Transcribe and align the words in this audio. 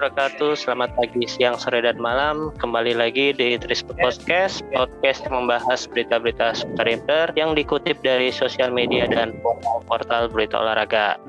wabarakatuh. 0.00 0.56
Selamat 0.56 0.96
pagi, 0.96 1.28
siang, 1.28 1.60
sore, 1.60 1.84
dan 1.84 2.00
malam. 2.00 2.48
Kembali 2.56 2.96
lagi 2.96 3.36
di 3.36 3.60
Trispo 3.60 3.92
Podcast, 4.00 4.64
podcast 4.72 5.28
yang 5.28 5.44
membahas 5.44 5.84
berita-berita 5.84 6.56
seputar 6.56 7.36
yang 7.36 7.52
dikutip 7.52 8.00
dari 8.00 8.32
sosial 8.32 8.72
media 8.72 9.04
dan 9.04 9.36
portal 9.84 10.32
berita 10.32 10.56
olahraga. 10.56 11.20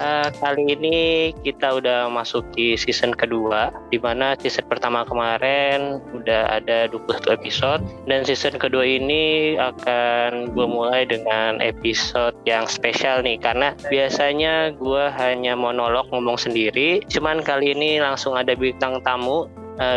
Uh, 0.00 0.32
kali 0.40 0.72
ini 0.72 1.30
kita 1.44 1.76
udah 1.76 2.08
masuk 2.08 2.46
di 2.56 2.78
season 2.80 3.12
kedua 3.12 3.68
di 3.92 4.00
mana 4.00 4.32
season 4.40 4.64
pertama 4.64 5.04
kemarin 5.04 6.00
udah 6.16 6.62
ada 6.62 6.88
21 6.88 7.36
episode. 7.36 7.82
Dan 8.08 8.24
season 8.24 8.56
kedua 8.56 8.86
ini 8.86 9.54
akan 9.60 10.54
gue 10.56 10.66
mulai 10.66 11.04
dengan 11.04 11.60
episode 11.60 12.32
yang 12.48 12.64
spesial 12.64 13.20
nih 13.20 13.36
karena 13.36 13.76
biasanya 13.92 14.72
gue 14.74 15.04
hanya 15.20 15.52
monolog 15.52 16.08
ngomong 16.08 16.40
sendiri. 16.40 17.04
Cuman 17.12 17.44
kali 17.44 17.76
ini 17.76 18.00
langsung 18.00 18.32
ada 18.38 18.56
bintang 18.56 19.04
tamu 19.04 19.50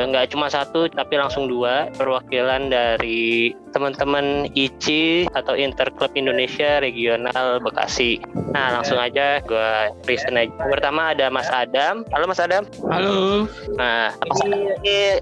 nggak 0.09 0.25
uh, 0.25 0.29
cuma 0.31 0.47
satu 0.49 0.87
tapi 0.89 1.17
langsung 1.19 1.49
dua 1.49 1.89
perwakilan 1.95 2.69
dari 2.69 3.53
teman-teman 3.75 4.47
ICI 4.55 5.27
atau 5.35 5.51
Interclub 5.51 6.15
Indonesia 6.15 6.79
Regional 6.79 7.59
Bekasi. 7.59 8.23
Nah 8.55 8.79
langsung 8.79 8.95
aja 8.95 9.43
gue 9.43 9.71
present 10.07 10.39
aja. 10.39 10.51
Pertama 10.71 11.11
ada 11.11 11.27
Mas 11.27 11.51
Adam. 11.51 12.07
Halo 12.15 12.25
Mas 12.31 12.39
Adam. 12.39 12.63
Halo. 12.87 13.45
Nah 13.75 14.15
Mas 14.15 14.39
Adam 14.47 14.63
ini 14.79 15.19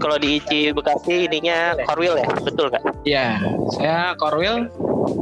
kalau 0.00 0.16
di 0.16 0.40
ICI 0.40 0.72
Bekasi 0.72 1.28
ininya 1.28 1.76
Korwil 1.84 2.16
ya, 2.16 2.28
betul 2.40 2.72
nggak? 2.72 2.84
Iya, 3.04 3.36
saya 3.76 4.16
Korwil 4.16 4.72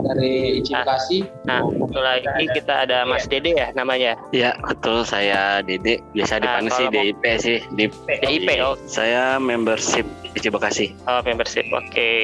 dari 0.04 0.60
ICI 0.62 0.72
nah, 0.72 0.82
Bekasi. 0.84 1.18
Nah, 1.44 1.60
satu 1.64 2.00
lagi 2.00 2.44
kita 2.54 2.74
ada 2.86 3.04
Mas 3.06 3.24
Dede 3.26 3.54
ya 3.54 3.68
namanya. 3.74 4.16
Iya, 4.30 4.56
betul 4.64 5.04
saya 5.06 5.60
Dede. 5.62 6.00
Biasa 6.14 6.38
nah, 6.38 6.62
dipanggil 6.62 6.72
sih 6.72 6.86
DIP 6.90 7.24
sih. 7.38 7.58
Di, 7.74 7.84
DIP, 8.24 8.48
oh. 8.62 8.76
Saya 8.88 9.36
membership 9.38 10.06
ICI 10.36 10.50
Bekasi. 10.52 10.86
Oh, 11.06 11.20
membership. 11.24 11.66
Oke. 11.72 11.88
Okay. 11.92 12.20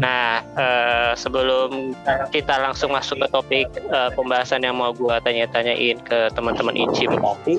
Nah, 0.00 0.40
uh, 0.56 1.12
sebelum 1.12 1.92
kita 2.32 2.56
langsung 2.56 2.96
masuk 2.96 3.20
ke 3.20 3.28
topik 3.28 3.68
uh, 3.92 4.08
pembahasan 4.16 4.64
yang 4.64 4.80
mau 4.80 4.96
gue 4.96 5.12
tanya-tanyain 5.20 6.00
ke 6.00 6.32
teman-teman 6.32 6.72
ICI 6.72 7.04
Bekasi, 7.12 7.54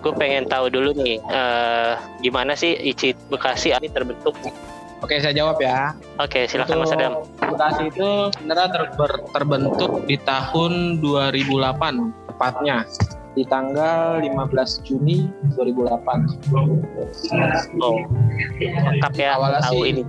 gue 0.00 0.12
pengen 0.16 0.48
tahu 0.48 0.72
dulu 0.72 0.96
nih, 0.96 1.20
uh, 1.28 2.00
gimana 2.24 2.56
sih 2.56 2.72
ICI 2.72 3.12
Bekasi 3.28 3.76
ini 3.76 3.92
terbentuk? 3.92 4.32
Oke, 5.04 5.20
saya 5.20 5.36
jawab 5.36 5.60
ya. 5.60 5.92
Oke, 6.16 6.48
silakan 6.48 6.80
Mas 6.80 6.96
Adam. 6.96 7.28
Bekasi 7.50 7.82
itu 7.92 8.08
sebenarnya 8.38 8.68
ter 8.72 8.82
terbentuk 9.32 9.92
di 10.08 10.16
tahun 10.22 11.02
2008 11.02 12.30
tepatnya 12.32 12.88
di 13.34 13.42
tanggal 13.50 14.22
15 14.22 14.86
Juni 14.86 15.26
2008. 15.58 16.54
Oh, 17.74 17.98
lengkap 18.62 19.14
ya 19.18 19.30
Awalnya 19.34 19.60
tahu 19.66 19.80
sih, 19.82 19.90
ini. 19.90 20.02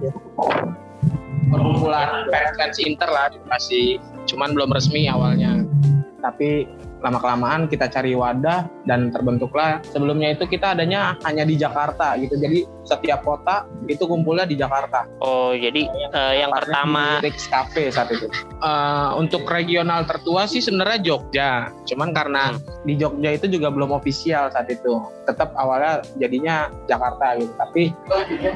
Perkumpulan 1.50 2.30
fans 2.58 2.78
Inter 2.82 3.10
lah 3.10 3.34
Bekasi, 3.34 3.98
cuman 4.30 4.54
belum 4.54 4.70
resmi 4.74 5.10
awalnya. 5.10 5.66
Tapi 6.22 6.70
lama 7.06 7.22
kelamaan 7.22 7.70
kita 7.70 7.86
cari 7.86 8.18
wadah 8.18 8.66
dan 8.90 9.14
terbentuklah 9.14 9.78
sebelumnya 9.86 10.34
itu 10.34 10.50
kita 10.50 10.74
adanya 10.74 11.14
hanya 11.22 11.46
di 11.46 11.54
Jakarta 11.54 12.18
gitu 12.18 12.34
jadi 12.34 12.66
setiap 12.86 13.26
kota 13.26 13.66
itu 13.90 14.06
kumpulnya 14.06 14.46
di 14.46 14.56
Jakarta 14.56 15.10
oh 15.20 15.52
jadi 15.52 15.90
uh, 16.14 16.34
yang 16.34 16.52
pertama 16.54 17.20
Rix 17.20 17.50
Cafe 17.50 17.90
saat 17.90 18.14
itu 18.14 18.30
uh, 18.62 19.18
untuk 19.18 19.46
regional 19.50 20.06
tertua 20.06 20.46
sih 20.46 20.62
sebenarnya 20.62 21.00
Jogja 21.02 21.52
cuman 21.90 22.14
karena 22.14 22.56
hmm. 22.56 22.86
di 22.88 22.94
Jogja 22.96 23.30
itu 23.36 23.50
juga 23.50 23.74
belum 23.74 23.94
ofisial 23.98 24.54
saat 24.54 24.70
itu 24.70 25.02
tetap 25.26 25.52
awalnya 25.58 26.06
jadinya 26.22 26.70
Jakarta 26.86 27.38
gitu 27.42 27.54
tapi 27.58 27.84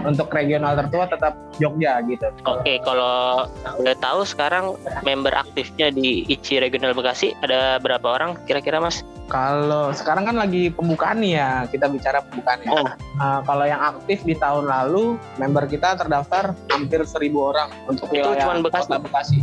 untuk 0.06 0.30
regional 0.32 0.78
tertua 0.78 1.10
tetap 1.10 1.34
Jogja 1.58 2.00
gitu 2.06 2.30
oke 2.46 2.64
okay, 2.64 2.78
kalau 2.86 3.50
udah 3.82 3.96
tahu 4.00 4.22
sekarang 4.24 4.78
member 5.02 5.34
aktifnya 5.34 5.90
di 5.90 6.24
ICI 6.30 6.70
Regional 6.70 6.94
Bekasi 6.94 7.34
ada 7.42 7.82
berapa 7.82 8.06
orang 8.06 8.38
kira-kira 8.46 8.78
mas? 8.78 9.02
Kalau 9.30 9.94
sekarang 9.94 10.26
kan 10.26 10.42
lagi 10.42 10.74
pembukaan 10.74 11.22
nih 11.22 11.38
ya, 11.38 11.50
kita 11.70 11.86
bicara 11.86 12.26
pembukaan 12.26 12.60
ya. 12.66 12.72
Oh. 12.74 12.88
Uh, 13.22 13.40
kalau 13.46 13.66
yang 13.70 13.78
aktif 13.78 14.19
di 14.24 14.36
tahun 14.36 14.68
lalu, 14.68 15.16
member 15.40 15.66
kita 15.68 15.96
terdaftar 15.96 16.56
hampir 16.72 17.02
seribu 17.08 17.52
orang 17.52 17.72
untuk 17.88 18.12
Itu 18.12 18.22
wilayah 18.24 18.46
cuma 18.46 18.64
Bekasi. 18.64 18.88
Kota 18.90 19.00
Bekasi. 19.02 19.40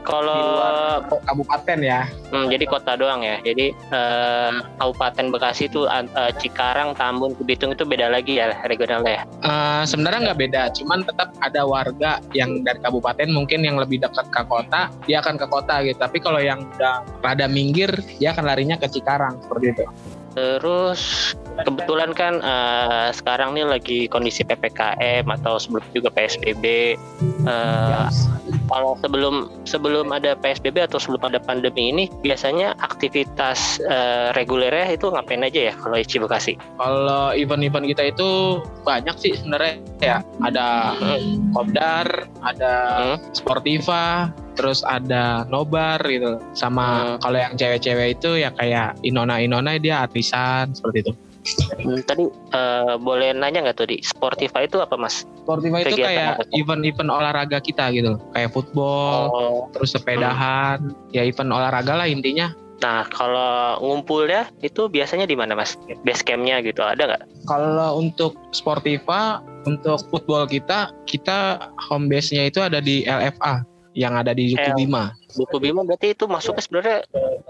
Kalau 0.00 1.04
kabupaten 1.28 1.78
ya. 1.84 2.08
Hmm, 2.32 2.48
jadi 2.48 2.64
kota 2.64 2.96
doang 2.96 3.20
ya. 3.20 3.36
Jadi 3.44 3.70
eh, 3.70 4.52
kabupaten 4.80 5.28
Bekasi 5.28 5.68
itu 5.68 5.84
eh, 5.86 6.32
Cikarang, 6.40 6.96
Tambun, 6.96 7.36
Bitung 7.44 7.76
itu 7.76 7.84
beda 7.84 8.08
lagi 8.08 8.40
ya 8.40 8.50
regionalnya. 8.64 9.28
Uh, 9.44 9.84
sebenarnya 9.84 10.32
nggak 10.32 10.40
beda, 10.40 10.62
cuman 10.76 11.04
tetap 11.04 11.30
ada 11.44 11.62
warga 11.68 12.18
yang 12.32 12.64
dari 12.64 12.80
kabupaten 12.80 13.28
mungkin 13.28 13.60
yang 13.60 13.76
lebih 13.76 14.00
dekat 14.00 14.26
ke 14.32 14.42
kota, 14.48 14.88
dia 15.04 15.20
akan 15.20 15.36
ke 15.36 15.46
kota 15.46 15.84
gitu. 15.84 15.98
Tapi 16.00 16.18
kalau 16.18 16.40
yang 16.40 16.64
udah 16.80 17.04
rada 17.20 17.46
minggir, 17.46 17.92
dia 18.18 18.32
akan 18.32 18.48
larinya 18.48 18.80
ke 18.80 18.88
Cikarang 18.88 19.36
seperti 19.44 19.66
itu. 19.76 19.84
Terus 20.34 21.34
kebetulan 21.66 22.14
kan 22.14 22.38
uh, 22.40 23.10
sekarang 23.10 23.52
nih 23.52 23.66
lagi 23.66 24.00
kondisi 24.06 24.46
ppkm 24.46 25.26
atau 25.26 25.58
sebelum 25.58 25.84
juga 25.92 26.08
psbb. 26.14 26.96
Uh, 27.44 28.06
yes. 28.06 28.30
Kalau 28.70 28.94
sebelum 29.02 29.34
sebelum 29.66 30.06
ada 30.14 30.38
psbb 30.38 30.86
atau 30.86 31.02
sebelum 31.02 31.34
ada 31.34 31.42
pandemi 31.42 31.90
ini, 31.90 32.04
biasanya 32.22 32.78
aktivitas 32.78 33.82
uh, 33.86 34.30
regulernya 34.38 34.94
itu 34.94 35.10
ngapain 35.10 35.42
aja 35.42 35.70
ya 35.70 35.74
kalau 35.74 35.98
Ichi 35.98 36.22
Bekasi? 36.22 36.54
Kalau 36.78 37.34
event-event 37.34 37.86
kita 37.90 38.02
itu 38.14 38.62
banyak 38.86 39.16
sih 39.18 39.34
sebenarnya 39.34 39.74
ya. 39.98 40.16
Ada 40.46 40.94
hmm. 40.96 41.52
kopdar, 41.54 42.06
ada 42.46 42.74
hmm. 43.14 43.16
sportiva, 43.34 44.30
terus 44.60 44.84
ada 44.84 45.48
nobar 45.48 45.96
gitu 46.04 46.36
sama 46.52 47.16
hmm. 47.16 47.24
kalau 47.24 47.38
yang 47.40 47.54
cewek-cewek 47.56 48.20
itu 48.20 48.44
ya 48.44 48.52
kayak 48.52 48.92
Inona 49.00 49.40
Inona 49.40 49.80
dia 49.80 50.04
artisan 50.04 50.76
seperti 50.76 51.08
itu 51.08 51.12
hmm, 51.80 52.04
tadi 52.04 52.28
uh, 52.52 53.00
boleh 53.00 53.32
nanya 53.32 53.64
nggak 53.64 53.80
tuh 53.80 53.88
di 53.88 54.04
Sportiva 54.04 54.60
itu 54.60 54.76
apa 54.84 55.00
mas? 55.00 55.24
Sportiva 55.40 55.80
itu 55.80 55.96
kayak 55.96 56.44
event-event 56.52 57.08
olahraga 57.08 57.64
kita 57.64 57.88
gitu 57.96 58.20
kayak 58.36 58.52
football 58.52 59.32
oh. 59.32 59.60
terus 59.72 59.96
sepedahan 59.96 60.92
hmm. 60.92 61.16
ya 61.16 61.24
event 61.24 61.48
olahraga 61.48 61.96
lah 61.96 62.04
intinya 62.04 62.52
Nah, 62.80 63.04
kalau 63.12 63.76
ngumpulnya 63.84 64.48
itu 64.64 64.88
biasanya 64.88 65.28
di 65.28 65.36
mana, 65.36 65.52
Mas? 65.52 65.76
Base 66.00 66.24
campnya 66.24 66.64
gitu, 66.64 66.80
ada 66.80 67.12
nggak? 67.12 67.22
Kalau 67.44 68.00
untuk 68.00 68.40
Sportiva, 68.56 69.44
untuk 69.68 70.00
football 70.08 70.48
kita, 70.48 70.88
kita 71.04 71.68
home 71.76 72.08
base-nya 72.08 72.48
itu 72.48 72.64
ada 72.64 72.80
di 72.80 73.04
LFA 73.04 73.68
yang 73.94 74.14
ada 74.14 74.30
di 74.34 74.54
Duku 74.54 74.86
Bima. 75.30 75.38
Duku 75.38 75.56
Bima 75.62 75.80
berarti 75.86 76.12
itu 76.12 76.24
masuknya 76.26 76.62
sebenarnya 76.62 76.98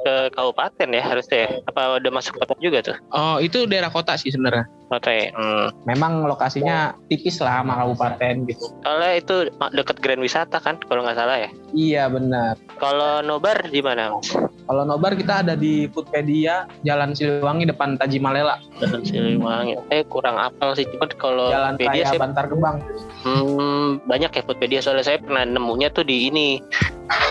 ke 0.01 0.15
kabupaten 0.37 0.89
ya 0.93 1.03
harusnya 1.03 1.39
ya? 1.45 1.49
Apa 1.67 2.01
udah 2.01 2.13
masuk 2.13 2.37
kota 2.37 2.55
juga 2.61 2.79
tuh? 2.85 2.97
Oh 3.13 3.37
itu 3.41 3.65
daerah 3.65 3.89
kota 3.89 4.15
sih 4.21 4.29
sebenarnya. 4.29 4.69
Kota 4.91 5.11
ya. 5.11 5.31
Hmm. 5.33 5.69
Memang 5.87 6.27
lokasinya 6.27 6.99
tipis 7.09 7.39
lah 7.41 7.63
sama 7.63 7.79
kabupaten 7.79 8.35
gitu. 8.51 8.65
Soalnya 8.83 9.13
itu 9.17 9.35
deket 9.73 9.97
Grand 10.03 10.21
Wisata 10.21 10.59
kan 10.59 10.77
kalau 10.85 11.07
nggak 11.07 11.17
salah 11.17 11.37
ya? 11.41 11.51
Iya 11.73 12.05
benar. 12.11 12.59
Kalau 12.77 13.23
Nobar 13.23 13.71
di 13.71 13.81
mana 13.81 14.19
mas? 14.19 14.35
Kalau 14.67 14.83
Nobar 14.87 15.15
kita 15.15 15.43
ada 15.47 15.55
di 15.55 15.87
Foodpedia 15.91 16.67
Jalan 16.83 17.15
Siliwangi 17.15 17.71
depan 17.71 17.99
Taji 17.99 18.19
Malela. 18.19 18.59
Jalan 18.83 19.03
Siliwangi. 19.07 19.79
Eh 19.95 20.03
kurang 20.11 20.39
apal 20.39 20.75
sih 20.75 20.87
cuma 20.91 21.07
kalau 21.15 21.51
Jalan 21.51 21.79
Pedia 21.79 22.07
saya 22.11 22.19
Bantar 22.19 22.51
Gebang. 22.51 22.83
Hmm, 23.23 24.03
banyak 24.11 24.31
ya 24.35 24.43
Foodpedia 24.43 24.81
soalnya 24.83 25.07
saya 25.07 25.19
pernah 25.23 25.47
nemunya 25.47 25.95
tuh 25.95 26.03
di 26.03 26.27
ini 26.27 26.59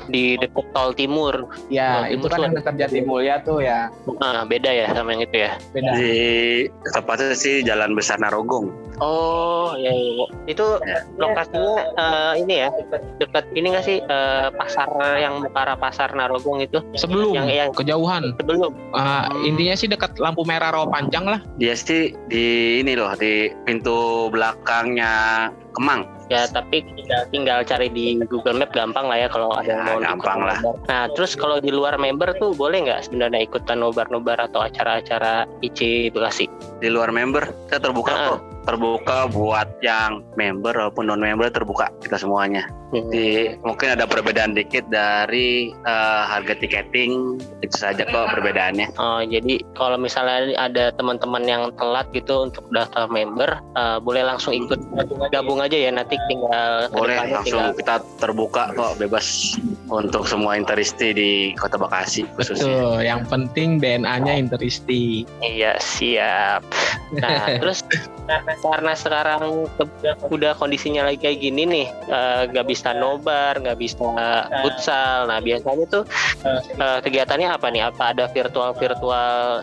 di 0.08 0.39
dekat 0.40 0.66
tol 0.74 0.92
timur. 0.96 1.36
Ya, 1.68 2.04
tol 2.04 2.16
itu 2.16 2.26
timur 2.26 2.30
kan 2.32 2.40
yang 2.44 2.54
dekat 2.56 2.76
Jatimulya 2.80 3.36
tuh 3.44 3.60
ya. 3.64 3.92
Nah, 4.20 4.44
beda 4.48 4.72
ya 4.72 4.88
sama 4.96 5.16
yang 5.16 5.24
itu 5.28 5.38
ya. 5.46 5.52
Beda. 5.72 5.92
Di 5.96 6.14
tepatnya 6.96 7.36
sih 7.36 7.62
Jalan 7.64 7.94
Besar 7.94 8.18
Narogong. 8.20 8.72
Oh, 9.00 9.80
ya, 9.80 9.96
ya. 9.96 10.28
Itu 10.48 10.80
ya. 10.84 11.08
lokasinya 11.16 11.76
uh, 11.96 12.34
ini 12.36 12.68
ya, 12.68 12.70
dekat 13.16 13.48
ini 13.56 13.72
nggak 13.72 13.86
sih 13.88 13.98
uh, 14.04 14.52
pasar 14.52 14.92
yang 15.16 15.40
Bukara 15.40 15.80
Pasar 15.80 16.12
Narogong 16.12 16.60
itu? 16.60 16.84
Sebelum 17.00 17.32
yang, 17.32 17.48
yang 17.48 17.72
kejauhan. 17.72 18.36
Sebelum. 18.36 18.76
Uh, 18.92 19.32
intinya 19.48 19.76
sih 19.80 19.88
dekat 19.88 20.20
lampu 20.20 20.44
merah 20.44 20.76
rawa 20.76 20.92
panjang 20.92 21.24
lah. 21.24 21.40
Dia 21.56 21.80
sih 21.80 22.12
di 22.28 22.80
ini 22.84 23.00
loh 23.00 23.16
di 23.16 23.48
pintu 23.64 24.28
belakangnya 24.28 25.48
Kemang. 25.72 26.19
Ya 26.30 26.46
tapi 26.46 26.86
tinggal, 26.86 27.22
tinggal 27.34 27.60
cari 27.66 27.90
di 27.90 28.22
Google 28.30 28.62
Map 28.62 28.70
gampang 28.70 29.10
lah 29.10 29.18
ya 29.26 29.28
kalau 29.34 29.50
ada 29.58 29.66
ya, 29.66 29.82
mau 29.82 29.98
gampang 29.98 30.40
lah. 30.46 30.58
Nah 30.86 31.10
terus 31.18 31.34
kalau 31.34 31.58
di 31.58 31.74
luar 31.74 31.98
member 31.98 32.38
tuh 32.38 32.54
boleh 32.54 32.86
nggak 32.86 33.10
sebenarnya 33.10 33.50
ikutan 33.50 33.82
nobar-nobar 33.82 34.38
atau 34.38 34.62
acara-acara 34.62 35.50
IC 35.66 36.14
Bekasi? 36.14 36.46
Di 36.78 36.90
luar 36.94 37.10
member 37.10 37.50
kita 37.66 37.82
terbuka 37.82 38.14
nah, 38.14 38.26
kok 38.38 38.40
terbuka 38.68 39.30
buat 39.32 39.68
yang 39.80 40.24
member 40.36 40.76
walaupun 40.76 41.08
non 41.08 41.22
member 41.22 41.48
terbuka 41.52 41.90
kita 42.04 42.20
semuanya. 42.20 42.68
Hmm. 42.90 43.06
Di 43.14 43.54
mungkin 43.62 43.94
ada 43.94 44.10
perbedaan 44.10 44.58
dikit 44.58 44.90
dari 44.90 45.70
uh, 45.86 46.26
harga 46.26 46.58
tiketing 46.58 47.38
itu 47.62 47.76
saja 47.78 48.02
kok 48.02 48.34
perbedaannya. 48.34 48.98
Oh, 48.98 49.22
jadi 49.22 49.62
kalau 49.78 50.02
misalnya 50.02 50.58
ada 50.58 50.90
teman-teman 50.98 51.46
yang 51.46 51.64
telat 51.78 52.10
gitu 52.18 52.50
untuk 52.50 52.66
daftar 52.74 53.06
member, 53.06 53.62
uh, 53.78 54.02
boleh 54.02 54.26
langsung 54.26 54.58
ikut 54.58 54.82
gabung 55.30 55.62
aja 55.62 55.78
ya 55.78 55.94
nanti 55.94 56.18
tinggal 56.26 56.90
Boleh 56.90 57.22
langsung 57.30 57.62
tinggal- 57.62 57.78
kita 57.78 57.96
terbuka 58.18 58.74
kok 58.74 58.98
bebas 58.98 59.54
untuk 59.94 60.26
semua 60.26 60.58
interisti 60.58 61.14
di 61.14 61.32
Kota 61.54 61.78
Bekasi 61.78 62.26
khususnya. 62.34 62.74
Betul, 62.74 62.98
yang 63.06 63.22
penting 63.30 63.78
DNA-nya 63.78 64.34
interisti. 64.34 65.30
Iya 65.46 65.78
siap. 65.78 66.66
Nah 67.22 67.46
terus 67.62 67.86
karena 68.58 68.94
sekarang 68.98 69.70
udah 70.30 70.54
kondisinya 70.58 71.06
lagi 71.06 71.22
kayak 71.22 71.40
gini 71.44 71.64
nih, 71.68 71.88
eh, 72.10 72.42
nggak 72.50 72.66
bisa 72.66 72.96
nobar, 72.98 73.60
nggak 73.62 73.78
bisa 73.78 74.10
futsal. 74.66 75.30
Nah 75.30 75.40
biasanya 75.44 75.86
tuh 75.90 76.04
eh, 76.46 77.00
kegiatannya 77.06 77.50
apa 77.50 77.68
nih? 77.70 77.82
Apa 77.90 78.16
ada 78.16 78.26
virtual 78.32 78.74
virtual 78.78 79.62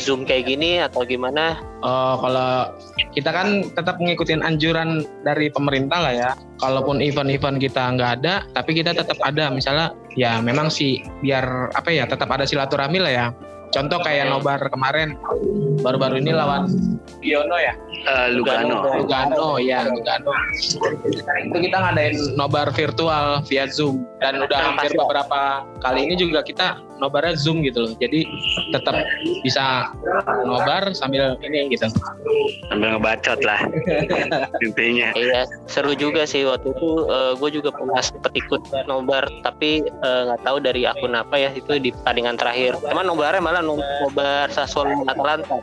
zoom 0.00 0.24
kayak 0.24 0.48
gini 0.48 0.80
atau 0.80 1.04
gimana? 1.04 1.58
Oh, 1.82 2.14
kalau 2.22 2.70
kita 3.10 3.34
kan 3.34 3.66
tetap 3.74 3.98
ngikutin 3.98 4.46
anjuran 4.46 5.02
dari 5.26 5.50
pemerintah 5.50 5.98
lah 5.98 6.14
ya. 6.14 6.30
Kalaupun 6.62 7.02
event-event 7.02 7.58
kita 7.58 7.98
nggak 7.98 8.22
ada, 8.22 8.46
tapi 8.54 8.78
kita 8.78 8.94
tetap 8.94 9.18
ada. 9.18 9.50
Misalnya, 9.50 9.90
ya 10.14 10.38
memang 10.38 10.70
sih 10.70 11.02
biar 11.26 11.74
apa 11.74 11.90
ya, 11.90 12.06
tetap 12.06 12.30
ada 12.30 12.46
silaturahmi 12.46 13.02
lah 13.02 13.12
ya. 13.12 13.26
Contoh 13.72 13.98
kayak 14.04 14.28
nobar 14.28 14.60
kemarin, 14.68 15.16
baru-baru 15.80 16.20
ini 16.20 16.36
lawan 16.36 16.68
Giono 17.24 17.56
ya. 17.56 17.72
Eh, 18.02 18.28
Lugano. 18.34 18.82
Lugano 18.98 19.56
ya 19.62 19.86
Lugano 19.86 20.34
itu 21.46 21.58
kita 21.70 21.76
ngadain 21.78 22.14
nobar 22.34 22.74
virtual 22.74 23.40
via 23.46 23.70
Zoom 23.70 24.02
dan 24.18 24.42
udah 24.42 24.58
hampir 24.58 24.90
beberapa 24.98 25.62
kali 25.78 26.10
ini 26.10 26.14
juga 26.18 26.42
kita 26.42 26.82
nobarnya 27.02 27.34
Zoom 27.34 27.66
gitu 27.66 27.82
loh 27.82 27.92
jadi 27.98 28.22
tetap 28.70 28.94
bisa 29.42 29.90
nobar 30.46 30.94
sambil 30.94 31.34
ini 31.42 31.74
gitu 31.74 31.90
Sambil 32.70 32.96
ngebacot 32.96 33.40
lah 33.44 33.60
intinya. 34.64 35.12
Iya 35.12 35.44
seru 35.68 35.92
juga 35.92 36.24
sih 36.24 36.46
waktu 36.46 36.72
itu 36.72 36.88
gue 37.36 37.50
juga 37.52 37.74
pernah 37.74 38.00
sempet 38.00 38.32
ikut 38.38 38.62
nobar 38.86 39.26
tapi 39.42 39.82
eh, 39.84 40.20
nggak 40.28 40.40
tahu 40.46 40.56
dari 40.62 40.86
akun 40.88 41.12
apa 41.12 41.36
ya 41.36 41.50
itu 41.52 41.76
di 41.76 41.90
pertandingan 41.92 42.36
terakhir. 42.38 42.78
Cuman 42.80 43.04
nobarnya 43.04 43.42
malah 43.42 43.62
no- 43.64 43.80
nobar 44.02 44.48
Sassuolo 44.48 45.04
Atalanta. 45.04 45.58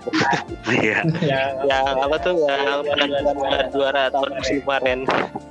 Iya, 0.69 1.01
yang 1.69 1.85
apa 1.97 2.15
tuh 2.21 2.35
yang 2.37 2.83
penentuan 2.85 3.63
juara 3.73 4.03
tahun 4.11 4.31
musim 4.37 4.57
kemarin. 4.65 4.99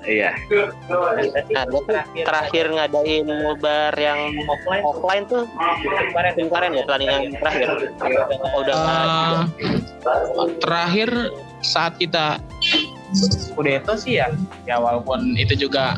iya. 0.06 0.30
Nah, 1.52 1.64
terakhir 2.24 2.64
ngadain 2.70 3.26
nobar 3.26 3.92
yang 3.98 4.18
offline 4.84 5.24
tuh 5.26 5.44
kemarin 5.82 6.32
kemarin 6.36 6.70
ya? 6.74 6.82
Pertandingan 6.84 7.20
terakhir. 7.38 7.68
Oh, 8.54 8.60
udah. 8.62 8.76
Eh, 8.78 10.50
terakhir 10.62 11.10
saat 11.62 11.98
kita 11.98 12.38
Scudetto 13.14 13.96
sih 13.96 14.20
ya. 14.20 14.28
Ya 14.68 14.76
walaupun 14.76 15.34
itu 15.40 15.56
juga 15.56 15.96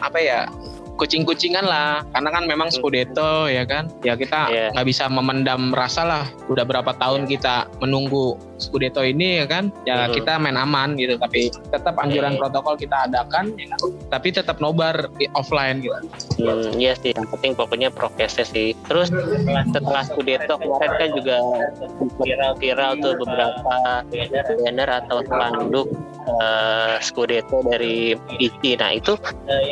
apa 0.00 0.18
ya 0.20 0.48
kucing-kucingan 0.96 1.66
lah. 1.66 2.06
Karena 2.14 2.30
kan 2.32 2.44
memang 2.48 2.68
Scudetto 2.72 3.50
ya 3.50 3.66
kan? 3.68 3.90
Ya 4.00 4.14
kita 4.16 4.48
Iya. 4.48 4.66
nggak 4.72 4.86
bisa 4.88 5.04
memendam 5.10 5.74
rasa 5.74 6.02
lah. 6.06 6.24
Udah 6.48 6.64
berapa 6.64 6.94
tahun 6.96 7.28
kita 7.28 7.68
menunggu 7.82 8.38
Scudetto 8.58 9.02
ini 9.02 9.42
ya 9.42 9.46
kan 9.46 9.68
ya 9.84 10.06
Mhm. 10.06 10.14
kita 10.14 10.38
main 10.38 10.54
aman 10.54 10.94
gitu 10.94 11.18
tapi 11.18 11.50
tetap 11.68 11.94
anjuran 11.98 12.34
Mhm. 12.34 12.40
protokol 12.40 12.74
kita 12.78 13.06
adakan 13.06 13.50
ya 13.56 13.66
kan? 13.70 13.78
tapi 14.10 14.28
tetap 14.30 14.56
nobar 14.58 15.10
offline 15.34 15.80
gitu 15.80 15.94
Hmm, 16.34 16.74
iya 16.74 16.98
sih, 16.98 17.14
yang 17.14 17.30
penting 17.30 17.54
pokoknya 17.54 17.94
prokesnya 17.94 18.42
sih. 18.42 18.74
Terus 18.90 19.06
setelah 19.70 20.02
Scudetto 20.02 20.58
kemarin 20.58 20.90
kan 20.98 21.08
juga 21.14 21.36
viral-viral 22.18 22.92
tuh 22.98 23.14
beberapa 23.16 24.02
banner 24.58 24.88
atau 24.90 25.22
spanduk 25.22 25.86
eh, 26.24 26.94
Scudetto 26.98 27.62
dari 27.62 28.18
ICI. 28.34 28.74
Nah 28.80 28.90
itu 28.92 29.14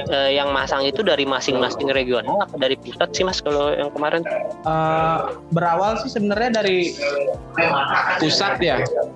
eh, 0.07 0.37
yang 0.37 0.55
masang 0.55 0.87
itu 0.87 1.03
dari 1.03 1.27
masing-masing 1.27 1.91
regional 1.91 2.39
apa 2.39 2.55
dari 2.55 2.79
pusat 2.79 3.11
sih 3.11 3.25
mas 3.25 3.43
kalau 3.43 3.75
yang 3.75 3.91
kemarin? 3.91 4.23
Eh, 4.63 5.19
berawal 5.51 5.99
sih 5.99 6.15
sebenarnya 6.15 6.63
dari 6.63 6.95
pusat 8.19 8.61
ya 8.61 8.72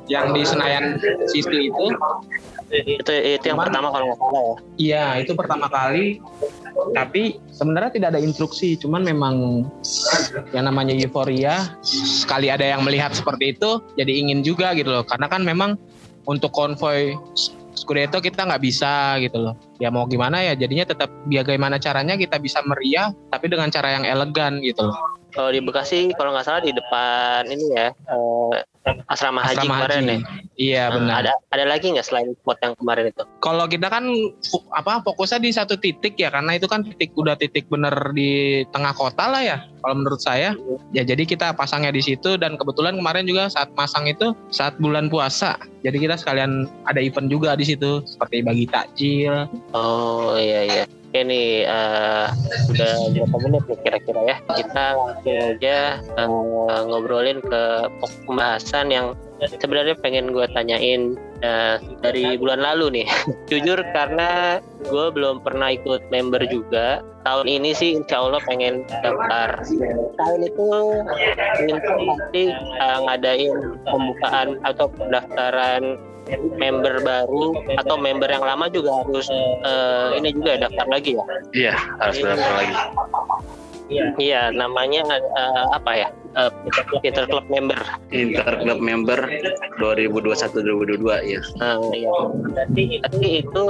yang 0.06 0.34
di 0.34 0.42
Senayan 0.44 0.98
City 1.30 1.70
itu 1.70 1.86
Itu 2.66 3.14
itu 3.14 3.46
yang 3.46 3.62
Cuman- 3.62 3.70
pertama 3.70 3.88
kalau 3.94 4.04
nggak 4.10 4.18
salah 4.18 4.42
ya. 4.42 4.54
Iya, 4.74 5.04
itu 5.22 5.32
pertama 5.38 5.66
kali. 5.70 6.18
Tapi 6.98 7.38
sebenarnya 7.54 7.94
tidak 7.94 8.08
ada 8.10 8.20
instruksi, 8.20 8.74
cuman 8.74 9.06
memang 9.06 9.62
yang 10.50 10.66
namanya 10.66 10.90
euforia 10.98 11.78
sekali 11.86 12.50
ada 12.50 12.66
yang 12.66 12.82
melihat 12.82 13.14
seperti 13.14 13.54
itu, 13.54 13.78
jadi 13.94 14.10
ingin 14.10 14.42
juga 14.42 14.74
gitu 14.74 14.90
loh. 14.90 15.06
Karena 15.06 15.30
kan 15.30 15.46
memang 15.46 15.78
untuk 16.26 16.50
konvoy 16.50 17.14
Scudetto 17.76 18.18
kita 18.18 18.48
nggak 18.48 18.64
bisa 18.64 19.20
gitu 19.22 19.36
loh. 19.46 19.54
Ya 19.78 19.92
mau 19.94 20.08
gimana 20.10 20.42
ya, 20.42 20.58
jadinya 20.58 20.90
tetap 20.90 21.12
bagaimana 21.28 21.78
caranya 21.78 22.18
kita 22.18 22.40
bisa 22.42 22.66
meriah, 22.66 23.14
tapi 23.30 23.46
dengan 23.46 23.70
cara 23.70 23.94
yang 23.94 24.02
elegan 24.02 24.58
gitu 24.58 24.90
loh. 24.90 24.96
Kalau 25.30 25.52
di 25.54 25.60
Bekasi 25.62 26.10
kalau 26.18 26.32
nggak 26.34 26.42
salah 26.48 26.64
di 26.64 26.72
depan 26.72 27.44
ini 27.46 27.64
ya 27.76 27.88
eh, 27.92 28.58
asrama 29.06 29.42
haji 29.42 29.58
Asrama 29.58 29.74
kemarin 29.82 30.02
haji. 30.02 30.10
ya. 30.10 30.18
Iya 30.56 30.82
Nah, 30.86 30.94
benar. 30.96 31.14
ada 31.20 31.32
ada 31.52 31.64
lagi 31.68 31.86
nggak 31.92 32.06
selain 32.06 32.32
spot 32.32 32.56
yang 32.62 32.72
kemarin 32.78 33.10
itu? 33.10 33.22
kalau 33.38 33.64
kita 33.66 33.86
kan 33.86 34.04
apa 34.72 35.04
fokusnya 35.04 35.38
di 35.38 35.50
satu 35.52 35.74
titik 35.76 36.16
ya 36.16 36.32
karena 36.32 36.56
itu 36.56 36.64
kan 36.64 36.80
titik 36.82 37.12
udah 37.12 37.36
titik 37.36 37.68
bener 37.68 37.92
di 38.12 38.30
tengah 38.70 38.92
kota 38.92 39.28
lah 39.28 39.42
ya 39.42 39.58
kalau 39.80 40.00
menurut 40.00 40.18
saya 40.18 40.56
ya 40.90 41.02
jadi 41.02 41.22
kita 41.22 41.52
pasangnya 41.52 41.92
di 41.92 42.00
situ 42.00 42.40
dan 42.40 42.56
kebetulan 42.56 42.96
kemarin 42.96 43.28
juga 43.28 43.46
saat 43.46 43.68
masang 43.74 44.08
itu 44.08 44.32
saat 44.48 44.74
bulan 44.78 45.12
puasa 45.12 45.60
jadi 45.86 45.98
kita 46.02 46.14
sekalian 46.18 46.66
ada 46.90 46.98
event 46.98 47.30
juga 47.30 47.54
di 47.54 47.62
situ 47.62 48.02
seperti 48.02 48.42
bagi 48.42 48.66
takjil 48.66 49.46
Oh 49.70 50.34
iya 50.34 50.66
iya. 50.66 50.84
Oke 51.06 51.22
nih 51.22 51.64
eh, 51.64 52.26
udah 52.74 52.92
berapa 53.14 53.36
menit 53.46 53.62
nih 53.70 53.78
kira-kira 53.86 54.20
ya. 54.26 54.36
Kita 54.52 54.84
langsung 54.98 55.38
aja 55.56 55.78
eh, 56.02 56.28
ngobrolin 56.90 57.38
ke 57.40 57.62
pembahasan 58.26 58.90
yang 58.90 59.06
sebenarnya 59.44 59.96
pengen 60.00 60.32
gue 60.32 60.46
tanyain 60.56 61.12
eh, 61.44 61.76
dari 62.00 62.40
bulan 62.40 62.64
lalu 62.64 63.02
nih. 63.02 63.06
Jujur 63.50 63.80
karena 63.92 64.60
gue 64.88 65.06
belum 65.12 65.44
pernah 65.44 65.76
ikut 65.76 66.08
member 66.08 66.40
juga. 66.48 67.04
Tahun 67.26 67.46
ini 67.50 67.74
sih 67.74 67.98
insya 67.98 68.22
Allah 68.22 68.40
pengen 68.46 68.86
daftar. 69.02 69.60
Tahun 70.16 70.40
itu 70.40 70.66
Minto 71.66 71.92
pasti 72.08 72.44
eh, 72.56 72.98
ngadain 73.04 73.56
pembukaan 73.84 74.48
atau 74.64 74.86
pendaftaran 74.94 76.00
member 76.58 77.06
baru 77.06 77.54
atau 77.78 77.94
member 77.94 78.26
yang 78.26 78.42
lama 78.42 78.66
juga 78.66 79.04
harus 79.04 79.30
eh, 79.62 80.18
ini 80.18 80.34
juga 80.34 80.56
ya, 80.56 80.58
daftar 80.66 80.86
lagi 80.90 81.10
ya. 81.14 81.24
Iya, 81.52 81.74
harus 82.00 82.16
daftar 82.24 82.52
lagi. 82.56 82.74
Iya, 84.18 84.50
namanya 84.50 85.02
eh, 85.14 85.64
apa 85.70 85.92
ya? 85.94 86.08
Eh, 86.36 86.52
Peter 87.00 87.24
Club 87.24 87.48
member. 87.48 87.80
Inter 88.12 88.60
Club 88.60 88.80
member 88.84 89.20
2021-2022 89.80 91.32
ya. 91.32 91.40
Nah, 91.56 91.80
iya. 91.96 92.12
Tapi 93.08 93.40
itu 93.40 93.64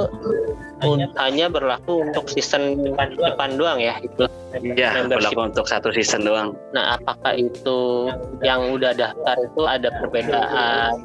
un- 0.84 1.12
hanya 1.16 1.48
berlaku 1.48 2.04
untuk 2.04 2.28
season 2.28 2.92
depan 2.96 3.56
doang 3.56 3.80
ya 3.80 3.96
itu. 4.02 4.28
Iya, 4.56 5.04
Membership. 5.04 5.36
berlaku 5.36 5.40
untuk 5.52 5.66
satu 5.68 5.92
season 5.92 6.24
doang. 6.24 6.56
Nah, 6.72 6.96
apakah 6.96 7.36
itu 7.36 8.08
yang 8.40 8.72
udah 8.72 8.96
daftar 8.96 9.36
itu 9.36 9.62
ada 9.68 9.92
perbedaan 10.00 10.96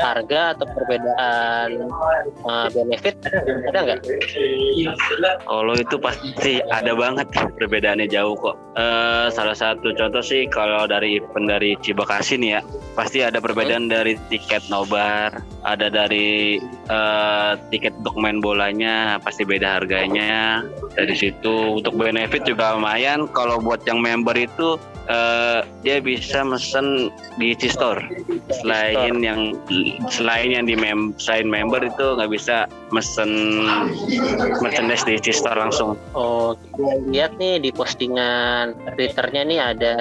harga 0.00 0.56
atau 0.56 0.66
perbedaan 0.72 1.68
eh, 2.24 2.68
benefit? 2.72 3.20
Ada 3.68 3.78
nggak? 3.84 4.00
Kalau 5.44 5.74
itu 5.76 5.96
pasti 6.00 6.64
ada 6.72 6.92
banget 6.96 7.28
perbedaannya 7.58 8.08
jauh 8.08 8.32
kok. 8.38 8.56
Eh, 8.80 9.28
salah 9.28 9.56
satu 9.56 9.92
contoh 9.92 10.24
sih 10.24 10.48
kalau 10.48 10.88
dari 10.88 11.20
event 11.20 11.48
dari 11.48 11.76
Cibakasi 11.84 12.40
nih 12.40 12.50
ya, 12.56 12.60
pasti 12.96 13.20
ada 13.20 13.40
perbedaan 13.44 13.92
dari 13.92 14.16
tiket 14.32 14.64
nobar, 14.72 15.36
ada 15.66 15.90
dari 15.90 16.62
eh, 16.62 17.52
tiket 17.74 17.98
untuk 17.98 18.14
main 18.22 18.38
bolanya, 18.38 19.18
pasti 19.18 19.42
beda 19.42 19.82
harganya. 19.82 20.62
Dari 20.94 21.14
situ 21.18 21.82
untuk 21.82 21.98
benefit 21.98 22.46
juga 22.46 22.78
lumayan. 22.78 23.26
Kalau 23.34 23.58
buat 23.58 23.82
yang 23.82 23.98
member 23.98 24.38
itu 24.38 24.78
uh, 25.10 25.60
dia 25.82 25.98
bisa 26.02 26.42
mesen 26.42 27.10
di 27.38 27.54
Eci 27.54 27.70
Store. 27.70 28.00
Selain 28.62 29.22
yang 29.22 29.56
selain 30.10 30.54
yang 30.54 30.64
di 30.66 30.74
mem 30.78 31.14
selain 31.18 31.48
member 31.48 31.82
itu 31.82 32.16
nggak 32.18 32.30
bisa 32.30 32.66
mesen 32.94 33.30
merchandise 34.62 35.06
di 35.06 35.18
Eci 35.18 35.32
Store 35.34 35.58
langsung. 35.58 35.98
Oh, 36.14 36.54
lihat 37.10 37.34
nih 37.38 37.62
di 37.62 37.70
postingan 37.74 38.76
Twitternya 38.94 39.42
nih 39.46 39.60
ada 39.60 39.94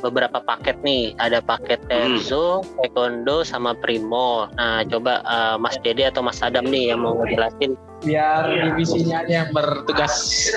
beberapa 0.00 0.42
paket 0.42 0.78
nih. 0.82 1.14
Ada 1.20 1.44
paket. 1.44 1.76
Terzo, 1.84 2.64
hmm. 2.64 2.80
Taekwondo, 2.80 3.44
sama 3.44 3.76
Primo. 3.76 4.48
Nah, 4.56 4.86
coba 4.88 5.20
uh, 5.26 5.56
Mas 5.60 5.76
Dede 5.84 6.08
atau 6.08 6.24
Mas 6.24 6.40
Adam 6.40 6.64
nih 6.64 6.94
yang 6.94 7.04
mau 7.04 7.18
ngejelasin 7.20 7.76
biar 8.04 8.42
divisinya 8.46 9.24
yang 9.26 9.48
bertugas. 9.50 10.48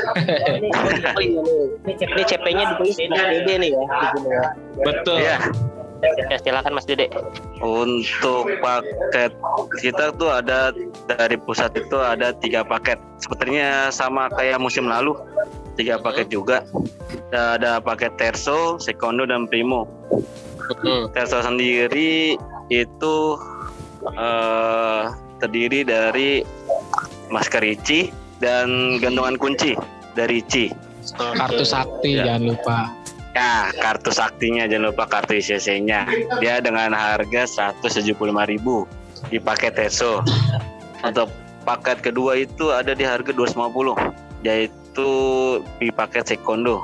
iya, 1.18 1.42
ini 1.88 2.24
CP-nya 2.28 2.64
ditulis 2.76 2.96
Mas 3.08 3.24
Dede 3.32 3.54
nih 3.58 3.72
ya. 3.74 3.86
ya. 4.28 4.46
Betul. 4.84 5.18
Ya. 5.24 5.38
Ya 6.30 6.38
silakan 6.38 6.78
Mas 6.78 6.86
Dede. 6.86 7.10
Untuk 7.58 8.46
paket 8.62 9.34
kita 9.82 10.14
tuh 10.14 10.30
ada 10.30 10.70
dari 11.10 11.42
pusat 11.42 11.74
itu 11.74 11.98
ada 11.98 12.36
tiga 12.38 12.62
paket. 12.62 13.02
Sepertinya 13.18 13.90
sama 13.90 14.30
kayak 14.38 14.62
musim 14.62 14.86
lalu 14.86 15.18
tiga 15.74 15.98
paket 15.98 16.30
juga. 16.30 16.62
Ada 17.34 17.82
paket 17.82 18.14
Terso, 18.22 18.78
Secondo 18.78 19.26
dan 19.26 19.50
Primo. 19.50 19.90
Terso 21.18 21.42
sendiri 21.42 22.38
itu 22.70 23.16
uh, 24.06 25.10
terdiri 25.42 25.82
dari 25.82 26.46
masker 27.30 27.64
Ici 27.64 28.12
dan 28.40 28.98
gantungan 29.02 29.36
kunci 29.38 29.74
dari 30.14 30.42
Ici. 30.42 30.72
Kartu 31.16 31.64
sakti 31.64 32.20
ya. 32.20 32.36
jangan 32.36 32.44
lupa. 32.54 32.78
Ya, 33.38 33.70
kartu 33.78 34.10
saktinya 34.10 34.66
jangan 34.66 34.90
lupa 34.90 35.06
kartu 35.06 35.38
ICC-nya. 35.38 36.10
Dia 36.42 36.58
dengan 36.58 36.90
harga 36.92 37.72
175.000 37.78 38.18
di 39.30 39.38
paket 39.38 39.78
Teso. 39.78 40.26
Untuk 41.06 41.30
paket 41.62 42.02
kedua 42.02 42.42
itu 42.42 42.74
ada 42.74 42.98
di 42.98 43.06
harga 43.06 43.30
250 43.30 44.42
yaitu 44.42 45.10
di 45.78 45.94
paket 45.94 46.34
Sekondo. 46.34 46.82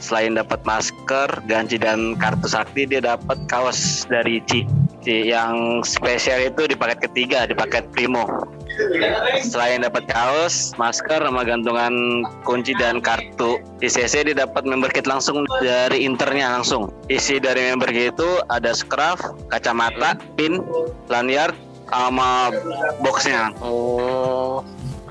Selain 0.00 0.32
dapat 0.32 0.64
masker, 0.64 1.28
ganci 1.44 1.76
dan 1.76 2.16
kartu 2.16 2.48
sakti 2.48 2.88
dia 2.88 3.04
dapat 3.04 3.36
kaos 3.52 4.08
dari 4.08 4.40
Ici. 4.40 4.64
Yang 5.04 5.84
spesial 6.00 6.48
itu 6.48 6.64
di 6.64 6.76
paket 6.80 7.12
ketiga, 7.12 7.44
di 7.44 7.52
paket 7.52 7.84
Primo 7.92 8.24
Selain 9.44 9.82
dapat 9.84 10.06
kaos, 10.08 10.72
masker, 10.76 11.20
sama 11.20 11.42
gantungan 11.44 12.24
kunci 12.44 12.72
dan 12.76 13.00
kartu 13.00 13.60
ICC 13.80 14.32
dia 14.32 14.36
dapat 14.46 14.64
member 14.68 14.92
kit 14.92 15.08
langsung 15.08 15.44
dari 15.60 16.04
internya 16.04 16.60
langsung. 16.60 16.92
Isi 17.08 17.40
dari 17.40 17.72
member 17.72 17.90
kit 17.90 18.16
itu 18.16 18.30
ada 18.52 18.72
scarf, 18.76 19.20
kacamata, 19.48 20.16
pin, 20.36 20.60
lanyard, 21.08 21.56
sama 21.90 22.54
boxnya. 23.02 23.50
Oh. 23.60 24.62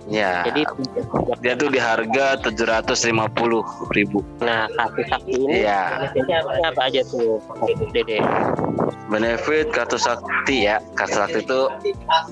Ya. 0.10 0.42
Jadi 0.50 0.66
dia 1.46 1.54
tuh 1.54 1.70
di 1.70 1.78
harga 1.78 2.42
tujuh 2.42 2.66
ratus 2.66 3.06
lima 3.06 3.30
puluh 3.30 3.62
ribu. 3.94 4.26
Nah, 4.42 4.66
kartu 4.74 5.02
sakti 5.06 5.38
ini 5.38 5.70
ya. 5.70 6.10
apa 6.66 6.82
aja 6.90 7.06
tuh, 7.06 7.38
Dede? 7.94 8.18
benefit 9.10 9.74
kartu 9.74 9.98
sakti 9.98 10.70
ya 10.70 10.78
kartu 10.94 11.18
sakti 11.18 11.42
itu 11.42 11.62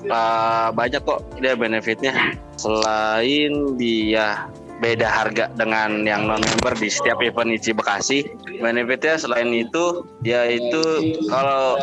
uh, 0.08 0.70
banyak 0.72 1.02
kok 1.02 1.20
dia 1.42 1.58
benefitnya 1.58 2.14
selain 2.54 3.74
dia 3.74 4.46
beda 4.78 5.06
harga 5.06 5.50
dengan 5.58 6.06
yang 6.06 6.30
non 6.30 6.42
member 6.42 6.74
di 6.78 6.88
setiap 6.90 7.18
event 7.22 7.50
Ichi 7.54 7.74
Bekasi. 7.74 8.26
Benefitnya 8.62 9.18
selain 9.18 9.50
itu, 9.50 10.06
dia 10.22 10.46
itu 10.46 10.82
kalau 11.26 11.78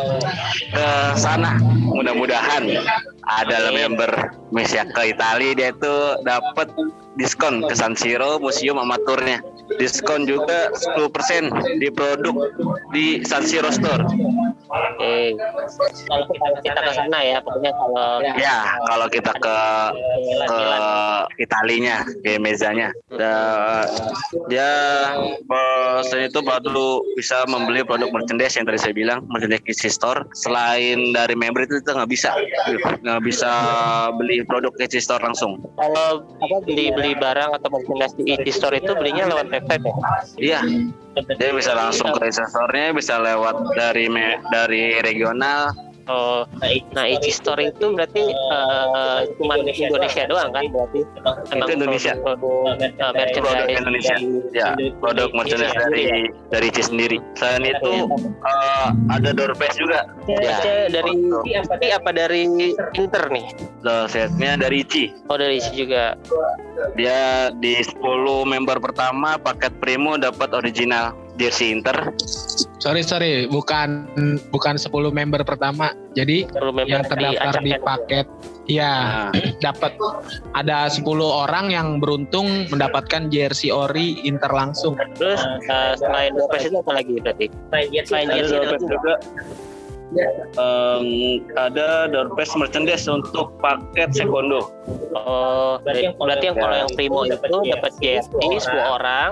ke 0.72 0.88
sana 1.16 1.60
mudah-mudahan 1.84 2.64
ada 3.26 3.74
member 3.74 4.10
misalnya 4.54 4.92
ke 4.94 5.02
Italia 5.10 5.50
dia 5.56 5.68
itu 5.74 5.94
dapat 6.22 6.70
diskon 7.18 7.66
ke 7.66 7.74
San 7.74 7.98
Siro 7.98 8.38
museum 8.38 8.78
amaturnya 8.78 9.42
diskon 9.78 10.24
juga 10.24 10.70
10% 10.72 11.82
di 11.82 11.88
produk 11.90 12.36
di 12.94 13.20
San 13.26 13.42
Siro 13.42 13.70
Store 13.74 14.06
Oke. 14.66 15.38
Kalau 16.10 16.24
kita, 16.26 16.46
kita 16.66 16.80
ke 16.82 16.92
sana 16.98 17.18
ya, 17.22 17.38
pokoknya 17.38 17.72
kalau 17.78 18.08
ya 18.34 18.58
kalau 18.90 19.06
kita 19.06 19.32
ke 19.38 19.58
ke 20.50 20.60
Italinya, 21.38 22.02
ke 22.26 22.34
mezanya, 22.42 22.90
dia 24.50 24.70
selain 26.02 26.26
itu 26.26 26.40
baru 26.42 27.02
bisa 27.14 27.46
membeli 27.46 27.86
produk 27.86 28.10
merchandise 28.10 28.58
yang 28.58 28.66
tadi 28.66 28.78
saya 28.82 28.94
bilang 28.96 29.22
merchandise 29.30 29.62
Store. 29.92 30.26
Selain 30.34 31.14
dari 31.14 31.38
member 31.38 31.62
itu 31.62 31.78
kita 31.82 32.02
nggak 32.02 32.10
bisa 32.10 32.30
nggak 33.06 33.22
bisa 33.22 33.50
beli 34.18 34.42
produk 34.42 34.74
Kissy 34.74 34.98
Store 34.98 35.22
langsung. 35.22 35.62
Kalau 35.78 36.26
beli 36.66 36.90
beli 36.90 37.14
barang 37.14 37.54
atau 37.54 37.68
merchandise 37.70 38.14
di 38.18 38.34
Kissy 38.34 38.58
Store 38.58 38.74
itu 38.74 38.98
belinya 38.98 39.30
lewat 39.30 39.46
website 39.56 39.82
ya? 39.82 39.94
Iya, 40.36 40.60
dia 41.40 41.50
bisa 41.56 41.72
langsung 41.72 42.12
ke 42.16 42.28
resesornya 42.28 42.92
bisa 42.92 43.16
lewat 43.16 43.56
dari 43.74 44.06
dari 44.52 45.00
regional 45.00 45.72
Oh, 46.06 46.46
nah 46.94 47.02
Ichi 47.02 47.34
Store 47.34 47.58
itu 47.58 47.90
berarti 47.90 48.30
uh, 48.30 49.26
cuma 49.42 49.58
Indonesia 49.58 50.22
doang 50.30 50.54
kan 50.54 50.70
berarti? 50.70 51.02
Emang 51.50 51.66
itu 51.66 51.72
Indonesia. 51.82 52.12
Produk, 52.22 52.70
uh, 53.02 53.12
produk 53.34 53.66
Indonesia. 53.66 54.14
Ya, 54.54 54.78
produk 55.02 55.34
merchandise 55.34 55.74
dari 55.74 56.30
dari 56.54 56.66
Ichi 56.70 56.82
sendiri. 56.86 57.18
Selain 57.34 57.66
itu 57.66 58.06
uh, 58.46 58.88
ada 59.10 59.34
door 59.34 59.50
prize 59.58 59.74
juga. 59.74 60.06
Ya. 60.30 60.86
dari 60.94 61.10
apa, 61.58 61.74
apa 61.74 62.10
dari 62.14 62.46
Inter 62.94 63.24
nih? 63.26 63.46
Setnya 64.06 64.54
dari 64.54 64.86
Ichi. 64.86 65.10
Oh 65.26 65.34
dari 65.34 65.58
Ichi 65.58 65.74
juga. 65.74 66.14
Dia 66.94 67.50
di 67.58 67.82
10 67.82 67.98
member 68.46 68.78
pertama 68.78 69.42
paket 69.42 69.74
primo 69.82 70.14
dapat 70.14 70.54
original 70.54 71.25
jersey 71.36 71.72
Inter. 71.72 72.12
Sorry 72.80 73.00
sorry, 73.00 73.48
bukan 73.48 74.08
bukan 74.52 74.74
10 74.76 74.92
member 75.12 75.40
pertama. 75.44 75.92
Jadi 76.16 76.48
member 76.52 76.84
yang 76.88 77.04
terdaftar 77.04 77.60
di, 77.60 77.72
paket 77.76 78.26
ya 78.66 79.30
nah. 79.30 79.30
dapat 79.66 79.96
ada 80.56 80.88
10 80.88 81.04
orang 81.20 81.72
yang 81.72 82.00
beruntung 82.00 82.68
mendapatkan 82.72 83.28
jersey 83.28 83.72
ori 83.72 84.20
Inter 84.24 84.52
langsung. 84.52 84.96
Terus 85.16 85.40
uh, 85.68 85.92
selain 85.96 86.36
dua 86.36 86.56
itu 86.56 86.76
apa 86.76 86.92
lagi 86.92 87.12
berarti? 87.20 87.46
Selain 87.68 87.88
jersey, 87.92 88.08
selain 88.08 88.26
jersey 88.32 88.58
juga 88.88 89.14
um, 90.58 91.06
ada 91.58 92.06
doorpress 92.10 92.54
merchandise 92.54 93.06
untuk 93.10 93.54
paket 93.58 94.14
sekondo. 94.14 94.70
Oh, 95.16 95.82
berarti, 95.82 96.14
berarti 96.14 96.44
yang 96.52 96.56
kalau 96.56 96.76
yang 96.76 96.90
primo 96.94 97.20
itu 97.26 97.56
dapat 97.74 97.92
GST 97.98 98.42
10 98.70 98.96
orang. 98.96 99.30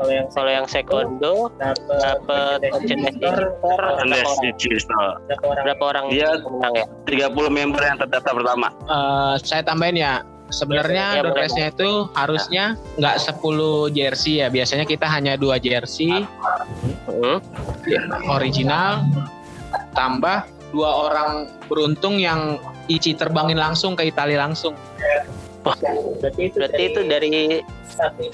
Kalau 0.00 0.12
yang 0.12 0.26
kalau 0.32 0.50
yang 0.50 0.66
sekondo 0.66 1.52
dapat 1.60 2.58
merchandise 2.64 3.16
merchandise 3.20 4.86
Berapa 5.40 5.82
orang 5.84 6.04
Dia 6.08 6.40
menang 6.40 6.74
ya? 6.74 6.86
30 7.28 7.52
member 7.52 7.82
yang 7.84 7.98
terdaftar 8.00 8.32
pertama. 8.34 8.68
Uh, 8.88 9.36
saya 9.44 9.62
tambahin 9.62 10.00
ya, 10.00 10.24
sebenarnya 10.50 11.06
ya, 11.14 11.22
doorpressnya 11.22 11.66
itu 11.70 11.90
harusnya 12.12 12.64
nggak 12.98 13.16
10 13.22 13.96
jersey 13.96 14.42
ya 14.42 14.50
biasanya 14.50 14.84
kita 14.84 15.06
hanya 15.06 15.38
dua 15.38 15.62
jersey 15.62 16.26
hmm. 17.06 17.38
original 18.28 19.06
tambah 19.92 20.46
dua 20.70 20.90
orang 21.10 21.30
beruntung 21.66 22.18
yang 22.18 22.58
Ici 22.90 23.14
terbangin 23.14 23.54
langsung 23.54 23.94
ke 23.94 24.10
Italia 24.10 24.42
langsung. 24.42 24.74
Oh, 25.62 25.76
berarti 26.18 26.50
itu, 26.50 26.56
berarti 26.58 26.82
itu 26.90 27.00
dari 27.06 27.34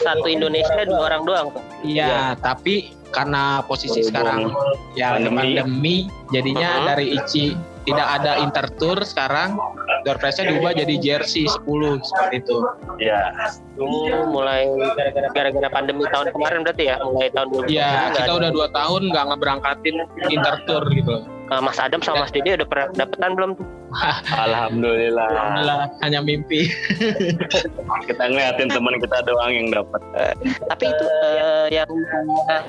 satu 0.01 0.27
Indonesia 0.31 0.87
dua 0.89 1.13
orang 1.13 1.23
doang 1.29 1.49
Iya, 1.85 2.07
ya. 2.09 2.23
tapi 2.39 2.97
karena 3.13 3.61
posisi 3.67 4.01
oh, 4.01 4.07
sekarang 4.09 4.49
ya 4.97 5.19
pandemi, 5.19 5.61
pandemi 5.61 5.97
jadinya 6.33 6.71
uh 6.71 6.79
-huh. 6.81 6.89
dari 6.95 7.07
Ici 7.21 7.47
tidak 7.87 8.09
ada 8.19 8.33
intertour 8.43 8.99
sekarang 9.07 9.55
door 10.03 10.19
prize-nya 10.19 10.51
diubah 10.51 10.75
jadi 10.75 10.95
jersey 10.99 11.47
10 11.47 12.03
seperti 12.03 12.43
itu. 12.43 12.59
Iya. 12.99 13.31
Mulai 14.27 14.67
gara-gara 15.35 15.69
pandemi 15.71 16.03
tahun 16.11 16.35
kemarin 16.35 16.67
berarti 16.67 16.85
ya, 16.91 16.99
mulai 17.07 17.31
tahun 17.31 17.47
2020. 17.71 17.75
Iya, 17.79 17.91
kita 18.19 18.33
udah 18.35 18.51
dua 18.51 18.69
tahun 18.75 19.03
nggak 19.15 19.25
ngeberangkatin 19.31 19.97
intertour 20.31 20.83
gitu. 20.91 21.15
Uh, 21.47 21.63
Mas 21.63 21.79
Adam 21.79 22.03
sama 22.03 22.27
Mas 22.27 22.35
Dede 22.35 22.59
udah 22.59 22.67
pernah 22.67 22.87
dapetan 22.99 23.39
belum 23.39 23.51
tuh? 23.55 23.67
Alhamdulillah. 24.47 25.31
Alhamdulillah, 25.31 25.79
hanya 26.03 26.19
mimpi. 26.19 26.67
kita 28.11 28.25
ngeliatin 28.27 28.67
teman 28.67 28.99
kita 28.99 29.23
doang 29.23 29.53
yang 29.55 29.69
dapat. 29.71 30.01
Uh, 30.19 30.35
tapi 30.67 30.85
itu 30.91 31.05
uh, 31.07 31.67
yang 31.71 31.91
uh, 32.51 32.67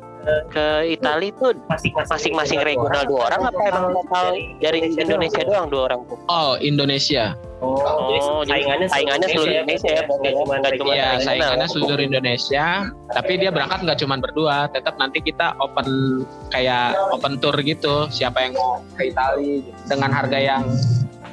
ke 0.53 0.93
Italia 0.93 1.33
itu 1.33 1.57
masing-masing 2.05 2.61
regional 2.61 3.03
dua 3.07 3.33
orang 3.33 3.41
apa 3.49 3.59
emang 3.65 3.85
lokal 3.95 4.35
dari 4.61 4.93
Indonesia 4.93 5.41
doang 5.41 5.67
dua 5.73 5.81
orang 5.93 5.99
tuh? 6.05 6.17
Oh 6.29 6.53
Indonesia. 6.61 7.33
Oh, 7.57 8.45
jadi 8.45 8.53
saingannya 8.53 8.87
saingannya 8.87 9.27
seluruh 9.33 9.53
Indonesia 9.57 9.89
ya, 9.89 10.03
bukan 10.05 10.31
cuma 10.37 10.53
nggak 10.61 10.73
cuma 10.77 10.91
Iya, 10.93 11.09
saingannya 11.25 11.67
seluruh 11.73 12.03
Indonesia. 12.05 12.65
Tapi 13.09 13.31
dia 13.41 13.49
berangkat 13.49 13.79
nggak 13.81 13.99
cuma 14.05 14.15
berdua, 14.21 14.57
tetap 14.69 14.93
nanti 15.01 15.25
kita 15.25 15.57
open 15.57 16.21
kayak 16.53 16.93
open 17.09 17.41
tour 17.41 17.57
gitu. 17.65 18.05
Siapa 18.13 18.45
yang 18.45 18.53
mau 18.53 18.77
ke 18.93 19.09
Itali 19.09 19.65
dengan 19.89 20.13
harga 20.13 20.37
yang 20.37 20.69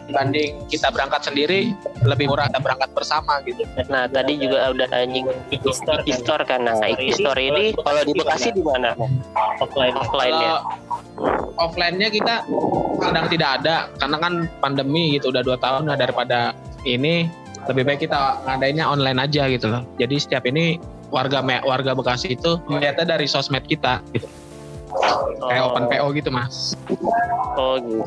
dibanding 0.05 0.61
kita 0.69 0.93
berangkat 0.93 1.25
sendiri 1.25 1.73
lebih 2.05 2.29
murah 2.29 2.49
kita 2.53 2.61
berangkat 2.61 2.91
bersama 2.93 3.41
gitu. 3.49 3.65
Nah, 3.89 4.05
tadi 4.05 4.37
juga 4.37 4.73
udah 4.73 4.89
anjing 4.93 5.25
Iki 5.53 6.13
Store 6.13 6.45
kan. 6.45 6.65
Nah, 6.65 6.77
Iki 6.85 7.21
Store 7.25 7.41
ini 7.41 7.73
kalau 7.73 8.01
di 8.05 8.13
Bekasi 8.13 8.53
di 8.53 8.61
mana? 8.65 8.93
Offline 9.61 9.97
offline-nya. 9.97 10.61
Kalau 10.61 10.84
offline-nya 11.59 12.11
kita 12.11 12.45
sedang 13.03 13.27
tidak 13.31 13.63
ada 13.63 13.87
karena 13.99 14.17
kan 14.19 14.33
pandemi 14.59 15.15
gitu 15.15 15.31
udah 15.31 15.43
dua 15.43 15.59
tahun 15.59 15.91
nah 15.91 15.97
daripada 15.99 16.55
ini 16.85 17.29
lebih 17.69 17.83
baik 17.89 18.01
kita 18.05 18.45
ngadainnya 18.45 18.85
online 18.85 19.19
aja 19.25 19.49
gitu 19.49 19.73
loh. 19.73 19.83
Jadi 19.97 20.17
setiap 20.21 20.45
ini 20.45 20.77
warga 21.09 21.41
warga 21.65 21.97
Bekasi 21.97 22.37
itu 22.37 22.61
melihatnya 22.69 23.17
dari 23.17 23.25
sosmed 23.25 23.65
kita 23.65 24.05
gitu. 24.13 24.29
Kayak 25.45 25.63
open 25.71 25.85
PO 25.91 26.07
gitu 26.15 26.31
mas. 26.31 26.79
Oh, 27.55 27.79
gitu. 27.79 28.03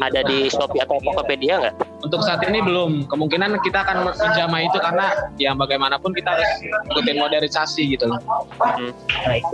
Ada 0.00 0.20
di 0.24 0.48
Shopee 0.48 0.80
atau 0.80 0.96
Tokopedia 1.00 1.60
nggak? 1.60 1.74
Untuk 2.04 2.24
saat 2.24 2.40
ini 2.48 2.64
belum. 2.64 3.04
Kemungkinan 3.08 3.60
kita 3.60 3.84
akan 3.84 4.08
menjamah 4.16 4.60
itu 4.64 4.78
karena 4.80 5.06
yang 5.36 5.56
bagaimanapun 5.60 6.16
kita 6.16 6.36
harus 6.36 6.50
ikutin 6.92 7.16
modernisasi 7.20 7.82
gitu 7.96 8.08
loh. 8.08 8.20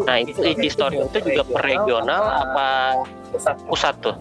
Nah, 0.06 0.16
itu 0.22 0.38
Iki 0.42 0.68
Store 0.70 0.94
itu 0.94 1.18
juga 1.22 1.42
per 1.46 1.62
regional 1.66 2.22
apa 2.22 2.68
pusat 3.66 3.94
tuh? 4.02 4.14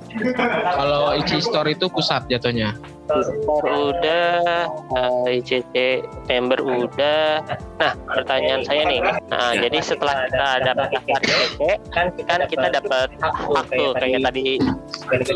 Kalau 0.73 1.13
Ichi 1.13 1.39
Store 1.41 1.69
itu 1.69 1.85
pusat 1.89 2.25
jatuhnya. 2.25 2.73
Store 3.05 3.93
udah, 3.93 4.65
eh, 4.97 5.37
ICC 5.37 6.01
member 6.25 6.59
udah. 6.65 7.45
Nah, 7.77 7.93
pertanyaan 8.09 8.65
saya 8.65 8.87
nih, 8.87 9.01
nah 9.29 9.53
jadi 9.53 9.77
setelah 9.83 10.25
kita 10.25 10.49
dapat 10.65 10.87
ICC, 11.05 11.59
kan 11.93 12.05
kan 12.25 12.39
kita 12.49 12.67
dapat 12.71 13.07
hak 13.21 13.65
tuh 13.69 13.91
kayak 13.99 14.25
tadi 14.25 14.57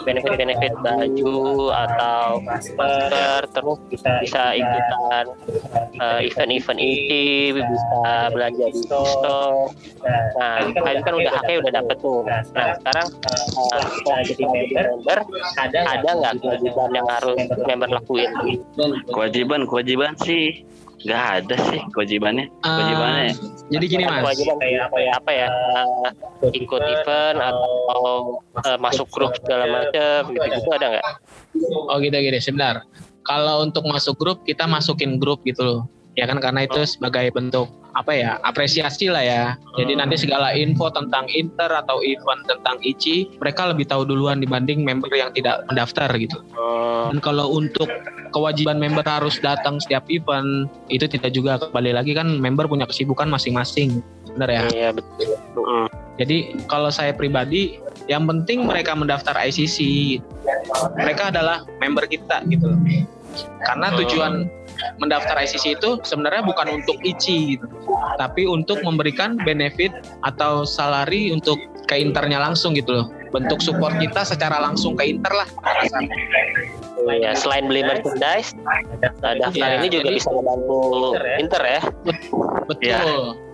benefit 0.02 0.34
benefit 0.40 0.74
baju 0.82 1.38
atau 1.70 2.42
masker, 2.42 3.42
terus 3.54 3.80
bisa 3.92 4.44
ikutan 4.58 5.26
eh, 6.00 6.20
event-event 6.26 6.80
ini, 6.80 7.54
bisa 7.54 8.34
belanja 8.34 8.66
di 8.72 8.82
store. 8.82 9.70
Nah, 10.40 10.58
kalian 10.74 11.02
kan 11.06 11.14
udah 11.14 11.32
haknya 11.38 11.56
udah 11.62 11.72
dapet 11.76 11.98
tuh. 12.02 12.22
Nah, 12.26 12.42
sekarang 12.82 13.08
eh, 13.30 13.84
setelah 13.94 14.22
jadi 14.26 14.44
member, 14.48 15.20
ada 15.60 16.10
nggak 16.18 16.34
kewajiban 16.42 16.90
yang 16.96 17.08
harus 17.08 17.40
member 17.66 17.89
lakuin? 17.89 18.30
Kewajiban, 19.12 19.66
kewajiban 19.68 20.13
sih 20.22 20.63
nggak 21.00 21.24
ada 21.44 21.56
sih 21.72 21.80
kewajibannya. 21.96 22.51
Kewajibannya 22.60 23.32
Jadi 23.72 23.86
gini 23.88 24.04
mas. 24.04 24.24
Kewajiban 24.28 24.56
kayak 24.60 24.82
apa 24.92 24.98
ya? 25.00 25.12
Apa 25.16 25.32
ya? 25.32 25.48
eh, 25.48 26.51
ikut 26.60 26.82
event 26.84 27.38
atau 27.39 28.04
eh, 28.68 28.78
masuk 28.80 29.08
grup 29.08 29.32
segala 29.39 29.66
macam 29.68 30.20
gitu-gitu 30.36 30.70
ada 30.75 30.86
nggak? 30.98 31.06
Oh 31.88 31.96
gitu 32.04 32.16
gini 32.20 32.39
sebentar. 32.44 32.84
Kalau 33.24 33.63
untuk 33.63 33.86
masuk 33.88 34.16
grup 34.20 34.44
kita 34.44 34.68
masukin 34.68 35.22
grup 35.22 35.39
gitu 35.48 35.62
loh. 35.63 35.82
Ya 36.20 36.28
kan 36.28 36.44
karena 36.44 36.68
itu 36.68 36.84
sebagai 36.84 37.32
bentuk 37.32 37.72
apa 37.96 38.12
ya 38.12 38.38
apresiasi 38.44 39.08
lah 39.08 39.24
ya. 39.24 39.44
Jadi 39.80 39.96
nanti 39.96 40.20
segala 40.20 40.52
info 40.52 40.92
tentang 40.92 41.26
Inter 41.32 41.72
atau 41.72 42.04
event 42.04 42.44
tentang 42.46 42.76
ICI 42.84 43.40
mereka 43.40 43.72
lebih 43.72 43.88
tahu 43.88 44.04
duluan 44.04 44.44
dibanding 44.44 44.84
member 44.84 45.10
yang 45.16 45.32
tidak 45.32 45.64
mendaftar 45.72 46.12
gitu. 46.20 46.44
Oh, 46.60 47.08
Dan 47.10 47.24
kalau 47.24 47.56
untuk 47.56 47.88
kewajiban 48.36 48.78
member 48.78 49.02
harus 49.08 49.40
datang 49.40 49.80
setiap 49.80 50.04
event 50.12 50.68
itu 50.92 51.08
tidak 51.08 51.32
juga 51.32 51.56
kembali 51.58 51.96
lagi 51.96 52.12
kan 52.12 52.28
member 52.38 52.68
punya 52.68 52.84
kesibukan 52.84 53.32
masing-masing. 53.32 54.04
Benar 54.36 54.50
ya? 54.52 54.62
iya 54.76 54.90
betul. 54.92 55.40
Mm. 55.56 55.88
Jadi 56.20 56.38
kalau 56.68 56.92
saya 56.92 57.16
pribadi 57.16 57.80
yang 58.12 58.28
penting 58.28 58.68
mereka 58.68 58.92
mendaftar 58.98 59.38
ICC. 59.40 59.78
Mereka 60.98 61.32
adalah 61.32 61.64
member 61.80 62.10
kita 62.10 62.44
gitu. 62.50 62.76
Karena 63.64 63.94
tujuan 63.96 64.50
mendaftar 65.00 65.36
ICC 65.36 65.80
itu 65.80 66.00
sebenarnya 66.04 66.44
bukan 66.44 66.82
untuk 66.82 66.98
ICI 67.02 67.58
gitu. 67.58 67.66
Tapi 68.18 68.48
untuk 68.48 68.82
memberikan 68.84 69.36
benefit 69.42 69.92
atau 70.24 70.64
salary 70.64 71.32
untuk 71.32 71.60
ke 71.90 71.98
internya 71.98 72.38
langsung 72.40 72.78
gitu 72.78 72.94
loh. 72.94 73.08
Bentuk 73.30 73.62
support 73.62 73.94
kita 74.02 74.26
secara 74.26 74.58
langsung 74.62 74.98
ke 74.98 75.06
inter 75.06 75.34
lah. 75.34 75.50
Iya, 77.10 77.32
selain 77.34 77.66
beli 77.66 77.82
merchandise, 77.82 78.54
daftar 79.02 79.50
Iya, 79.56 79.82
ini 79.82 79.88
juga 79.90 80.12
jadi- 80.12 80.20
bisa 80.20 80.30
membantu 80.30 80.78
Inter 81.40 81.62
ya. 81.64 81.82
Betul. 82.68 82.86
Iya. 82.86 83.00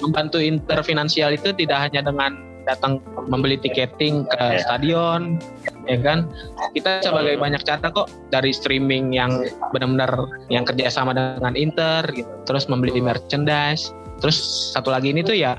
Membantu 0.02 0.38
inter 0.44 0.80
finansial 0.84 1.30
itu 1.32 1.54
tidak 1.56 1.88
hanya 1.88 2.02
dengan 2.04 2.55
datang 2.66 3.00
membeli 3.30 3.62
tiketing 3.62 4.26
ke 4.30 4.38
Iya. 4.38 4.62
stadion, 4.66 5.38
ya 5.86 5.98
kan? 6.02 6.30
Kita 6.74 7.06
sebagai 7.06 7.38
banyak 7.38 7.62
cara 7.64 7.88
kok 7.90 8.10
dari 8.34 8.50
streaming 8.52 9.14
yang 9.14 9.46
benar-benar 9.72 10.12
yang 10.50 10.66
kerjasama 10.66 11.14
dengan 11.14 11.54
Inter, 11.54 12.06
gitu. 12.12 12.30
terus 12.46 12.66
membeli 12.70 12.98
merchandise, 13.02 13.94
terus 14.22 14.38
satu 14.74 14.90
lagi 14.94 15.14
ini 15.14 15.22
tuh 15.26 15.38
ya 15.38 15.58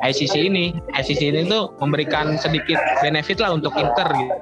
ICC 0.00 0.48
ini, 0.48 0.72
ICC 0.96 1.34
ini 1.34 1.40
tuh 1.50 1.74
memberikan 1.82 2.38
sedikit 2.40 2.78
benefit 3.04 3.42
lah 3.42 3.52
untuk 3.58 3.74
Inter 3.76 4.06
gitu. 4.16 4.34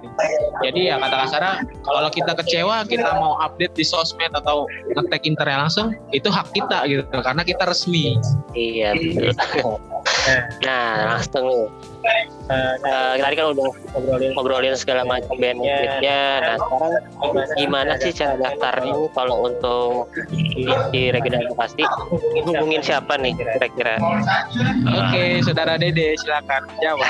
Jadi 0.62 0.92
ya 0.92 1.00
kata 1.00 1.16
kasarnya 1.26 1.54
kalau 1.82 2.10
kita 2.12 2.32
kecewa 2.36 2.86
kita 2.86 3.10
mau 3.18 3.34
update 3.42 3.74
di 3.74 3.82
sosmed 3.82 4.30
atau 4.36 4.68
ngetek 4.94 5.26
Internya 5.26 5.66
langsung 5.66 5.96
itu 6.14 6.30
hak 6.30 6.52
kita 6.54 6.86
gitu 6.86 7.02
karena 7.10 7.42
kita 7.42 7.64
resmi. 7.66 8.14
Iya 8.54 8.94
betul. 8.94 9.80
Nah 10.62 11.16
langsung 11.16 11.44
nih. 11.48 11.66
Eh, 12.52 13.14
tadi 13.22 13.34
kan 13.38 13.54
udah 13.54 13.70
ngobrolin, 13.94 14.30
ngobrolin 14.34 14.74
segala 14.76 15.06
macam 15.06 15.38
benefitnya. 15.38 16.42
Nah 16.42 16.56
sekarang 16.58 16.92
gimana 17.56 17.92
sih 18.02 18.12
cara 18.12 18.34
daftarnya 18.36 18.92
nih 18.92 19.08
kalau 19.14 19.46
untuk 19.46 20.10
di 20.92 21.08
regional 21.14 21.46
Bekasi? 21.54 21.84
Hubungin 22.44 22.82
siapa 22.82 23.16
nih 23.16 23.32
kira-kira? 23.38 23.96
Oke, 24.90 25.40
saudara 25.46 25.78
Dede 25.78 26.18
silakan 26.18 26.66
jawab. 26.82 27.06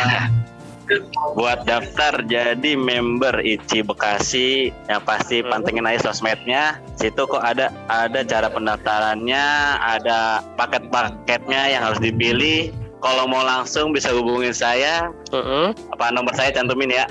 buat 1.38 1.64
daftar 1.64 2.20
jadi 2.26 2.76
member 2.76 3.40
ICI 3.40 3.87
Bekasi 3.87 4.74
yang 4.90 5.00
pasti 5.07 5.40
Hmm. 5.40 5.55
pantengin 5.55 5.88
aja 5.88 6.11
sosmednya 6.11 6.76
situ 6.98 7.24
kok 7.24 7.40
ada 7.40 7.72
ada 7.88 8.20
cara 8.26 8.50
pendaftarannya 8.52 9.46
ada 9.81 10.44
paket-paketnya 10.59 11.72
yang 11.72 11.83
harus 11.88 12.02
dipilih 12.02 12.74
kalau 13.02 13.26
mau 13.26 13.42
langsung 13.42 13.90
bisa 13.90 14.14
hubungin 14.14 14.54
saya 14.54 15.10
Mm-mm. 15.34 15.74
apa 15.92 16.14
nomor 16.14 16.32
saya 16.38 16.54
cantumin 16.54 16.88
ya 16.88 17.04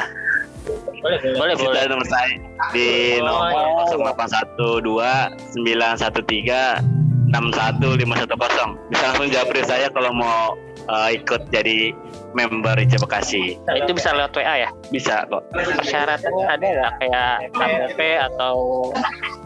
Boleh 1.01 1.17
boleh. 1.57 1.73
ada 1.73 1.89
nomor 1.89 2.05
saya 2.07 2.37
di 2.71 3.17
nomor 3.19 3.49
iya. 3.49 3.99
0812 4.55 5.59
913 5.59 7.01
61510 7.31 8.91
bisa 8.91 9.03
langsung 9.09 9.27
japri 9.31 9.61
saya 9.65 9.87
kalau 9.89 10.11
mau 10.13 10.53
eh, 10.87 11.17
ikut 11.19 11.41
jadi 11.49 11.91
member 12.33 12.75
ICI 12.77 12.97
Bekasi 13.01 13.43
Nah, 13.67 13.75
itu 13.77 13.91
bisa 13.95 14.09
lewat 14.15 14.31
WA 14.35 14.55
ya? 14.67 14.69
bisa 14.91 15.23
kok 15.27 15.43
Persyaratannya 15.51 16.45
ada 16.47 16.65
nggak 16.65 16.93
kayak 16.99 17.33
KTP 17.55 17.99
atau 18.31 18.55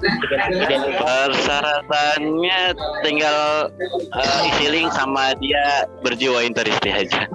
identitas? 0.02 1.02
Persyaratannya 1.02 2.60
tinggal 3.02 3.40
eh, 3.96 4.50
isi 4.54 4.66
link 4.70 4.90
sama 4.94 5.34
dia 5.40 5.88
berjiwa 6.04 6.44
interisti 6.46 6.90
aja. 6.92 7.26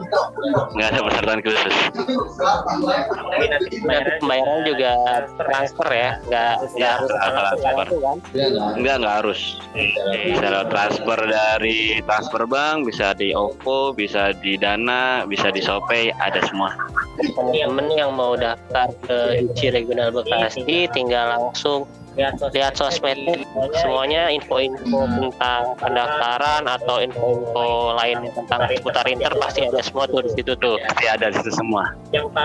Nggak 0.77 0.89
ada 0.95 1.01
persyaratan 1.03 1.41
khusus. 1.43 1.75
Nanti 3.87 4.11
pembayaran 4.21 4.61
juga 4.67 4.93
transfer 5.39 5.89
ya, 5.91 6.11
nggak 6.29 6.53
nggak 6.77 6.91
harus 6.99 7.11
transfer. 7.11 7.87
kan? 8.01 8.17
Enggak, 8.77 8.97
nggak 9.03 9.15
harus. 9.25 9.41
Bisa 10.11 10.47
lewat 10.51 10.69
transfer 10.71 11.19
dari 11.27 11.79
transfer 12.05 12.43
bank, 12.47 12.77
bisa 12.87 13.17
di 13.17 13.33
OVO, 13.33 13.97
bisa 13.97 14.35
di 14.37 14.55
Dana, 14.61 15.25
bisa 15.25 15.40
di 15.49 15.65
Shopee, 15.65 16.13
ada 16.21 16.45
semua. 16.45 16.77
Temen-temen 17.17 17.89
yang 17.97 18.13
mau 18.13 18.37
daftar 18.37 18.93
ke 19.09 19.49
ICI 19.49 19.81
Regional 19.81 20.13
Bekasi 20.13 20.85
tinggal 20.93 21.41
langsung 21.41 21.89
lihat 22.19 22.75
sosmednya 22.77 23.39
semuanya. 23.81 24.29
Info-info 24.35 25.07
tentang 25.09 25.63
pendaftaran 25.79 26.63
atau 26.67 26.97
info-info 27.01 27.97
lain 27.97 28.29
tentang 28.35 28.61
seputar 28.69 29.05
inter 29.07 29.33
pasti 29.39 29.65
ada 29.67 29.81
semua 29.81 30.05
tuh 30.11 30.27
di 30.27 30.31
situ 30.35 30.53
tuh. 30.59 30.77
Pasti 30.91 31.07
ada 31.07 31.31
di 31.31 31.37
situ 31.39 31.53
semua. 31.55 31.95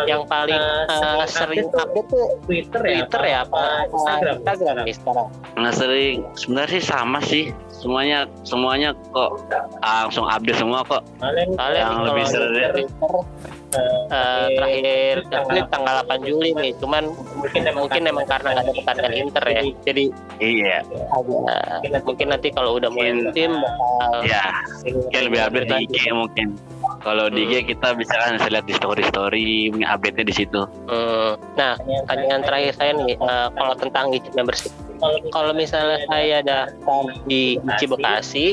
yang 0.05 0.23
paling 0.29 0.61
eh, 0.89 1.25
sering 1.27 1.67
update 1.73 2.07
tuh 2.07 2.25
Twitter 2.45 3.21
ya? 3.25 3.43
Apa 3.47 3.89
Instagram? 3.89 4.35
Instagram 4.45 4.75
sekarang? 4.87 5.27
Nggak 5.57 5.75
sering, 5.75 6.17
sebenarnya 6.37 6.71
sih 6.79 6.83
sama 6.83 7.19
sih. 7.25 7.43
Semuanya 7.85 8.19
semuanya 8.41 8.89
kok 9.13 9.45
langsung 9.85 10.25
update 10.25 10.57
semua 10.57 10.81
kok. 10.81 11.05
Kalian 11.21 11.53
yang 11.77 12.01
lebih 12.01 12.25
di 12.25 12.29
seru 12.33 13.21
eh, 14.09 14.47
terakhir 14.57 15.15
update 15.29 15.69
tanggal 15.69 15.95
8 16.09 16.25
Juli 16.25 16.49
nih. 16.57 16.71
Cuman 16.81 17.13
mungkin 17.37 17.61
mungkin 17.77 18.01
emang 18.09 18.25
karena 18.25 18.57
nggak 18.57 18.65
ada 18.65 18.73
pertandingan 18.73 19.13
Inter 19.29 19.45
ya. 19.45 19.61
jadi 19.85 20.03
iya. 20.41 20.77
agak 21.85 22.03
mungkin 22.09 22.27
nanti 22.33 22.49
kalau 22.49 22.81
udah 22.81 22.89
mulai 22.89 23.13
Mungkin- 23.13 23.33
tim 23.37 23.53
ya 24.25 24.43
mungkin 24.81 25.21
lebih 25.29 25.39
update 25.45 25.67
di 25.69 25.75
IG 25.93 26.09
mungkin. 26.09 26.47
Kalau 27.05 27.29
di 27.29 27.45
IG 27.45 27.69
kita 27.69 27.93
bisa 27.93 28.17
kan 28.17 28.41
bisa 28.41 28.49
lihat 28.49 28.65
di 28.65 28.73
story 28.73 29.03
story 29.05 29.45
update 29.85 30.17
nya 30.17 30.25
di 30.25 30.33
situ. 30.33 30.61
Hmm, 30.89 31.37
Nah, 31.53 31.77
pertanyaan 32.09 32.41
terakhir. 32.41 32.73
saya 32.75 32.91
nih, 32.97 33.13
eh, 33.13 33.47
kalau 33.53 33.73
tentang 33.77 34.09
ICI 34.09 34.29
membership. 34.33 34.73
Kalau 35.31 35.51
misalnya 35.51 35.99
saya 36.07 36.39
daftar 36.41 37.03
di 37.27 37.59
ICI 37.59 37.85
Bekasi, 37.91 38.47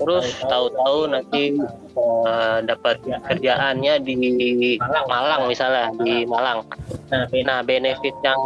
terus 0.00 0.26
tahu-tahu 0.44 1.12
nanti 1.12 1.58
eh, 1.94 2.58
dapat 2.64 3.00
kerjaannya 3.04 3.94
di 4.02 4.16
Malang. 4.80 5.46
Misalnya 5.46 5.92
di 6.00 6.24
Malang. 6.24 6.64
Nah, 7.44 7.60
benefit 7.62 8.14
yang 8.24 8.40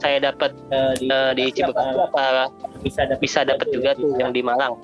saya 0.00 0.18
dapat 0.32 0.50
eh, 0.72 1.32
di 1.36 1.42
ICI 1.52 1.62
Bekasi 1.70 1.98
apa? 2.00 2.48
bisa 3.20 3.40
dapat 3.48 3.72
juga 3.72 3.96
tuh 3.96 4.12
yang 4.20 4.32
di 4.32 4.44
Malang? 4.44 4.76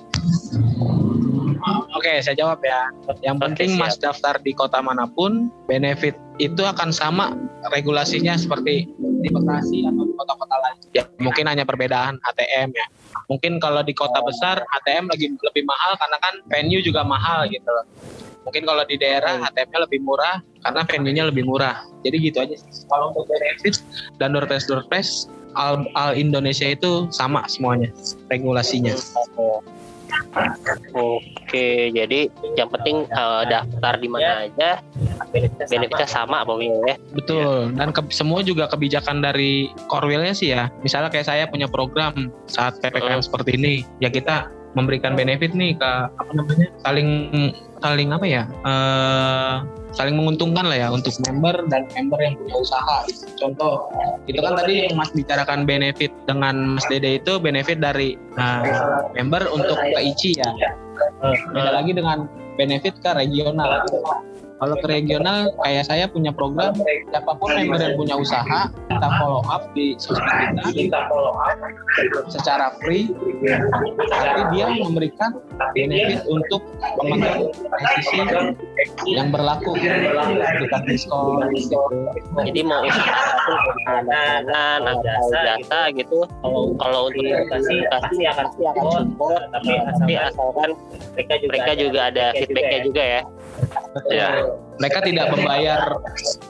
Oke, 1.91 2.23
saya 2.23 2.35
jawab 2.35 2.63
ya. 2.63 2.87
Yang 3.19 3.37
Oke, 3.37 3.43
penting 3.47 3.69
siap. 3.75 3.81
Mas 3.83 3.95
daftar 3.99 4.35
di 4.39 4.51
kota 4.55 4.79
mana 4.79 5.07
pun, 5.11 5.51
benefit 5.67 6.15
itu 6.39 6.63
akan 6.63 6.89
sama 6.89 7.35
regulasinya 7.69 8.33
seperti 8.39 8.87
di 9.21 9.29
Bekasi 9.29 9.85
atau 9.85 10.03
di 10.07 10.13
kota-kota 10.17 10.55
lain. 10.57 10.77
Ya, 10.95 11.03
mungkin 11.21 11.45
hanya 11.45 11.67
perbedaan 11.67 12.17
ATM 12.25 12.73
ya. 12.73 12.87
Mungkin 13.29 13.61
kalau 13.61 13.85
di 13.85 13.93
kota 13.93 14.23
besar 14.23 14.63
ATM 14.81 15.11
lagi 15.11 15.29
lebih 15.29 15.63
mahal 15.67 15.93
karena 15.99 16.17
kan 16.19 16.33
venue 16.49 16.81
juga 16.81 17.05
mahal 17.05 17.45
gitu 17.51 17.67
loh. 17.67 17.85
Mungkin 18.41 18.65
kalau 18.65 18.81
di 18.89 18.97
daerah 18.97 19.37
ATM-nya 19.53 19.85
lebih 19.85 20.01
murah 20.01 20.41
karena 20.65 20.81
venue-nya 20.89 21.23
lebih 21.29 21.45
murah. 21.45 21.85
Jadi 22.01 22.17
gitu 22.17 22.41
aja 22.41 22.55
sih. 22.57 22.89
Kalau 22.89 23.13
untuk 23.13 23.29
benefit 23.29 23.85
dan 24.17 24.33
door 24.33 24.49
prize 24.49 24.65
door 24.65 24.81
prize 24.89 25.29
all, 25.53 25.85
all 25.93 26.17
Indonesia 26.17 26.65
itu 26.65 27.05
sama 27.13 27.45
semuanya 27.45 27.93
regulasinya. 28.33 28.97
Oke, 30.91 31.67
jadi 31.91 32.27
yang 32.53 32.69
penting 32.69 33.05
eh, 33.05 33.43
daftar 33.45 33.93
di 33.95 34.07
mana 34.07 34.45
aja, 34.45 34.79
benefitnya 35.67 36.07
sama 36.07 36.43
pokoknya 36.43 36.77
ya. 36.85 36.95
Betul. 37.11 37.71
Dan 37.73 37.91
ke- 37.91 38.11
semua 38.11 38.39
juga 38.41 38.67
kebijakan 38.67 39.19
dari 39.19 39.69
Korwilnya 39.87 40.31
sih 40.31 40.51
ya. 40.51 40.67
Misalnya 40.81 41.09
kayak 41.09 41.27
saya 41.27 41.43
punya 41.45 41.65
program 41.65 42.29
saat 42.45 42.79
ppkm 42.79 43.19
Hmm. 43.19 43.23
seperti 43.23 43.55
ini, 43.55 43.73
ya 43.97 44.07
kita 44.07 44.47
memberikan 44.71 45.13
benefit 45.13 45.51
nih 45.51 45.75
ke 45.75 45.91
apa 46.07 46.31
namanya 46.31 46.71
saling 46.79 47.09
saling 47.77 48.09
apa 48.09 48.23
ya 48.23 48.43
eh 48.63 49.55
saling 49.91 50.15
menguntungkan 50.15 50.65
lah 50.67 50.77
ya 50.77 50.87
untuk 50.91 51.13
member 51.27 51.67
dan 51.67 51.87
member 51.95 52.19
yang 52.19 52.33
punya 52.39 52.55
usaha. 52.59 52.95
gitu. 53.07 53.25
Contoh 53.39 53.91
itu 54.27 54.39
kan 54.39 54.53
tadi 54.55 54.87
yang 54.87 54.95
Mas 54.95 55.11
bicarakan 55.11 55.67
benefit 55.67 56.11
dengan 56.25 56.77
Mas 56.79 56.85
Dede 56.87 57.19
itu 57.19 57.37
benefit 57.37 57.79
dari 57.83 58.15
eh, 58.17 58.61
member 59.15 59.47
untuk 59.51 59.77
ke 59.77 59.99
ICI 59.99 60.31
ya. 60.39 60.71
Beda 61.51 61.71
lagi 61.75 61.91
dengan 61.91 62.29
benefit 62.55 62.95
ke 62.99 63.09
regional. 63.15 63.83
Kalau 64.61 64.77
ke 64.77 64.87
regional, 64.93 65.49
kayak 65.65 65.89
saya 65.89 66.05
punya 66.05 66.29
program, 66.29 66.77
siapa 67.09 67.33
pun 67.33 67.49
member 67.49 67.81
yang 67.81 67.97
punya 67.97 68.13
usaha, 68.13 68.69
kita 68.69 69.07
follow 69.17 69.41
up 69.49 69.65
di 69.73 69.97
sosmed 69.97 70.61
kita, 70.69 71.01
secara 72.29 72.69
free, 72.77 73.09
tapi 74.05 74.41
dia 74.53 74.69
memberikan 74.69 75.41
benefit 75.73 76.21
untuk 76.29 76.61
teman-teman 76.77 77.49
presisi 77.73 78.21
yang 79.09 79.33
berlaku, 79.33 79.73
diskon. 80.85 81.41
Jadi 82.45 82.61
mau 82.61 82.85
usaha 82.85 83.57
makanan 83.81 84.45
atau 84.85 85.25
jasa 85.41 85.89
gitu, 85.89 86.29
kalau 86.77 87.09
untuk 87.09 87.25
kasih 87.49 87.81
pasti 87.89 88.29
akan 88.29 88.45
akan 88.45 88.85
support, 88.93 89.41
tapi 89.57 89.73
tapi 89.73 90.13
asalkan 90.21 90.69
mereka 91.17 91.73
juga 91.73 92.13
ada 92.13 92.29
feedbacknya 92.37 92.79
juga 92.85 93.01
ya. 93.01 93.21
Ya. 94.07 94.47
Mereka 94.79 95.03
tidak 95.05 95.29
membayar 95.35 95.93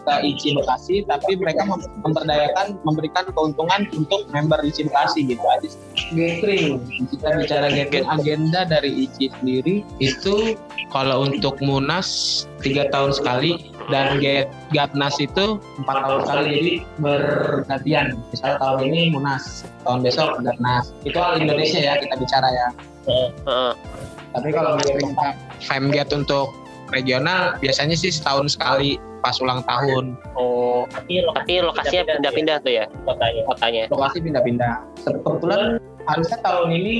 ke 0.07 0.13
ICI 0.23 0.55
Bekasi, 0.61 1.03
tapi 1.03 1.35
mereka 1.35 1.67
mem- 1.67 1.83
memperdayakan, 2.05 2.79
memberikan 2.87 3.27
keuntungan 3.27 3.91
untuk 3.91 4.23
member 4.31 4.61
ICI 4.63 4.87
Bekasi 4.87 5.19
gitu 5.27 5.43
aja. 5.43 5.67
Gathering, 6.15 6.79
kita 7.11 7.27
bicara 7.35 7.67
gathering 7.73 8.07
agenda 8.07 8.63
dari 8.63 9.09
ICI 9.09 9.35
sendiri 9.41 9.75
itu 9.99 10.55
kalau 10.95 11.27
untuk 11.27 11.59
Munas 11.59 12.43
tiga 12.63 12.87
tahun 12.93 13.11
sekali 13.11 13.71
dan 13.91 14.21
Get 14.23 14.47
Gatnas 14.71 15.19
itu 15.19 15.59
empat 15.83 15.97
tahun 16.05 16.19
sekali 16.23 16.47
jadi 16.55 16.73
bergantian. 17.03 18.05
Misalnya 18.31 18.57
tahun 18.63 18.79
ini 18.87 19.01
Munas, 19.11 19.67
tahun 19.83 19.99
besok 20.07 20.39
Gatnas. 20.45 20.95
Itu 21.03 21.17
hal 21.19 21.41
Indonesia 21.41 21.79
ya 21.83 21.99
kita 21.99 22.15
bicara 22.15 22.47
ya. 22.47 22.67
Heeh. 23.11 23.73
Tapi 24.31 24.49
kalau 24.55 24.79
gathering 24.79 25.11
Femget 25.59 26.09
untuk 26.15 26.60
regional 26.91 27.55
biasanya 27.59 27.95
sih 27.95 28.11
setahun 28.11 28.53
sekali 28.55 28.99
pas 29.21 29.37
ulang 29.39 29.61
tahun. 29.69 30.17
Oh, 30.33 30.89
tapi 31.35 31.61
lokasinya 31.61 32.17
pindah-pindah 32.17 32.57
tuh 32.65 32.73
ya 32.73 32.85
kotanya. 33.05 33.41
Kotanya. 33.45 33.83
Lokasi 33.89 34.17
pindah-pindah. 34.21 34.75
Kebetulan 35.05 35.77
harusnya 36.09 36.37
tahun 36.41 36.69
ini 36.73 36.95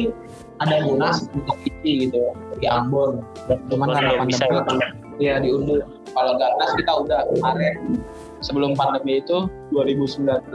ada 0.62 0.86
munas 0.86 1.26
untuk 1.34 1.58
ICI 1.66 2.08
gitu 2.08 2.22
di 2.62 2.68
Ambon. 2.70 3.26
Cuman 3.68 3.88
karena 3.98 4.22
bisa 4.30 4.46
pandemi 4.46 4.86
ya 5.18 5.42
diundur. 5.42 5.82
Kalau 6.12 6.34
Gatnas 6.38 6.72
kita 6.78 6.92
udah 7.08 7.22
kemarin 7.34 8.04
sebelum 8.46 8.78
pandemi 8.78 9.22
itu 9.22 9.50
2019 9.74 10.54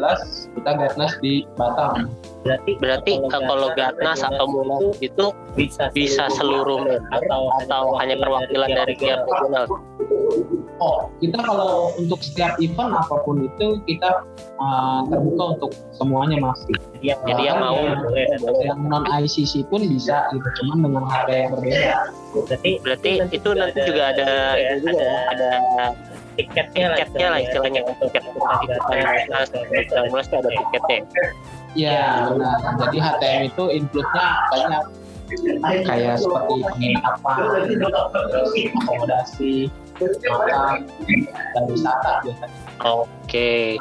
kita 0.54 0.70
Gatnas 0.78 1.12
di 1.18 1.42
Batam. 1.58 2.10
Berarti 2.46 2.72
berarti 2.78 3.12
kalau 3.26 3.68
Gatnas 3.74 4.20
atau 4.22 4.46
Munas 4.46 5.02
itu 5.02 5.26
bisa 5.90 6.24
seluruh 6.30 6.86
member 6.86 7.02
atau 7.10 7.50
atau 7.64 7.82
hanya 7.98 8.14
perwakilan 8.22 8.70
dari 8.70 8.94
tiap 8.94 9.26
regional. 9.26 9.66
Oh, 10.76 11.08
kita 11.24 11.40
kalau 11.40 11.96
untuk 11.96 12.20
setiap 12.20 12.60
event 12.60 12.92
apa 12.92 13.24
pun 13.24 13.48
itu 13.48 13.80
kita 13.88 14.28
uh, 14.60 15.00
terbuka 15.08 15.56
untuk 15.56 15.70
semuanya 15.96 16.36
masih. 16.36 16.76
Jadi 17.00 17.42
yang 17.48 17.64
mau 17.64 17.80
yang 18.60 18.80
non 18.84 19.08
ICC 19.08 19.72
pun 19.72 19.80
bisa 19.88 20.28
gitu, 20.36 20.48
cuman 20.62 20.84
dengan 20.84 21.04
harga 21.08 21.32
yang 21.32 21.50
berbeda. 21.56 21.92
berarti 22.36 22.70
berarti 22.84 23.10
itu 23.32 23.48
nanti 23.56 23.78
juga 23.88 24.02
ada 24.12 24.28
juga 24.76 24.92
ya, 24.92 25.16
ada 25.32 25.50
tiketnya 26.36 26.86
lah 26.92 26.98
tiketnya 27.00 27.28
lah 27.32 27.40
istilahnya 27.40 27.80
tiket 27.96 28.22
Munas 28.28 29.48
Munas 30.12 30.26
itu 30.28 30.36
ada 30.36 30.50
tiketnya. 30.52 31.00
Iya 31.76 32.32
benar. 32.32 32.56
Jadi 32.80 32.96
HTM 32.96 33.40
itu 33.52 33.64
include-nya 33.68 34.28
banyak 34.48 34.82
kayak 35.84 36.16
seperti 36.22 36.54
penginapan, 36.62 37.38
akomodasi, 38.80 39.54
makan, 40.00 40.86
dan 41.52 41.62
wisata 41.68 42.12
biasanya. 42.24 42.58
Oke. 42.84 43.76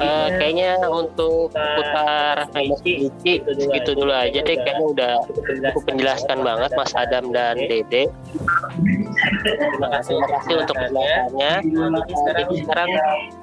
Eh, 0.00 0.28
kayaknya 0.40 0.80
untuk 0.88 1.52
putar 1.52 2.48
IC 2.56 3.12
gitu 3.60 3.90
dulu 3.92 4.12
aja. 4.12 4.40
deh. 4.40 4.56
Kayaknya 4.56 4.86
udah 4.86 5.12
cukup 5.76 5.82
menjelaskan 5.92 6.38
banget 6.40 6.70
Mas 6.72 6.92
Adam 6.96 7.24
dan 7.34 7.60
Dede. 7.60 8.08
Terima 9.44 9.88
kasih, 9.92 10.16
terima 10.16 10.28
kasih 10.40 10.54
untuk 10.64 10.76
penjelasannya. 10.80 11.52
Jadi 12.08 12.54
sekarang 12.64 12.90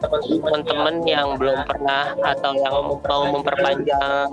teman-teman 0.02 0.96
yang 1.06 1.28
belum 1.38 1.60
pernah 1.70 2.18
atau 2.26 2.52
yang 2.58 2.74
mau 3.06 3.24
memperpanjang 3.30 4.30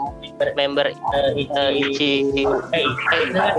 member 0.57 0.87
eh, 0.89 1.31
ICI 1.45 2.45
eh, 2.73 2.89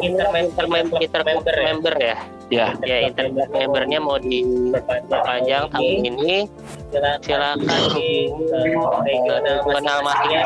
inter 0.02 0.28
member 0.66 0.98
inter 1.02 1.22
member 1.62 1.96
ya? 2.02 2.18
Ya. 2.54 2.78
ya 2.86 3.10
internet 3.10 3.50
membernya 3.50 3.98
mau 3.98 4.22
diperpanjang 4.22 5.66
tahun 5.74 5.98
ini. 6.06 6.46
silakan 7.26 7.60
hubungi 8.32 9.16
regional 9.26 10.00
masing-masingnya 10.04 10.44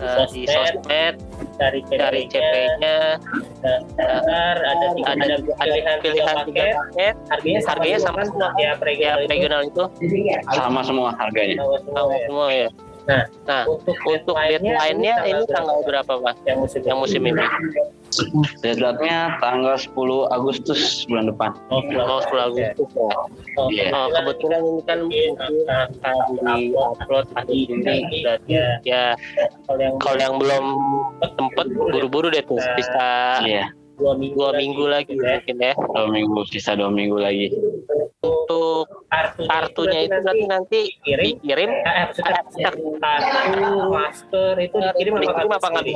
eh, 0.00 0.24
di 0.30 0.42
sosmed 0.48 1.14
dari 1.56 1.80
dari 1.88 2.22
CP-nya 2.28 3.16
daftar 3.64 4.56
ada 4.60 4.86
ada 5.08 5.34
ada 5.56 5.92
pilihan 6.04 6.36
tiga 6.44 6.64
paket. 6.76 7.14
harganya 7.32 7.60
harganya 7.64 7.98
sama 8.00 8.20
semua. 8.28 8.48
Ya 8.60 8.76
regional 9.24 9.60
itu. 9.64 9.84
Sama 10.52 10.80
semua 10.84 11.10
harganya. 11.16 11.56
sama 11.64 12.16
semua 12.28 12.46
ya. 12.52 12.68
Nah, 13.06 13.22
nah 13.46 13.62
untuk, 13.70 13.94
untuk 14.02 14.34
deadline-nya 14.34 15.14
ini 15.30 15.42
tanggal 15.46 15.78
berapa? 15.86 16.12
Mas? 16.18 16.34
Yang 16.42 16.58
musim, 16.66 16.80
yang 16.82 16.98
musim 16.98 17.22
ini? 17.22 17.44
Deadline-nya 18.64 19.38
tanggal 19.40 19.76
10 19.76 20.34
Agustus 20.34 21.04
bulan 21.06 21.28
depan. 21.30 21.50
Oh, 21.68 21.80
10, 21.84 22.00
oh, 22.00 22.20
10 22.24 22.48
Agustus. 22.48 22.88
Ya. 22.96 23.14
Oh, 23.56 23.68
yeah. 23.72 23.90
oh, 23.92 24.06
kebetulan 24.12 24.62
ini 24.64 24.82
kan 24.86 25.00
akan 25.66 26.16
di 26.32 26.60
upload 26.76 27.26
akhir 27.36 27.54
Juni 27.68 28.22
berarti 28.22 28.52
ya 28.84 29.16
kalau 29.64 29.80
yang 29.80 29.94
kalau 29.96 30.18
yang 30.20 30.34
belum 30.36 30.64
tempat 31.40 31.66
buru-buru 31.72 32.28
deh 32.28 32.44
tuh 32.44 32.60
bisa 32.76 33.40
yeah 33.44 33.72
dua 33.96 34.12
minggu, 34.14 34.36
dua 34.36 34.50
minggu 34.52 34.84
lagi 34.86 35.12
ya. 35.16 35.40
mungkin 35.40 35.56
ya. 35.56 35.72
Dua 35.74 36.06
minggu 36.12 36.40
sisa 36.52 36.76
dua 36.76 36.90
minggu 36.92 37.16
lagi. 37.16 37.48
Untuk 38.20 38.86
kartunya 39.48 40.00
itu 40.04 40.18
nanti 40.20 40.44
nanti 40.44 40.80
dikirim? 41.02 41.70
eh, 41.72 42.12
kartu 42.12 42.86
masker 43.88 44.54
itu 44.60 44.76
dikirim 44.76 45.12
apa 45.48 45.66
nggak 45.72 45.86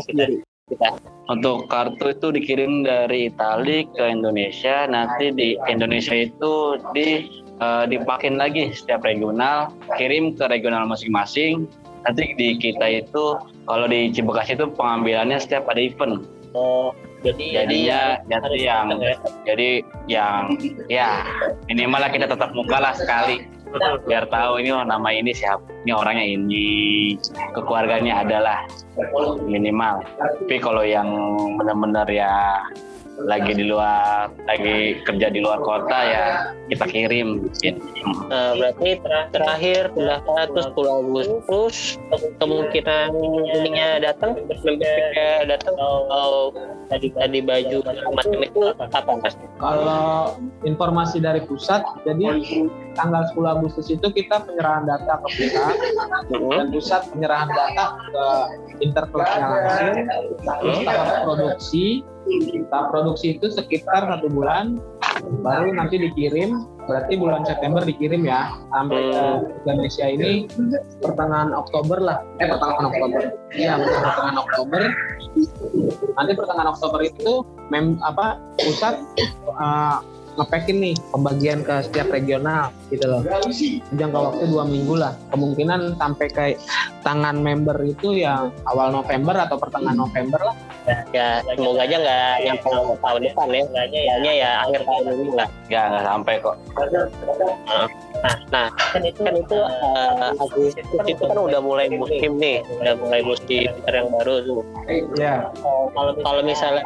bisa 0.71 0.97
Untuk 1.31 1.71
kartu 1.71 2.11
itu 2.11 2.35
dikirim 2.35 2.83
dari 2.83 3.31
Italia 3.31 3.87
ke 3.95 4.03
Indonesia, 4.03 4.87
nanti 4.91 5.31
di 5.31 5.55
Indonesia 5.71 6.27
itu 6.27 6.75
di 6.91 7.31
uh, 7.63 7.87
dipakin 7.87 8.35
lagi 8.35 8.75
setiap 8.75 9.07
regional, 9.07 9.71
kirim 9.95 10.35
ke 10.35 10.51
regional 10.51 10.91
masing-masing. 10.91 11.71
Nanti 12.03 12.35
di 12.35 12.59
kita 12.59 12.83
itu 13.05 13.39
kalau 13.69 13.87
di 13.87 14.11
Cibokas 14.11 14.51
itu 14.51 14.67
pengambilannya 14.75 15.39
setiap 15.39 15.71
ada 15.71 15.79
event. 15.79 16.27
Oh, 16.51 16.91
jadi 17.23 17.63
jadi 17.63 17.77
ya 17.85 18.03
jadi 18.27 18.59
yang 18.59 18.87
ya. 18.97 19.15
jadi 19.47 19.71
yang 20.09 20.43
ya 20.89 21.09
minimal 21.69 22.01
lah 22.01 22.11
kita 22.11 22.27
tetap 22.27 22.51
muka 22.57 22.81
lah 22.81 22.97
sekali 22.97 23.45
biar 24.09 24.25
tahu 24.27 24.61
ini 24.63 24.71
oh, 24.75 24.85
nama 24.85 25.09
ini 25.15 25.31
siapa. 25.31 25.63
Ini 25.87 25.93
orangnya 25.95 26.27
ini. 26.27 26.69
Kekeluarganya 27.55 28.27
adalah 28.27 28.67
minimal. 29.47 30.03
Tapi 30.19 30.57
kalau 30.61 30.83
yang 30.85 31.09
benar-benar 31.57 32.07
ya 32.11 32.61
lagi 33.27 33.53
di 33.53 33.65
luar 33.69 34.33
lagi 34.49 35.01
kerja 35.05 35.27
di 35.29 35.41
luar 35.43 35.61
kota 35.61 35.99
ya 36.01 36.25
kita 36.71 36.87
kirim 36.87 37.51
gitu. 37.59 37.83
Uh, 38.31 38.55
berarti 38.55 39.03
terakhir 39.35 39.91
pendaftaran 39.93 40.49
terus 40.55 40.67
10 40.71 41.01
Agustus 41.03 41.77
kemungkinan 42.39 43.11
ininya 43.59 43.99
datang 43.99 44.39
membershipnya 44.39 45.51
datang 45.51 45.75
oh, 45.83 46.55
tadi 46.87 47.11
tadi 47.15 47.39
baju 47.43 47.79
macam 48.15 48.41
itu 48.43 48.61
apa 48.79 49.13
mas? 49.19 49.35
Kalau 49.61 50.39
informasi 50.65 51.21
dari 51.21 51.45
pusat, 51.45 51.85
jadi 52.07 52.43
tanggal 52.97 53.23
10 53.35 53.55
Agustus 53.61 53.87
itu 53.93 54.07
kita 54.09 54.47
penyerahan 54.47 54.89
data 54.89 55.21
ke 55.21 55.29
pusat 55.37 55.75
mm-hmm. 56.33 56.51
dan 56.55 56.67
pusat 56.73 57.03
penyerahan 57.13 57.51
data 57.51 57.85
ke 57.99 58.27
interklubnya 58.81 59.47
langsung, 59.47 59.95
terus 60.41 60.79
tahap 60.87 61.09
produksi 61.27 62.03
tahap 62.71 62.95
produksi 62.95 63.37
itu 63.37 63.51
sekitar 63.51 64.07
satu 64.07 64.31
bulan 64.31 64.79
baru 65.43 65.75
nanti 65.75 66.01
dikirim. 66.01 66.65
Berarti 66.89 67.15
bulan 67.15 67.47
September 67.47 67.85
dikirim 67.87 68.27
ya 68.27 68.51
sampai 68.75 69.15
ke 69.15 69.25
Indonesia 69.63 70.07
ini. 70.11 70.31
Pertengahan 70.99 71.55
Oktober 71.55 71.99
lah. 72.03 72.19
Eh 72.43 72.49
pertengahan 72.51 72.87
Oktober. 72.91 73.23
Iya 73.55 73.73
pertengahan 73.79 74.37
Oktober. 74.43 74.83
Nanti 76.19 76.33
pertengahan 76.35 76.71
Oktober 76.75 77.01
itu 77.07 77.33
mem 77.71 77.95
apa 78.03 78.43
pusat 78.59 78.99
uh, 79.55 80.03
ngepackin 80.41 80.77
nih 80.81 80.95
pembagian 81.13 81.61
ke 81.61 81.75
setiap 81.85 82.09
regional 82.09 82.73
gitu 82.89 83.05
loh. 83.05 83.21
Jangka 83.95 84.19
waktu 84.19 84.45
dua 84.49 84.65
minggu 84.65 84.97
lah. 84.97 85.13
Kemungkinan 85.29 86.01
sampai 86.01 86.27
ke 86.33 86.45
tangan 87.05 87.37
member 87.39 87.77
itu 87.85 88.17
yang 88.17 88.49
awal 88.65 88.89
November 88.89 89.37
atau 89.37 89.61
pertengahan 89.61 90.01
November 90.01 90.41
lah. 90.41 90.57
Ya, 91.13 91.45
semoga 91.45 91.85
aja 91.85 91.97
nggak 92.01 92.35
nyampe 92.49 92.69
tahun 93.05 93.21
depan 93.29 93.49
ya. 93.53 93.63
Ya. 93.93 94.33
Ya 94.33 94.51
akhir 94.65 94.81
tahun 94.89 95.05
ini 95.13 95.33
lah. 95.37 95.49
Nggak 95.69 95.85
nggak 95.93 96.05
sampai 96.09 96.35
kok 96.41 96.57
nah 98.21 98.37
nah 98.53 98.67
kan 98.93 99.03
itu 99.05 99.21
kan 99.25 99.35
itu 99.37 99.57
uh, 99.57 100.33
Agustus 100.37 100.85
itu 101.09 101.23
kan 101.25 101.39
udah 101.41 101.61
mulai 101.65 101.89
musim 101.89 102.37
nih 102.37 102.61
udah 102.81 102.95
mulai 103.01 103.21
musim 103.25 103.71
yang 103.89 104.07
baru 104.13 104.35
tuh. 104.45 104.63
Ya 105.17 105.49
kalau 105.97 106.13
kalau 106.21 106.43
misalnya 106.45 106.85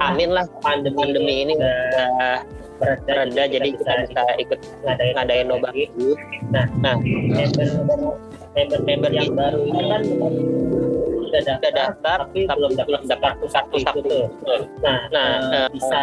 amin 0.00 0.32
lah 0.32 0.48
pandemi 0.64 0.96
pandemi 0.96 1.34
ini 1.44 1.52
udah 1.60 2.40
reda 2.76 3.44
jadi 3.48 3.68
kita 3.72 3.92
bisa 4.08 4.22
ikut 4.36 4.58
ngadain 4.84 5.12
ngadain 5.16 5.46
nobar 5.48 5.72
nah 6.52 6.66
nah. 6.80 6.96
Member-member 8.56 9.12
yang 9.12 9.36
baru 9.36 9.68
itu 9.68 9.84
kan 9.84 10.02
sudah 11.28 11.42
daftar, 11.44 11.72
daftar 11.76 12.18
tapi 12.24 12.48
belum 12.48 12.72
belum 12.72 13.02
daftar 13.04 13.36
pusat 13.36 13.64
pusat 13.68 13.94
itu. 14.00 14.32
Nah 14.80 15.12
nah 15.12 15.28
uh, 15.52 15.68
bisa 15.68 16.00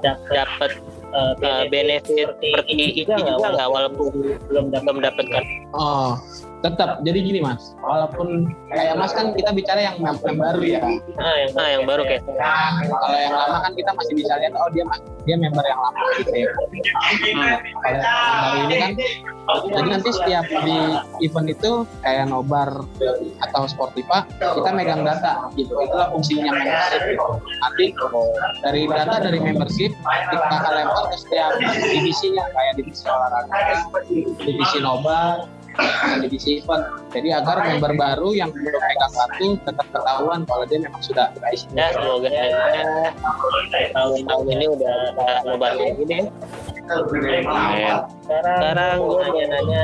dapat 0.00 0.72
uh, 1.12 1.64
benefit, 1.68 2.28
seperti 2.40 3.04
itu 3.04 3.10
juga 3.12 3.36
nggak 3.38 3.68
walaupun 3.68 4.10
belum 4.48 4.64
belum 4.72 4.96
dapatkan 5.00 5.44
oh 5.76 6.16
tetap 6.62 7.02
jadi 7.02 7.18
gini 7.18 7.40
mas. 7.42 7.74
Walaupun 7.82 8.54
kayak 8.70 8.94
mas 8.94 9.12
kan 9.12 9.34
kita 9.34 9.50
bicara 9.50 9.80
yang 9.92 9.96
yang, 9.98 10.38
baru 10.38 10.62
ya. 10.62 10.80
Ah 11.18 11.34
yang, 11.42 11.50
ah, 11.58 11.68
yang 11.74 11.84
baru 11.84 12.02
kayak 12.06 12.22
nah, 12.38 12.78
kalau 12.86 13.18
yang 13.18 13.34
lama 13.34 13.58
kan 13.66 13.72
kita 13.74 13.90
masih 13.98 14.14
bisa 14.14 14.32
lihat 14.38 14.54
oh 14.54 14.70
dia 14.70 14.86
dia 15.26 15.36
member 15.38 15.64
yang 15.66 15.80
lama 15.82 16.02
gitu 16.22 16.30
ya. 16.30 16.48
Nah, 17.34 17.56
kalau 17.58 17.98
yang 17.98 18.06
baru 18.06 18.56
ini 18.62 18.76
kan 18.78 18.92
jadi 19.74 19.88
nanti 19.98 20.10
setiap 20.14 20.46
di 20.46 20.78
event 21.26 21.48
itu 21.50 21.70
kayak 22.06 22.30
nobar 22.30 22.70
atau 23.42 23.62
sportiva 23.66 24.22
kita 24.38 24.70
megang 24.70 25.02
data 25.02 25.50
gitu. 25.58 25.74
Itulah 25.82 26.14
fungsinya 26.14 26.50
membership 26.54 27.02
gitu. 27.10 27.26
nanti 27.58 27.86
dari 28.62 28.82
data 28.86 29.16
dari 29.18 29.38
membership 29.42 29.90
kita 30.30 30.68
lempar 30.70 31.04
ke 31.10 31.16
setiap 31.26 31.50
divisinya 31.90 32.44
kayak 32.54 32.72
divisi 32.78 33.04
olahraga 33.10 33.58
divisi 34.38 34.78
nobar 34.78 35.50
divisi 36.22 36.60
event. 36.60 36.84
Jadi 37.12 37.28
agar 37.32 37.64
member 37.64 37.92
baru 37.96 38.32
yang 38.36 38.50
belum 38.52 38.80
pegang 38.80 39.12
kartu 39.12 39.48
tetap 39.64 39.86
ketahuan 39.92 40.40
kalau 40.48 40.64
dia 40.68 40.78
memang 40.80 41.02
sudah 41.04 41.32
guys. 41.38 41.64
Ya 41.72 41.92
semoga 41.92 42.28
ya, 42.28 43.12
tahun-tahun 43.92 44.46
ini 44.48 44.66
udah 44.68 44.96
nobar 45.48 45.72
kayak 45.76 45.94
gini. 46.00 46.18
Sekarang, 46.82 48.58
sekarang 48.58 48.96
gue 49.02 49.18
nanya 49.22 49.44
nanya 49.54 49.82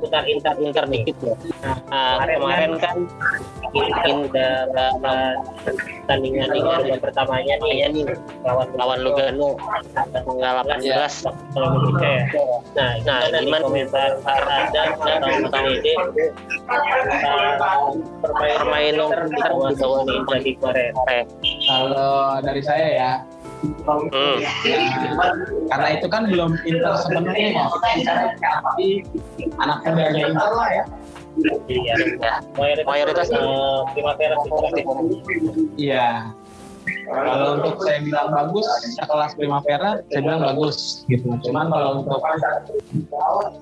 putar 0.00 0.24
inter 0.26 0.54
inter 0.58 0.84
dikit 0.90 1.16
ya. 1.22 1.34
Nah, 1.90 2.24
kemarin 2.26 2.72
kan 2.78 2.96
ini 3.72 4.12
udah 4.28 4.68
pertandingan 6.04 6.50
ini 6.52 6.98
pertamanya 7.00 7.54
nih 7.62 7.88
nih 7.94 8.04
lawan 8.44 8.68
lawan 8.76 8.98
Lugano. 9.00 9.56
Tanggal 10.12 10.66
18 10.66 11.24
kalau 11.54 11.68
Indonesia 11.78 12.10
ya. 12.10 12.24
Nah, 12.76 12.90
nah 13.06 13.40
gimana? 13.40 13.64
komentar 13.64 14.10
Anda 14.26 14.82
atau 14.98 15.48
tahun 15.48 15.66
ini 15.78 15.94
permainan 18.20 19.08
Inter 19.08 19.20
di 19.30 19.40
bawah 19.40 19.70
Inter 20.10 20.38
di 20.42 20.52
Korea? 20.58 20.90
Kalau 21.66 22.42
dari 22.42 22.62
saya 22.62 22.88
ya, 22.92 23.12
Hmm. 23.62 24.38
Karena 25.70 25.88
itu 25.94 26.06
kan 26.10 26.22
belum 26.26 26.58
Inter 26.66 26.94
sepenuhnya 26.98 27.48
ya. 27.54 27.64
Tapi 28.42 29.06
anak 29.62 29.78
mudanya 29.86 30.20
Inter 30.30 30.50
lah 30.52 30.70
ya. 30.70 30.84
Iya, 31.64 31.94
ya. 32.20 32.34
mayoritas 32.84 33.32
uh, 33.32 33.88
Primavera 33.96 34.36
Iya. 35.80 36.28
Kalau 37.08 37.62
untuk 37.62 37.80
saya 37.86 38.04
bilang 38.04 38.28
bagus, 38.34 38.66
sekelas 38.98 39.32
Primavera, 39.38 40.02
saya 40.12 40.20
bilang 40.20 40.42
bagus 40.44 41.06
gitu. 41.08 41.32
Cuman 41.46 41.70
kalau 41.72 42.04
untuk 42.04 42.20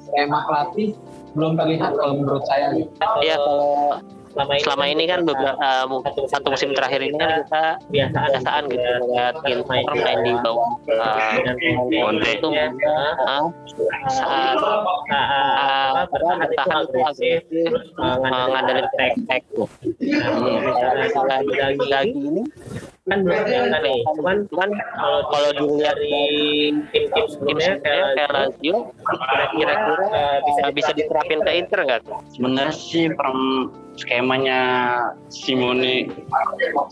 skema 0.09 0.39
pelatih 0.49 0.99
belum 1.39 1.55
terlihat 1.55 1.95
kalau 1.95 2.15
menurut 2.19 2.45
saya. 2.49 2.75
Iya, 3.23 3.37
kalau 3.39 4.03
selama 4.31 4.53
ini, 4.55 4.63
selama 4.63 4.85
ini 4.87 5.05
kan 5.11 5.21
beberapa 5.27 5.59
uh, 5.59 6.27
satu 6.31 6.55
musim 6.55 6.71
terakhir 6.71 7.03
ini 7.03 7.17
kan 7.19 7.43
kita 7.43 7.65
biasaan 7.91 8.29
biasaan 8.31 8.63
gitu 8.71 8.89
melihat 9.03 9.35
main 9.43 9.85
main 9.91 10.19
di 10.23 10.33
bawah. 10.39 10.71
uh, 10.95 11.35
itu 12.31 12.49
saat 14.15 14.57
bertahan 16.41 16.85
agresif 16.87 17.43
ngandelin 17.99 18.87
tek 18.95 19.13
tek 19.27 19.43
lagi 21.27 21.87
lagi 21.91 22.13
ini 22.15 22.43
kan 23.09 23.19
belum 23.25 23.41
kelihatan 23.49 23.81
nih 23.81 24.01
cuman 24.21 24.37
cuman 24.53 24.71
kalau 24.93 25.21
kalau 25.33 25.51
dilihat 25.57 25.97
dari 25.97 26.69
tim-tim 26.93 27.25
sebelumnya 27.33 27.73
kayak 27.81 28.29
Lazio 28.29 28.93
kira-kira 29.57 29.75
bisa 30.45 30.63
bisa 30.75 30.91
diterapin 30.95 31.41
ke 31.43 31.51
Inter 31.57 31.81
nggak? 31.87 32.01
Sebenarnya 32.37 32.75
sih 32.75 33.09
skemanya 33.99 34.61
Simone 35.29 36.09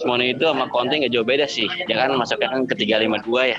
Simone 0.01 0.25
itu 0.33 0.45
sama 0.45 0.67
Conte 0.73 0.99
nggak 0.99 1.13
jauh 1.13 1.27
beda 1.27 1.47
sih. 1.49 1.69
Ya 1.87 2.09
kan 2.09 2.17
masuknya 2.17 2.49
kan 2.53 2.65
ke 2.67 2.75
352 2.77 3.53
ya. 3.53 3.59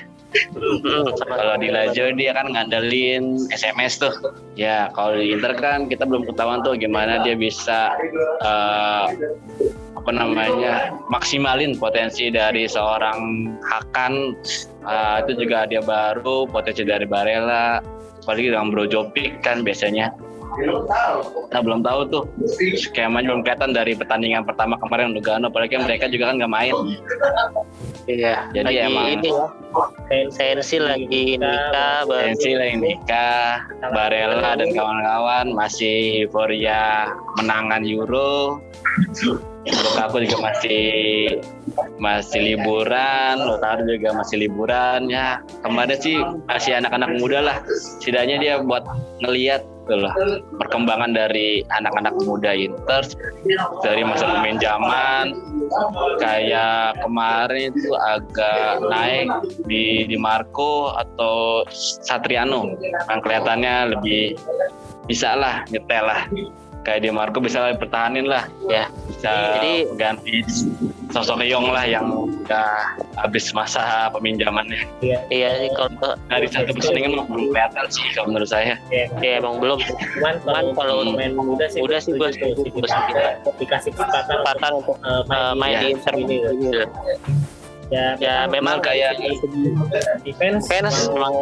Kalau 1.26 1.54
di 1.58 1.68
Lazio 1.70 2.14
dia 2.14 2.30
kan 2.34 2.50
ngandelin 2.54 3.50
SMS 3.50 3.98
tuh. 3.98 4.14
Ya 4.54 4.90
kalau 4.94 5.18
di 5.18 5.34
Inter 5.34 5.54
kan 5.58 5.90
kita 5.90 6.06
belum 6.06 6.26
ketahuan 6.30 6.62
tuh 6.62 6.78
gimana 6.78 7.22
dia 7.26 7.34
bisa 7.34 7.94
uh, 8.46 9.10
apa 9.98 10.10
namanya 10.14 10.94
maksimalin 11.10 11.74
potensi 11.76 12.30
dari 12.30 12.70
seorang 12.70 13.50
Hakan. 13.66 14.38
Uh, 14.80 15.20
itu 15.26 15.44
juga 15.44 15.68
dia 15.68 15.82
baru 15.82 16.46
potensi 16.46 16.86
dari 16.86 17.04
Barella. 17.04 17.82
Apalagi 18.20 18.52
dengan 18.52 18.70
Brojovic 18.70 19.42
kan 19.42 19.66
biasanya. 19.66 20.14
Kita 20.50 21.58
belum 21.62 21.80
tahu 21.86 22.00
tuh. 22.10 22.24
Skemanya 22.74 23.32
belum 23.32 23.42
kelihatan 23.46 23.70
dari 23.70 23.94
pertandingan 23.94 24.42
pertama 24.42 24.76
kemarin 24.82 25.14
Lugano. 25.14 25.48
Apalagi 25.48 25.78
mereka 25.78 26.10
juga 26.10 26.30
kan 26.30 26.42
nggak 26.42 26.52
main 26.52 26.74
iya 28.08 28.48
jadi 28.54 28.64
lagi 28.64 28.78
emang 28.86 29.06
ini 29.18 29.28
ya. 29.28 29.46
Sensi 30.34 30.76
lagi 30.82 31.38
nikah 31.38 32.02
sensi 32.08 32.50
lagi 32.58 32.76
nikah 32.80 33.62
Barella 33.94 34.58
dan 34.58 34.70
kawan-kawan 34.74 35.54
masih 35.54 36.26
euforia 36.26 37.12
menangan 37.38 37.86
Euro. 37.86 38.58
Lukaku 39.68 40.24
juga 40.26 40.50
masih 40.50 40.82
masih 42.00 42.40
liburan, 42.54 43.34
Lautaro 43.38 43.84
juga 43.86 44.16
masih 44.16 44.46
liburan 44.46 45.08
ya. 45.10 45.40
Kemarin 45.64 45.98
sih 46.00 46.16
masih 46.48 46.78
anak-anak 46.78 47.16
muda 47.18 47.38
lah. 47.40 47.56
Setidaknya 48.00 48.36
dia 48.40 48.54
buat 48.62 48.84
ngeliat 49.22 49.62
lah 49.98 50.14
perkembangan 50.60 51.10
dari 51.10 51.66
anak-anak 51.74 52.14
muda 52.22 52.54
Inter 52.54 53.02
dari 53.82 54.02
masa 54.06 54.38
pemain 54.38 54.58
zaman 54.62 55.34
kayak 56.22 56.94
kemarin 57.02 57.74
itu 57.74 57.90
agak 57.98 58.84
naik 58.86 59.26
di 59.66 60.06
di 60.06 60.16
Marco 60.20 60.94
atau 60.94 61.66
Satriano 61.74 62.70
yang 63.10 63.20
kelihatannya 63.24 63.98
lebih 63.98 64.38
bisa 65.10 65.34
lah 65.34 65.66
nyetel 65.74 66.04
lah 66.06 66.22
kayak 66.86 67.02
di 67.02 67.10
Marco 67.10 67.42
bisa 67.42 67.74
pertahanin 67.74 68.30
lah 68.30 68.46
ya 68.70 68.86
bisa 69.20 69.60
jadi 69.60 69.74
ganti 70.00 70.40
sosok 71.12 71.44
Yong 71.44 71.68
lah 71.76 71.84
yang 71.84 72.08
udah 72.24 72.96
habis 73.20 73.52
masa 73.52 74.08
peminjamannya. 74.16 74.88
Iya. 75.04 75.18
Iya 75.28 75.48
sih 75.60 75.70
kalau 75.76 76.16
dari 76.32 76.48
satu 76.48 76.72
pertandingan 76.72 77.20
belum 77.20 77.52
kelihatan 77.52 77.84
sih 77.92 78.04
kalau 78.16 78.32
menurut 78.32 78.48
saya. 78.48 78.80
Iya. 78.88 79.06
Ya, 79.20 79.32
emang 79.44 79.60
belum. 79.60 79.76
Cuman 80.16 80.34
cuman 80.40 80.64
kalau 80.72 81.04
main 81.12 81.36
muda 81.36 81.68
sih 81.68 81.84
udah 81.84 82.00
sih 82.00 82.16
gue 82.16 82.28
setuju 82.32 82.62
kita 82.72 82.96
dikasih 83.60 83.92
kesempatan 83.92 84.70
untuk 84.72 84.96
uh, 85.04 85.52
main 85.52 85.76
ya. 85.76 85.80
di 85.84 85.86
Inter 85.92 86.14
ini 86.16 86.36
ya, 87.90 88.06
ya 88.16 88.36
memang 88.46 88.78
kayak 88.80 89.18
defense, 89.18 90.22
defense 90.22 90.96
memang 91.10 91.32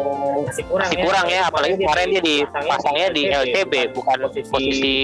masih 0.49 0.63
kurang, 0.65 0.89
masih 0.89 0.97
ya. 0.97 1.05
kurang 1.05 1.25
ya, 1.29 1.35
ya. 1.37 1.41
apalagi 1.47 1.75
kemarin 1.77 2.07
dia 2.09 2.23
dipasangnya 2.25 3.07
di 3.13 3.21
LTB 3.29 3.73
bukan 3.93 4.17
posisi, 4.25 4.49
posisi 4.49 4.97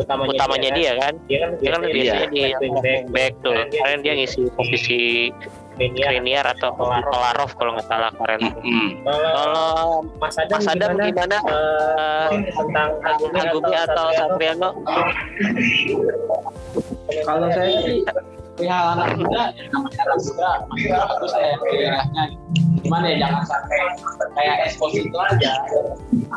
utamanya, 0.00 0.30
utamanya 0.32 0.70
dia, 0.72 0.92
kan? 0.96 1.14
dia 1.28 1.38
kan, 1.44 1.50
dia 1.60 1.70
kan 1.70 1.80
biasanya 1.84 2.26
di 2.32 2.68
back, 2.80 3.02
back 3.12 3.32
tuh. 3.44 3.56
kemarin 3.68 3.98
dia 4.00 4.12
ngisi 4.16 4.42
posisi 4.56 5.30
Kriniar 5.78 6.42
atau 6.58 6.74
Kolarov. 6.74 7.54
Kalau 7.54 7.70
nggak 7.78 7.86
salah 7.86 8.10
kemarin. 8.10 8.50
Kalau 9.06 10.02
Mas 10.18 10.34
Adam, 10.34 10.58
Mas 10.58 10.66
Adam 10.66 10.90
gimana, 10.98 11.06
gimana? 11.14 11.38
Uh, 11.46 12.28
tentang 12.50 12.90
Agumi 13.06 13.74
atau 13.78 14.06
Satriano? 14.18 14.70
Kalau 17.22 17.48
saya 17.54 17.74
sih 17.86 18.02
perihal 18.58 18.98
anak 18.98 19.14
muda 19.14 19.42
ya 19.54 19.62
anak 19.70 19.80
muda 19.86 20.02
masih 20.66 20.90
bagus 20.90 21.32
ya 21.38 21.54
daerahnya 21.62 22.22
gimana 22.82 23.06
ya 23.06 23.16
jangan 23.22 23.42
sampai 23.46 23.80
kayak 24.34 24.56
Esposito 24.70 25.18
aja. 25.18 25.52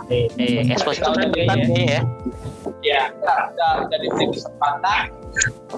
Eh, 0.09 0.25
eh 0.37 0.61
Esposito 0.69 1.09
kan 1.13 1.29
ya. 1.33 2.01
Ya 2.81 3.01
ya 3.21 3.33
udah 3.53 3.71
udah 3.85 3.97
diberi 4.01 4.25
kesempatan 4.33 5.01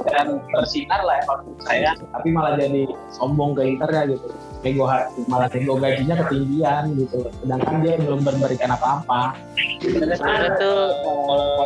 dan 0.07 0.27
bersinar 0.51 1.01
lah 1.03 1.19
ya 1.19 1.23
saya. 1.67 1.91
Tapi 1.95 2.27
malah 2.31 2.59
jadi 2.59 2.87
sombong 3.15 3.55
ke 3.55 3.75
Inter 3.75 3.89
ya 3.91 4.03
gitu 4.07 4.27
nego 4.63 4.87
malah 5.27 5.51
nego 5.51 5.75
gajinya 5.77 6.15
ketinggian 6.25 6.83
gitu. 6.95 7.27
Sedangkan 7.43 7.75
dia 7.83 7.99
belum 7.99 8.23
memberikan 8.23 8.71
apa-apa. 8.73 9.35
Sebenarnya 9.83 10.51
tuh 10.55 10.79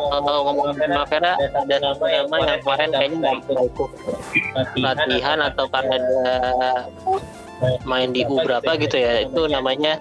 kalau 0.10 0.42
ngomong 0.50 0.74
sama 0.76 1.06
Vera 1.06 1.34
ada 1.38 1.76
nama-nama 1.78 2.36
yang 2.42 2.60
kemarin 2.66 2.90
kayaknya 2.92 3.18
nggak 3.22 3.36
ikut 3.70 3.90
latihan 4.82 5.38
atau 5.46 5.66
karena 5.70 5.96
ada 6.02 6.34
main 7.90 8.14
di 8.14 8.22
U 8.30 8.38
berapa 8.46 8.78
gitu 8.78 9.02
ya 9.02 9.26
itu 9.26 9.50
namanya 9.50 9.98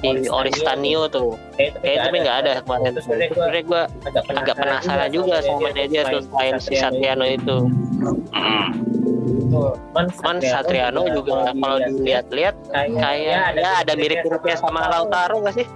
di 0.00 0.28
Oristanio 0.28 1.08
tuh. 1.08 1.36
Kayak 1.56 2.08
tapi 2.08 2.16
nggak 2.20 2.36
ada. 2.44 2.52
kemarin. 2.64 2.92
Sebenarnya 3.00 3.62
gue 3.64 3.82
agak 4.36 4.56
penasaran 4.56 5.10
juga 5.12 5.40
sama 5.44 5.72
dia 5.72 6.02
tuh 6.08 6.20
selain 6.28 6.56
si 6.60 6.76
Satriano 6.76 7.24
itu 7.24 7.68
Man, 9.94 10.06
Man 10.22 10.38
Satriano 10.42 11.06
juga 11.10 11.54
kalau 11.54 11.78
dilihat-lihat 11.82 12.54
kayak 12.74 13.58
ya 13.58 13.70
ada 13.82 13.92
mirip-miripnya 13.94 14.56
sama 14.58 14.86
Lautaro 14.90 15.38
nggak 15.42 15.54
sih? 15.58 15.66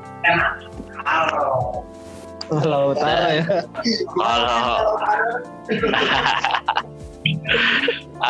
Lautaro 2.50 3.28
ya. 3.32 3.44
Kalau 4.16 4.64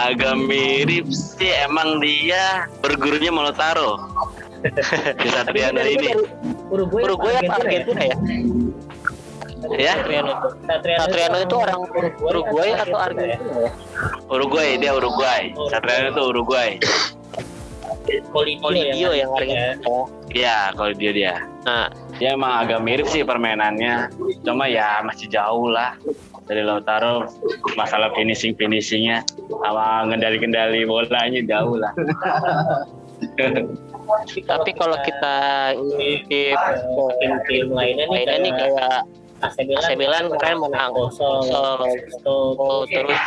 agak 0.09 0.35
mirip 0.37 1.07
sih 1.13 1.53
emang 1.65 2.01
dia 2.03 2.69
bergurunya 2.83 3.33
Lautaro. 3.33 3.99
Di 5.23 5.29
Satriano 5.31 5.79
ini. 5.87 6.11
Uruguay, 6.69 7.03
Uruguay 7.07 7.35
apa 7.47 7.63
Argentina 7.63 8.03
ya? 8.11 8.17
Ya? 9.77 10.01
Satriano. 10.01 10.33
Itu 10.33 10.49
Satriano 10.97 11.39
itu 11.43 11.55
orang 11.59 11.79
Uruguay 12.23 12.71
atau 12.79 12.99
Argentina 12.99 13.37
ya? 13.37 13.71
Uruguay 14.31 14.69
dia 14.81 14.93
Uruguay. 14.97 15.53
Satriano 15.69 16.09
itu 16.15 16.23
Uruguay. 16.23 16.71
Polidio 18.33 19.13
yang 19.13 19.31
Argentina 19.37 19.77
Iya, 20.33 20.73
kalau 20.77 20.93
dia. 20.93 21.13
Dia. 21.13 21.35
Nah, 21.65 21.89
dia 22.21 22.37
emang 22.37 22.65
agak 22.65 22.81
mirip 22.85 23.09
sih 23.09 23.25
permainannya. 23.25 24.13
Cuma 24.45 24.69
ya 24.69 25.01
masih 25.05 25.29
jauh 25.29 25.73
lah 25.73 25.97
dari 26.45 26.65
Lautaro. 26.65 27.29
Masalah 27.77 28.13
finishing 28.13 28.53
finishingnya 28.57 29.25
sama 29.65 30.05
ngendali-kendali 30.09 30.85
bolanya 30.85 31.41
jauh 31.45 31.81
lah. 31.81 31.93
Tapi 34.45 34.71
kalau 34.77 34.97
kita 35.05 35.37
intip 35.77 36.59
tim-tim 37.21 37.67
lainnya 37.73 38.07
nih 38.09 38.53
kayak 38.53 39.05
AC 39.39 39.57
Milan, 39.63 39.87
AC 39.87 39.91
Milan 39.95 40.25
keren 40.35 40.59
menang 40.59 40.91
kosong, 40.91 41.47
oh, 41.55 42.83
terus? 42.91 43.23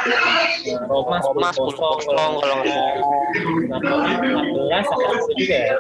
Roma 0.92 1.24
Roma 1.24 1.50
kosong 1.56 1.98
kalau 2.04 2.32
nggak 2.36 2.68
salah. 2.68 3.24
empat 3.72 4.46
belas 4.52 4.84
sampai 4.92 5.34
juga 5.40 5.58
ya. 5.58 5.76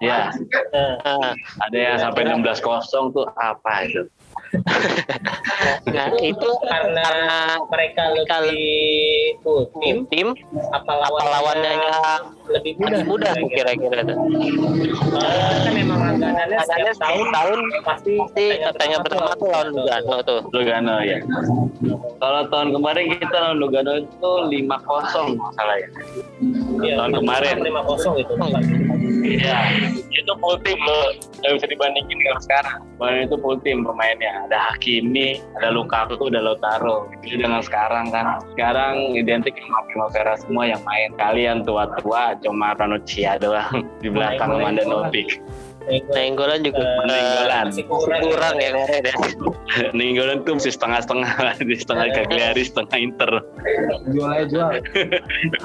Ya, 0.00 0.20
ada 1.60 1.76
yang 1.76 1.96
sampai 2.00 2.22
enam 2.24 2.40
belas 2.40 2.58
kosong 2.64 3.12
tuh 3.12 3.28
apa 3.36 3.84
itu? 3.84 4.02
nah 5.88 6.12
itu 6.20 6.50
karena 6.68 7.08
mereka 7.72 8.02
lebih 8.12 9.40
full 9.40 9.64
tim, 9.80 10.04
tim 10.12 10.28
apa 10.72 10.92
lawan 10.92 11.24
lawannya 11.24 11.72
lebih 12.52 12.76
mudah 13.08 13.32
lebih 13.36 13.48
kira-kira 13.56 14.04
tuh. 14.04 14.18
Uh, 15.12 15.52
kan 15.64 15.72
memang 15.72 16.00
langganannya 16.22 16.58
setiap 16.62 16.96
tahun 17.02 17.26
tahun 17.34 17.58
pasti 17.82 18.12
pasti 18.22 18.44
katanya 18.62 18.96
pertama 19.02 19.32
tuh 19.34 19.48
lawan 19.50 19.68
Lugano 19.74 20.16
tuh 20.22 20.40
Lugano 20.54 20.96
ya 21.02 21.18
kalau 22.22 22.40
tahun 22.48 22.68
kemarin 22.78 23.04
kita 23.18 23.36
lawan 23.36 23.58
Lugano 23.58 23.92
itu 24.06 24.30
lima 24.48 24.76
kosong 24.86 25.34
salah 25.58 25.76
ya, 25.82 25.88
ya 26.86 26.94
tahun 27.02 27.12
kemarin 27.18 27.54
lima 27.66 27.82
kosong 27.82 28.14
itu 28.22 28.32
Iya, 29.22 29.58
itu 30.10 30.32
full 30.42 30.58
tim 30.66 30.78
loh. 30.82 31.14
Gak 31.42 31.58
bisa 31.58 31.66
dibandingin 31.70 32.18
dengan 32.18 32.38
sekarang. 32.42 32.78
Kemarin 32.98 33.20
itu 33.30 33.36
full 33.38 33.58
tim 33.62 33.86
pemainnya. 33.86 34.46
Ada 34.50 34.58
Hakimi, 34.70 35.38
ada 35.58 35.70
Lukaku, 35.70 36.26
ada 36.26 36.42
Lautaro. 36.42 37.06
Itu 37.22 37.38
dengan 37.38 37.62
sekarang 37.62 38.10
kan. 38.10 38.42
Sekarang 38.54 39.14
identik 39.14 39.54
sama 39.54 39.80
Primavera 39.90 40.34
semua 40.38 40.64
yang 40.66 40.82
main. 40.82 41.14
Kalian 41.14 41.62
tua-tua 41.62 42.34
cuma 42.42 42.74
Ranuccia 42.74 43.38
doang 43.38 43.86
di 44.02 44.10
belakang 44.10 44.58
Mandanovic. 44.58 45.38
Nenggolan 45.88 46.60
juga 46.62 46.84
Nenggolan 47.06 47.66
masih 47.72 47.86
kurang, 47.88 48.22
kurang 48.26 48.54
ya 48.58 48.70
kemarin 48.74 49.02
ya. 49.02 49.14
Nenggolan 49.96 50.38
tuh 50.46 50.52
masih 50.58 50.72
setengah-setengah 50.74 51.30
di 51.62 51.76
setengah 51.78 52.06
Cagliari 52.14 52.62
setengah 52.62 52.98
Inter. 52.98 53.30
Jual 54.12 54.30
aja 54.30 54.44
jual. 54.46 54.70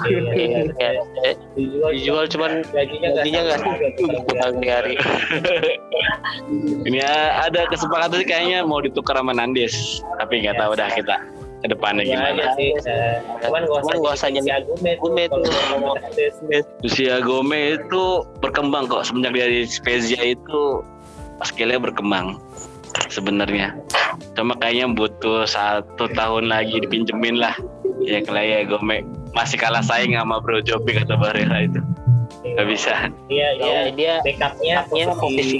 Iya, 0.08 0.22
iya, 0.34 0.62
iya. 0.78 1.32
Dijual 1.56 2.26
cuman 2.32 2.64
gajinya 2.72 3.10
nggak 3.14 3.58
sih 3.62 3.74
Cagliari. 4.38 4.96
Ini 6.88 7.00
ada 7.44 7.68
kesepakatan 7.68 8.24
sih 8.24 8.28
kayaknya 8.28 8.64
mau 8.64 8.80
ditukar 8.80 9.18
sama 9.18 9.34
Nandes, 9.34 10.02
tapi 10.22 10.46
nggak 10.46 10.58
tahu 10.58 10.72
dah 10.78 10.90
kita. 10.94 11.18
Ke 11.58 11.68
depannya 11.74 12.04
Iya, 12.06 12.14
gimana. 12.14 12.38
iya 12.38 12.48
sih. 12.54 12.70
Cuman 13.42 13.62
gak 13.66 13.74
usah, 13.74 13.82
Cuman 13.82 13.98
gak 14.06 14.14
usah 14.14 14.30
jadi 14.30 14.50
artis. 14.54 16.34
Lucia 16.86 17.16
Gome 17.22 17.82
itu 17.82 18.04
berkembang 18.40 18.86
kok 18.86 19.04
semenjak 19.06 19.34
dari 19.34 19.66
Spezia 19.66 20.22
itu 20.22 20.86
skillnya 21.42 21.82
berkembang 21.82 22.38
sebenarnya. 23.10 23.74
Cuma 24.34 24.54
kayaknya 24.58 24.90
butuh 24.94 25.46
satu 25.46 26.10
tahun 26.14 26.50
lagi 26.50 26.82
dipinjemin 26.82 27.38
lah. 27.38 27.54
Ya 28.02 28.22
kalau 28.22 28.42
ya 28.42 28.62
Gome 28.66 29.02
masih 29.34 29.58
kalah 29.58 29.82
saing 29.82 30.14
sama 30.14 30.38
Bro 30.42 30.62
Jopi 30.62 30.94
kata 30.94 31.18
Barella 31.18 31.66
itu. 31.66 31.82
Gak 32.56 32.68
bisa. 32.72 32.94
Iya, 33.28 33.50
iya. 33.60 33.68
Ya, 33.68 33.82
dia 33.92 34.14
Backupnya 34.24 34.76
backupnya 34.88 35.06
posisi 35.20 35.60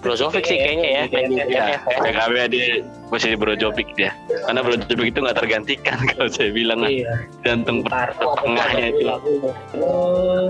Brozovic 0.00 0.44
sih 0.48 0.56
kayaknya 0.56 0.88
ya. 0.88 1.02
Ya. 1.44 1.64
PKB 1.84 2.34
dia 2.48 2.66
posisi 3.12 3.34
Bro 3.36 3.54
Jopic 3.60 3.92
dia. 3.98 4.16
Karena 4.48 4.64
Bro 4.64 4.80
Jopic 4.88 5.12
itu 5.12 5.18
nggak 5.20 5.36
tergantikan 5.36 5.98
kalau 6.16 6.28
saya 6.32 6.50
bilang 6.54 6.80
lah. 6.80 6.90
Iya. 6.90 7.12
Atau 7.44 8.32
tengahnya 8.40 8.86
itu. 8.94 9.04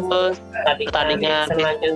Terus 0.06 0.36
Terus 0.36 0.42
tadi 0.66 0.82
pertandingan 0.90 1.46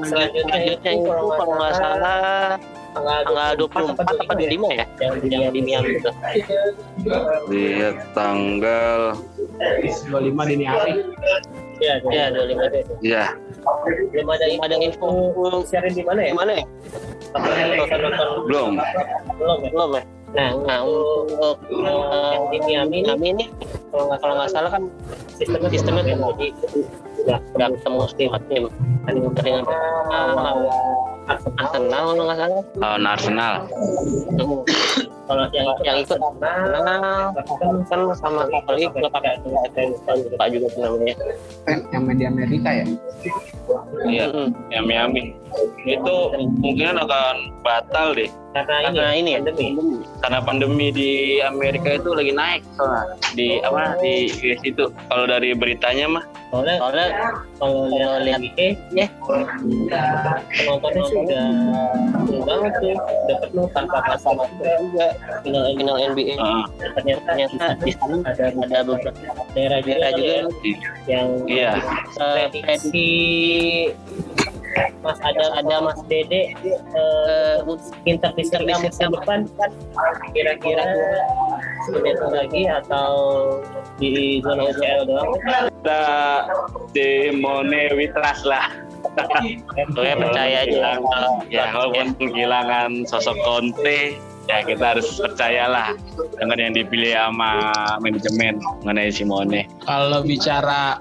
selanjutnya 0.06 0.92
itu 0.94 1.08
kalau 1.10 1.52
nggak 1.58 1.74
salah 1.76 2.54
tanggal 2.90 3.18
tanggal 3.22 3.50
24 3.70 4.02
apa 4.02 4.32
25 4.34 4.78
ya 4.78 4.86
yang 4.98 5.14
di 5.22 5.28
yang 5.30 5.52
di 5.54 5.60
Miami 5.62 5.90
itu. 5.98 6.10
Lihat 7.50 7.96
tanggal 8.14 9.18
25 9.58 10.50
dini 10.50 10.64
hari. 10.66 10.92
Iya, 11.80 11.94
Ya, 12.04 12.24
iya. 12.28 12.44
25 12.44 12.68
deh. 12.68 12.82
ya 13.00 13.24
Belum 14.12 14.28
ada 14.28 14.44
Belum 14.46 14.60
ada 14.62 14.76
info 14.76 15.08
siarin 15.64 15.92
di 15.92 16.04
mana 16.04 16.20
ya? 16.22 16.30
di 16.30 16.36
mana 16.36 16.52
ya? 16.52 16.64
Belum. 18.44 18.70
belum 19.38 19.58
ya? 19.64 19.70
Belum 19.72 19.90
ya. 19.96 20.02
Nah, 20.30 20.50
Nah, 20.62 20.78
untuk 20.86 21.58
eh, 21.74 22.34
di 22.52 22.58
Miami 22.62 23.02
ini 23.02 23.10
Miami 23.10 23.28
ini 23.34 23.44
kalau 23.90 24.06
nggak 24.06 24.18
kalau 24.22 24.34
nggak 24.38 24.50
salah 24.52 24.70
kan 24.70 24.82
sistemnya 25.34 25.70
sistemnya 25.72 26.02
kan 26.06 26.18
kan 26.22 26.30
jadi 26.30 26.46
nggak 27.26 27.40
nggak 27.56 27.68
ketemu 27.76 28.00
semua 28.08 28.38
tim. 28.48 28.62
Pertandingan 29.04 29.32
pertama 29.64 30.50
Arsenal 31.30 32.02
kalau 32.10 32.24
nggak 32.26 32.38
salah. 32.38 32.62
Lawan 32.80 33.04
Arsenal. 33.06 33.54
Hmm. 34.34 34.60
kalau 35.30 35.46
yang 35.54 35.66
Yang 35.86 35.96
ikut 36.10 36.18
Arsenal 36.18 37.30
kan 37.86 38.00
sama 38.18 38.42
apalagi 38.50 38.90
klub 38.90 39.14
apa 39.14 39.38
Pak 40.36 40.46
juga 40.50 40.66
namanya. 40.80 41.14
Yang 41.94 42.02
main 42.02 42.16
di 42.18 42.26
Amerika 42.26 42.68
ya. 42.74 42.84
Iya, 44.02 44.26
Mm-mm. 44.34 44.48
yang 44.74 44.84
Miami. 44.90 45.38
Itu 45.86 46.34
kemungkinan 46.34 46.98
akan 46.98 47.36
batal 47.62 48.18
deh. 48.18 48.26
karena 48.50 48.90
ini 48.90 48.98
Karena 48.98 49.12
ini 49.14 49.30
ya. 49.30 49.38
pandemi. 49.38 49.66
Karena 50.18 50.38
pandemi 50.42 50.86
di 50.90 51.10
Amerika 51.38 51.88
itu 51.94 52.10
lagi 52.10 52.32
naik 52.34 52.62
soalnya. 52.74 53.14
Di 53.38 53.62
apa 53.62 53.94
di 54.02 54.34
US 54.34 54.60
itu. 54.66 54.84
Kalau 54.90 55.24
dari 55.30 55.54
beritanya 55.54 56.06
mah 56.10 56.24
Soalnya 56.50 56.76
Soalnya 56.82 57.06
kalau 57.56 57.86
kalau 57.86 58.18
lihat 58.18 58.20
lihat 58.26 58.40
NBA 58.42 58.68
penontonnya 60.50 61.02
sih. 61.06 61.16
udah 61.16 61.46
penuh 62.20 62.42
banget 62.42 62.72
tuh 62.74 62.94
udah 62.98 63.36
penuh 63.46 63.66
tanpa 63.70 63.98
masalah 64.04 64.46
juga. 64.58 65.06
final 65.46 65.62
final 65.72 65.96
NBA 66.10 66.34
eh, 66.34 66.64
ternyata 66.90 67.22
ternyata 67.24 67.64
di 67.78 67.92
sana 67.94 68.14
ada 68.26 68.44
ada 68.50 68.78
beberapa 68.82 69.20
daerah 69.54 69.78
daerah 69.78 70.10
juga 70.12 70.36
yang 71.06 71.28
Iya. 71.46 71.70
eh, 72.18 72.46
prediksi 72.50 73.08
Mas 75.00 75.18
ada 75.20 75.50
ada 75.56 75.76
Mas 75.82 75.98
Dede 76.06 76.54
di 76.62 76.70
A 76.94 77.04
musim 77.64 79.10
depan 79.10 79.38
kira-kira 80.30 80.86
seminggu 81.90 82.28
lagi 82.30 82.62
atau 82.70 83.12
di 83.98 84.40
zona 84.40 84.62
UCL 84.70 85.00
doang 85.06 85.30
kita 85.80 86.02
Simone 86.94 87.82
Witras 87.96 88.40
lah. 88.46 88.70
Pokoknya 89.90 90.16
percaya 90.22 90.56
aja 90.68 91.00
Ya 91.50 91.72
walaupun 91.74 92.14
kehilangan 92.14 93.04
sosok 93.10 93.34
Conte 93.42 94.14
ya 94.46 94.66
kita 94.66 94.96
harus 94.96 95.06
percayalah 95.18 95.94
dengan 96.38 96.58
yang 96.58 96.74
dipilih 96.74 97.14
sama 97.14 97.70
manajemen 98.02 98.58
mengenai 98.82 99.10
Simone. 99.10 99.66
Kalau 99.86 100.22
bicara 100.26 100.98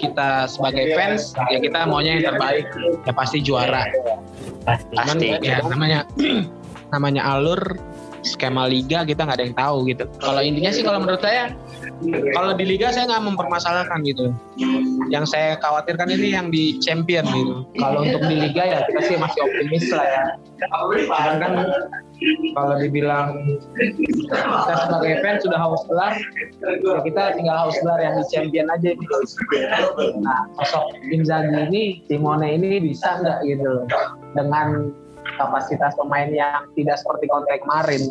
kita 0.00 0.48
sebagai 0.50 0.92
fans 0.96 1.32
ya 1.50 1.58
kita 1.60 1.86
maunya 1.86 2.18
yang 2.18 2.34
terbaik 2.34 2.66
ya 3.04 3.12
pasti 3.12 3.38
juara 3.40 3.84
pasti 4.64 4.94
cuman 4.96 5.16
Pasti. 5.20 5.28
ya 5.44 5.58
namanya 5.64 6.00
namanya 6.94 7.22
alur 7.24 7.60
skema 8.24 8.64
liga 8.66 9.04
kita 9.04 9.28
nggak 9.28 9.36
ada 9.38 9.44
yang 9.44 9.56
tahu 9.56 9.76
gitu. 9.92 10.04
Kalau 10.18 10.40
intinya 10.40 10.72
sih 10.72 10.82
kalau 10.82 11.04
menurut 11.04 11.20
saya 11.20 11.52
kalau 12.32 12.56
di 12.56 12.64
liga 12.64 12.90
saya 12.90 13.06
nggak 13.06 13.24
mempermasalahkan 13.28 14.00
gitu. 14.08 14.32
Yang 15.12 15.36
saya 15.36 15.60
khawatirkan 15.60 16.08
ini 16.08 16.32
yang 16.32 16.48
di 16.48 16.80
champion 16.80 17.28
gitu. 17.28 17.54
Kalau 17.76 18.02
untuk 18.02 18.24
di 18.24 18.36
liga 18.48 18.64
ya 18.64 18.78
kita 18.88 19.00
sih 19.04 19.16
masih 19.20 19.40
optimis 19.44 19.86
lah 19.92 20.06
ya. 20.08 20.24
Cuman 20.64 21.36
kan 21.38 21.52
kalau 22.56 22.74
dibilang 22.80 23.36
kita 23.76 24.74
sebagai 24.88 25.14
fans 25.20 25.44
sudah 25.44 25.60
haus 25.60 25.82
gelar 25.84 26.16
ya 26.64 26.96
kita 27.04 27.22
tinggal 27.36 27.56
haus 27.60 27.76
gelar 27.84 28.00
yang 28.00 28.16
di 28.16 28.24
champion 28.32 28.66
aja 28.72 28.96
gitu. 28.96 29.16
Nah 30.24 30.48
sosok 30.56 30.96
Inzaghi 31.12 31.52
ini 31.68 31.82
Simone 32.08 32.56
ini 32.56 32.80
bisa 32.80 33.20
nggak 33.20 33.44
gitu? 33.44 33.84
Dengan 34.32 34.90
kapasitas 35.36 35.92
pemain 35.96 36.30
yang 36.30 36.68
tidak 36.76 36.96
seperti 37.00 37.24
kontak 37.26 37.60
kemarin 37.64 38.02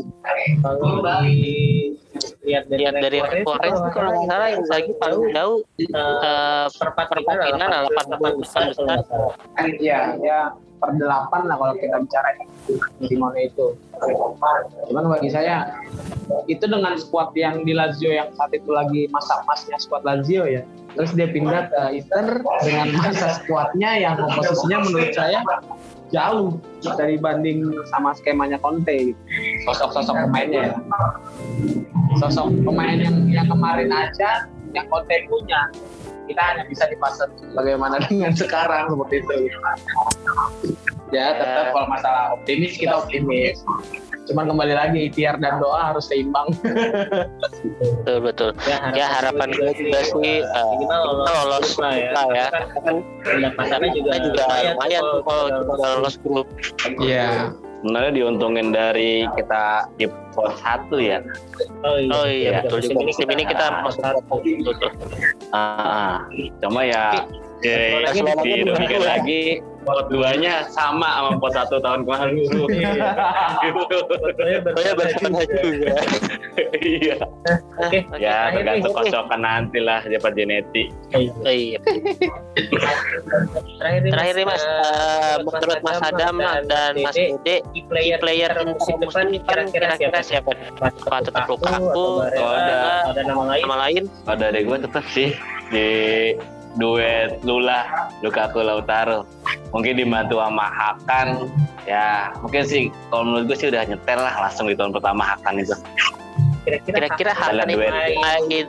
kalau 0.61 1.01
di 1.23 1.95
lihat 2.43 2.67
dari 2.69 2.85
lihat 2.85 2.95
dari 2.99 3.19
sih, 3.23 3.89
kalau 3.95 4.09
nggak 4.11 4.27
salah 4.29 4.47
yang 4.51 4.63
lagi 4.67 4.91
paling 4.99 5.21
jauh 5.33 5.57
eh, 5.79 6.65
perempat 6.77 7.05
perempat 7.09 7.35
final 7.47 7.83
88 7.89 8.41
besar 8.41 8.61
besar 8.71 8.97
Iya, 9.79 9.99
ya 10.19 10.39
per 10.83 10.99
delapan 10.99 11.41
lah 11.47 11.55
kalau 11.55 11.73
kita 11.79 11.95
bicara 12.03 12.29
Simone 13.07 13.47
itu. 13.47 13.79
Cuman 14.91 15.05
bagi 15.15 15.31
saya 15.31 15.79
itu 16.51 16.67
dengan 16.67 16.99
squad 16.99 17.31
yang 17.39 17.63
di 17.63 17.71
Lazio 17.71 18.11
yang 18.11 18.27
saat 18.35 18.51
itu 18.51 18.67
lagi 18.67 19.07
masa 19.15 19.39
emasnya 19.47 19.79
squad 19.79 20.03
Lazio 20.03 20.43
ya. 20.43 20.67
Terus 20.99 21.15
dia 21.15 21.31
pindah 21.31 21.71
ke 21.71 21.81
Inter 22.03 22.43
dengan 22.67 22.87
masa 22.99 23.39
squadnya 23.39 23.95
yang 23.95 24.19
komposisinya 24.19 24.77
menurut 24.83 25.11
saya 25.15 25.39
jauh 26.13 26.61
dari 26.95 27.17
banding 27.17 27.73
sama 27.89 28.13
skemanya 28.13 28.61
Conte. 28.61 29.17
Sosok-sosok 29.65 30.29
pemainnya 30.29 30.71
ya. 30.71 30.77
Sosok 32.21 32.53
pemain 32.61 32.97
yang 33.01 33.17
yang 33.27 33.47
kemarin 33.49 33.89
aja 33.89 34.45
yang 34.77 34.85
Conte 34.87 35.25
punya 35.25 35.67
kita 36.23 36.39
hanya 36.39 36.63
bisa 36.71 36.87
dipasang 36.87 37.31
bagaimana 37.51 37.99
dengan 38.07 38.31
sekarang 38.41 38.87
seperti 38.87 39.15
itu 39.19 39.33
ya 41.13 41.37
tetap 41.37 41.65
kalau 41.71 41.87
masalah 41.87 42.23
optimis 42.33 42.73
kita 42.75 42.93
optimis. 42.97 43.61
Cuman 44.23 44.47
kembali 44.47 44.73
lagi 44.73 44.99
ikhtiar 45.11 45.35
dan 45.43 45.59
doa 45.59 45.93
harus 45.93 46.07
seimbang. 46.07 46.47
Betul 48.03 48.17
betul. 48.23 48.49
Ya 48.95 49.07
harapan 49.19 49.51
gue 49.51 49.71
juga 49.75 49.99
sih 50.03 50.43
eh, 50.43 50.73
kita 50.79 50.95
lolos 51.03 51.75
grup 51.75 51.83
lah 51.83 51.93
ya. 51.95 52.09
lah 52.15 52.25
ya. 52.31 52.47
kan 52.51 52.63
kan 52.83 52.95
pendapatannya 53.23 53.89
juga 53.91 54.11
kita 54.15 54.25
juga 54.31 54.43
lumayan 54.73 55.03
kalau 55.27 55.45
kita 55.51 55.73
lolos 55.99 56.15
grup. 56.23 56.47
Iya. 57.03 57.51
Sebenarnya 57.83 58.11
diuntungin 58.15 58.71
dari 58.71 59.27
kita 59.35 59.91
di 59.99 60.07
pos 60.31 60.55
satu 60.63 61.03
ya. 61.03 61.19
oh 61.83 61.99
iya, 61.99 62.15
oh 62.15 62.27
iya 62.31 62.49
betul 62.63 62.79
musim 62.79 62.95
juga. 62.95 63.03
ini 63.03 63.07
musim 63.11 63.27
ini 63.27 63.43
kita 63.43 63.65
masuk 63.83 64.03
grup 64.07 64.25
betul 64.39 64.73
tuh. 64.79 64.91
Ah, 65.51 66.23
cuma 66.63 66.81
ya 66.87 67.27
eh, 67.67 68.07
lagi 68.07 68.19
dirugikan 68.23 69.03
lagi 69.03 69.41
pot 69.83 70.07
duanya 70.09 70.65
sama 70.71 71.05
sama 71.05 71.31
pot 71.37 71.51
satu 71.53 71.77
tahun 71.83 72.07
kemarin 72.07 72.33
dulu. 72.47 72.65
Sebetulnya 74.09 74.57
Oh 74.73 74.81
ya 74.81 74.93
bersama 74.97 75.39
juga. 75.45 75.93
Iya. 76.83 77.15
Oke, 77.81 78.05
Ya 78.21 78.53
tergantung 78.53 78.93
kocokan 78.93 79.41
nanti 79.41 79.79
lah 79.81 80.01
dapat 80.05 80.31
genetik. 80.37 80.87
Iya. 81.13 81.79
terakhir 83.81 83.99
nih 84.05 84.11
Terakhir 84.13 84.33
nih 84.37 84.45
Mas, 84.45 84.63
eh, 84.63 85.35
menurut 85.41 85.81
Mas 85.81 85.99
Adam 86.01 86.35
dan 86.69 86.93
Mas 87.01 87.15
Dede, 87.17 87.65
key 87.73 87.83
player 87.89 88.53
musim 88.65 88.95
depan 89.01 89.33
kira-kira 89.33 89.97
kira-kira 89.97 90.19
siapa? 90.21 90.51
siapa? 90.53 90.93
Apa 90.93 91.17
tetap 91.25 91.45
Lukaku 91.49 92.21
atau 92.21 92.29
atau 92.29 92.47
ada 92.53 92.75
ada 93.09 93.21
nama 93.25 93.43
lain? 93.49 93.63
nama 93.65 93.77
lain? 93.89 94.03
Pada 94.23 94.53
dari 94.53 94.61
gue 94.65 94.77
tetap 94.77 95.05
sih 95.09 95.29
di 95.73 95.87
duet 96.77 97.37
Lula 97.45 98.09
Lukaku 98.25 98.61
Lautaro 98.65 99.25
mungkin 99.73 99.97
dibantu 99.97 100.41
sama 100.41 100.67
Hakan 100.69 101.49
ya 101.89 102.31
mungkin 102.39 102.63
sih 102.65 102.89
kalau 103.09 103.23
menurut 103.29 103.53
gue 103.53 103.57
sih 103.57 103.67
udah 103.69 103.83
nyetel 103.85 104.19
lah 104.21 104.35
langsung 104.47 104.69
di 104.69 104.75
tahun 104.77 104.93
pertama 104.93 105.23
Hakan 105.25 105.61
itu 105.61 105.75
Kira-kira 106.63 107.35
Hakan 107.35 107.67
duet. 107.67 107.91
main 108.17 108.67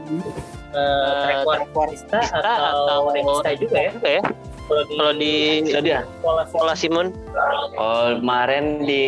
eh, 0.75 1.43
rekordista 1.55 2.19
Tista 2.21 2.43
atau 2.43 2.67
atau 2.67 2.99
Renista 3.15 3.51
juga 3.55 3.79
ya? 3.79 3.91
juga 3.95 4.11
ya? 4.11 4.23
Kalau 4.65 4.83
di 4.83 4.95
Kalau 4.95 5.13
di 5.13 5.33
Bisa 5.63 5.81
dia 5.81 6.01
pola 6.49 6.75
Simon 6.75 7.13
oh 7.77 8.17
kemarin 8.17 8.83
di 8.83 9.05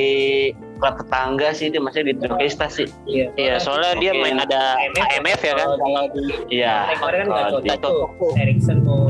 klub 0.77 1.01
tetangga 1.01 1.57
sih 1.57 1.73
dia 1.73 1.81
masih 1.81 2.05
di 2.05 2.13
Turkista 2.15 2.69
sih. 2.69 2.85
Iya. 3.09 3.33
Iya, 3.35 3.55
soalnya 3.57 3.97
dia 3.97 4.13
main 4.13 4.37
ada 4.37 4.77
AMF 4.77 5.41
ya 5.41 5.55
kan. 5.57 5.69
Kalau 5.73 6.05
di 6.13 6.21
Iya. 6.53 6.75
kemarin 6.93 7.17
kan 7.17 7.27
nggak 7.27 7.45
kalau 7.47 7.61
di- 7.61 7.71
cocok. 7.73 8.09
Erikson 8.37 8.77
mau 8.85 9.06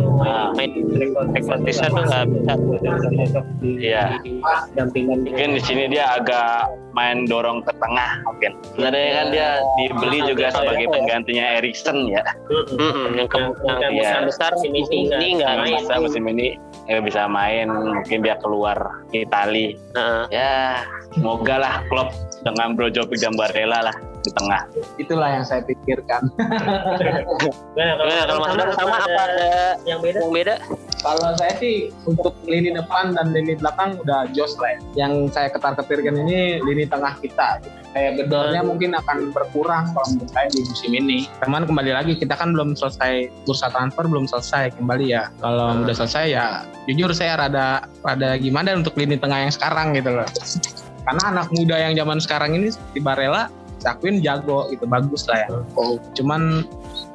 main 0.55 0.71
Turkista 1.37 1.87
tuh 1.89 2.03
nggak 2.03 2.25
bisa. 2.33 2.53
cocok 2.57 3.45
di 3.61 3.71
Iya. 3.89 4.05
dampingan 4.75 5.19
Mungkin 5.27 5.51
di 5.57 5.63
sini 5.63 5.85
dia 5.89 6.17
agak 6.17 6.71
main 6.93 7.29
dorong 7.29 7.61
ke 7.61 7.73
tengah 7.77 8.11
mungkin. 8.25 8.53
Sebenarnya 8.73 9.11
kan 9.13 9.27
dia 9.33 9.49
dibeli 9.77 10.19
juga 10.25 10.47
sebagai 10.51 10.87
penggantinya 10.89 11.45
Erikson 11.61 12.09
ya. 12.09 12.25
Yang 13.13 13.29
ke 13.29 13.39
yang 13.39 13.53
Yang 13.81 13.93
Iya. 13.93 14.19
besar 14.25 14.51
ini 14.65 14.81
nggak 15.37 15.57
bisa 15.65 15.95
musim 16.01 16.25
ini 16.29 16.57
nggak 16.87 17.03
bisa 17.05 17.23
main, 17.27 17.67
mungkin 17.69 18.19
dia 18.23 18.37
keluar 18.41 18.79
Itali. 19.11 19.75
Heeh. 19.93 20.25
Ya, 20.31 20.87
semoga 21.13 21.59
lah 21.59 21.75
klub 21.91 22.09
dengan 22.47 22.79
Brozovic 22.79 23.19
dan 23.19 23.35
Barella 23.35 23.91
lah 23.91 23.97
di 24.27 24.33
tengah. 24.35 24.61
Itulah 24.99 25.29
yang 25.39 25.45
saya 25.47 25.63
pikirkan. 25.63 26.27
Gimana 27.79 28.23
kalau 28.27 28.41
Mas 28.43 28.55
Dar 28.59 28.71
sama 28.75 28.97
apa 28.99 29.21
ada 29.31 29.51
yang 29.87 30.03
beda? 30.03 30.19
yang 30.19 30.35
beda? 30.35 30.55
Kalau 31.07 31.31
saya 31.39 31.55
sih 31.63 31.95
untuk 32.03 32.35
lini 32.51 32.75
depan 32.75 33.15
dan 33.15 33.31
lini 33.31 33.55
belakang 33.55 33.95
udah 34.03 34.27
jos 34.35 34.59
lah 34.59 34.75
ya. 34.75 35.07
Yang 35.07 35.13
saya 35.39 35.49
ketar-ketirkan 35.55 36.19
ini 36.27 36.59
lini 36.67 36.83
tengah 36.91 37.15
kita. 37.23 37.63
Kayak 37.95 38.27
gedornya 38.27 38.61
mungkin 38.67 38.93
akan 38.93 39.31
berkurang 39.31 39.95
kalau 39.95 40.09
menurut 40.11 40.31
saya 40.35 40.51
di 40.51 40.61
musim 40.67 40.91
ini. 40.93 41.19
Cuman 41.47 41.65
kembali 41.65 41.93
lagi 41.95 42.13
kita 42.19 42.35
kan 42.35 42.51
belum 42.51 42.75
selesai 42.75 43.31
bursa 43.47 43.71
transfer 43.71 44.05
belum 44.05 44.27
selesai 44.27 44.75
kembali 44.75 45.07
ya. 45.07 45.31
Kalau 45.39 45.87
udah 45.87 45.95
selesai 45.95 46.25
ya 46.27 46.67
jujur 46.91 47.15
saya 47.15 47.39
rada 47.39 47.87
rada 48.03 48.35
gimana 48.37 48.75
untuk 48.75 48.99
lini 48.99 49.15
tengah 49.15 49.47
yang 49.47 49.53
sekarang 49.55 49.95
gitu 49.95 50.11
loh. 50.11 50.29
Karena 51.07 51.23
anak 51.31 51.49
muda 51.55 51.77
yang 51.79 51.95
zaman 51.95 52.19
sekarang 52.19 52.59
ini 52.59 52.75
seperti 52.75 52.99
Barella, 52.99 53.47
Sakwin 53.87 54.19
jago 54.19 54.67
gitu 54.75 54.83
bagus 54.91 55.31
lah 55.31 55.47
ya. 55.47 55.49
Cuman 56.19 56.67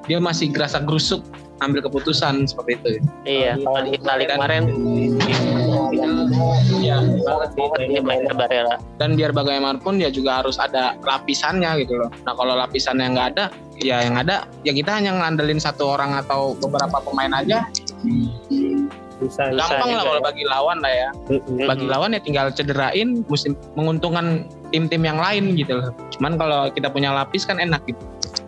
dia 0.08 0.24
masih 0.24 0.48
gerasa 0.56 0.80
gerusuk 0.80 1.20
ambil 1.62 1.86
keputusan 1.86 2.48
seperti 2.50 2.80
itu. 2.80 2.90
Iya, 3.28 3.54
kalau 3.62 3.80
di 3.86 3.90
Itali 3.94 4.26
kemarin 4.26 4.64
Iya. 6.82 6.98
banget 7.22 7.50
sih 7.54 7.66
dia 7.86 8.02
mainnya 8.02 8.34
Barella. 8.34 8.76
dan 8.98 9.14
biar 9.14 9.30
bagaimanapun 9.36 10.02
ya 10.02 10.10
juga 10.10 10.42
harus 10.42 10.58
ada 10.58 10.98
lapisannya 11.06 11.86
gitu 11.86 12.02
loh. 12.02 12.10
Nah 12.26 12.34
kalau 12.34 12.58
lapisannya 12.58 13.14
nggak 13.14 13.28
ada, 13.38 13.46
ya 13.78 14.02
yang 14.02 14.18
ada 14.18 14.50
ya 14.66 14.74
kita 14.74 14.90
hanya 14.90 15.14
ngandelin 15.22 15.62
satu 15.62 15.94
orang 15.94 16.18
atau 16.18 16.58
beberapa 16.58 16.98
pemain 17.06 17.34
aja. 17.36 17.68
Bisa 19.22 19.54
Gampang 19.54 19.90
lah 19.94 20.04
kalau 20.04 20.22
ya. 20.22 20.26
bagi 20.26 20.44
lawan 20.50 20.78
lah 20.82 20.94
ya. 20.94 21.10
Bagi 21.70 21.86
lawan 21.86 22.18
ya 22.18 22.20
tinggal 22.26 22.50
cederain, 22.50 23.22
musim 23.30 23.54
menguntungkan 23.78 24.50
tim-tim 24.74 25.06
yang 25.06 25.22
lain 25.22 25.54
gitu 25.54 25.78
loh. 25.78 25.94
Cuman 26.18 26.42
kalau 26.42 26.74
kita 26.74 26.90
punya 26.90 27.14
lapis 27.14 27.46
kan 27.46 27.62
enak 27.62 27.86
gitu. 27.86 28.02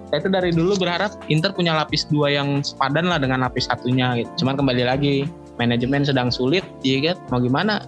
Saya 0.10 0.22
itu 0.22 0.30
dari 0.30 0.52
dulu 0.54 0.78
berharap 0.78 1.14
Inter 1.30 1.54
punya 1.54 1.74
lapis 1.74 2.06
dua 2.10 2.30
yang 2.30 2.62
sepadan 2.62 3.10
lah 3.10 3.18
dengan 3.18 3.46
lapis 3.46 3.70
satunya 3.70 4.18
gitu. 4.18 4.46
Cuman 4.46 4.58
kembali 4.58 4.84
lagi 4.86 5.26
manajemen 5.62 6.06
sedang 6.06 6.34
sulit, 6.34 6.66
iya 6.82 7.14
kan? 7.14 7.18
Mau 7.30 7.40
gimana? 7.42 7.86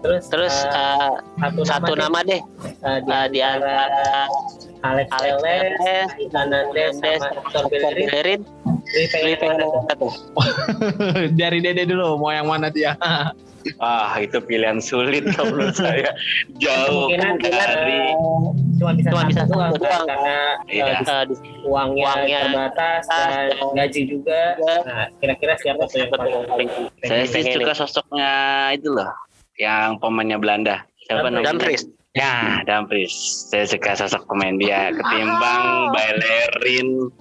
terus 0.00 0.32
Terus 0.32 0.54
eh, 0.64 0.72
eh, 0.72 1.12
satu, 1.44 1.60
satu 1.64 1.92
nama 1.92 2.24
deh 2.24 2.40
eh, 2.40 2.98
di, 3.04 3.12
eh, 3.12 3.26
di 3.28 3.40
antara 3.44 3.84
Alex 4.80 5.08
Alex 5.12 5.36
Hernandez 6.32 6.96
sama 6.96 7.28
Hector 7.36 7.64
Bellerin 7.68 8.40
Satu. 8.90 10.08
dari 11.40 11.58
Dede 11.62 11.86
dulu, 11.86 12.18
mau 12.18 12.30
yang 12.30 12.46
mana 12.46 12.68
dia? 12.68 12.94
Ah, 13.76 14.16
itu 14.16 14.40
pilihan 14.40 14.80
sulit 14.80 15.20
kalau 15.36 15.52
menurut 15.52 15.76
saya. 15.76 16.16
Jauh 16.56 17.12
Kemungkinan 17.12 17.44
dari 17.44 18.16
cuma 18.80 18.96
bisa 18.96 19.12
Cuma 19.12 19.20
satu 19.20 19.28
bisa 19.28 19.42
satu 19.44 19.52
kan, 19.52 19.72
doang. 19.76 20.06
karena 20.08 20.38
Iya. 20.64 20.84
eh, 20.88 20.96
Eh, 21.04 21.22
di 21.28 21.34
uangnya, 21.68 22.04
Uangnya 22.08 22.38
terbatas 22.48 23.02
dan 23.04 23.52
gaji 23.76 24.00
juga. 24.08 24.40
Nah, 24.88 25.12
kira-kira 25.20 25.52
siapa 25.60 25.84
tuh 25.84 25.96
yang 26.00 26.08
paling 26.08 26.32
yang 26.32 26.48
paling 26.48 26.68
saya 27.04 27.24
sih 27.28 27.42
suka 27.52 27.72
sosoknya 27.76 28.32
itu 28.72 28.88
loh, 28.88 29.12
yang 29.60 30.00
pemainnya 30.00 30.40
Belanda. 30.40 30.76
Siapa 31.04 31.28
namanya? 31.28 31.52
Dumfries. 31.52 31.84
Ya, 32.16 32.64
Dumfries. 32.64 33.12
Saya 33.52 33.68
suka 33.68 33.92
sosok 33.92 34.24
pemain 34.24 34.56
dia 34.56 34.88
ketimbang 34.90 35.92
Bellerin 35.92 37.12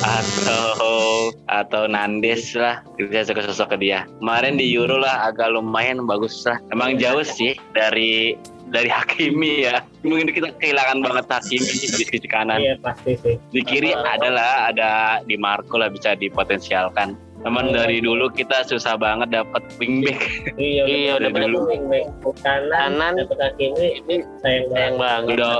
atau 0.00 1.30
atau 1.46 1.82
Nandes 1.86 2.54
lah. 2.56 2.80
Saya 2.96 3.24
suka 3.26 3.44
sosok 3.44 3.76
dia. 3.78 4.06
Kemarin 4.18 4.56
di 4.56 4.66
Euro 4.72 4.98
lah 4.98 5.28
agak 5.28 5.52
lumayan 5.52 6.04
bagus 6.04 6.42
lah. 6.44 6.56
Emang 6.70 6.96
jauh 6.96 7.22
sih 7.22 7.54
dari 7.72 8.34
dari 8.70 8.86
Hakimi 8.86 9.66
ya. 9.66 9.82
Mungkin 10.06 10.30
kita 10.30 10.54
kehilangan 10.56 11.02
banget 11.02 11.26
Hakimi 11.28 11.66
di 11.66 11.86
sisi 11.90 12.18
kanan. 12.24 12.62
Iya 12.62 12.74
pasti 12.78 13.18
sih. 13.18 13.36
Di 13.50 13.60
kiri 13.60 13.92
adalah 13.92 14.70
ada 14.70 14.90
di 15.22 15.34
Marco 15.36 15.76
lah 15.76 15.90
bisa 15.90 16.14
dipotensialkan. 16.14 17.18
Teman 17.40 17.72
dari 17.72 18.04
dulu 18.04 18.28
kita 18.28 18.68
susah 18.68 19.00
banget 19.00 19.32
dapat 19.32 19.64
wingback. 19.80 20.20
Iya, 20.60 20.84
Iya, 20.84 21.12
udah 21.16 21.30
bener. 21.32 21.48
bener. 21.48 21.64
Wingback 21.72 22.04
kanan, 22.44 22.68
Kanan. 22.68 23.12
dapat 23.16 23.36
kaki 23.40 23.64
ini, 23.64 23.86
ini 23.96 24.14
sayang 24.44 24.68
Sayang 24.68 24.94
banget. 25.00 25.00
banget. 25.00 25.32
Udah 25.40 25.56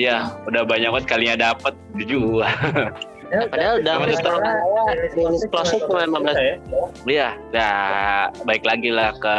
ya, 0.00 0.16
udah 0.48 0.62
banyak 0.64 0.88
banget 0.88 1.06
kalinya 1.06 1.36
dapat 1.52 1.76
dijual. 1.92 2.48
Padahal 3.30 3.78
Sementara 3.78 4.18
kalau 4.26 4.40
Dennis 4.90 5.14
Dennis 5.14 5.44
Klose 5.46 5.46
Klose 5.54 5.76
cuma 5.86 6.02
15 6.02 6.34
ya. 6.34 6.54
Iya, 7.06 7.28
nah 7.54 7.74
baik 8.42 8.66
lagi 8.66 8.90
lah 8.90 9.14
ke 9.22 9.36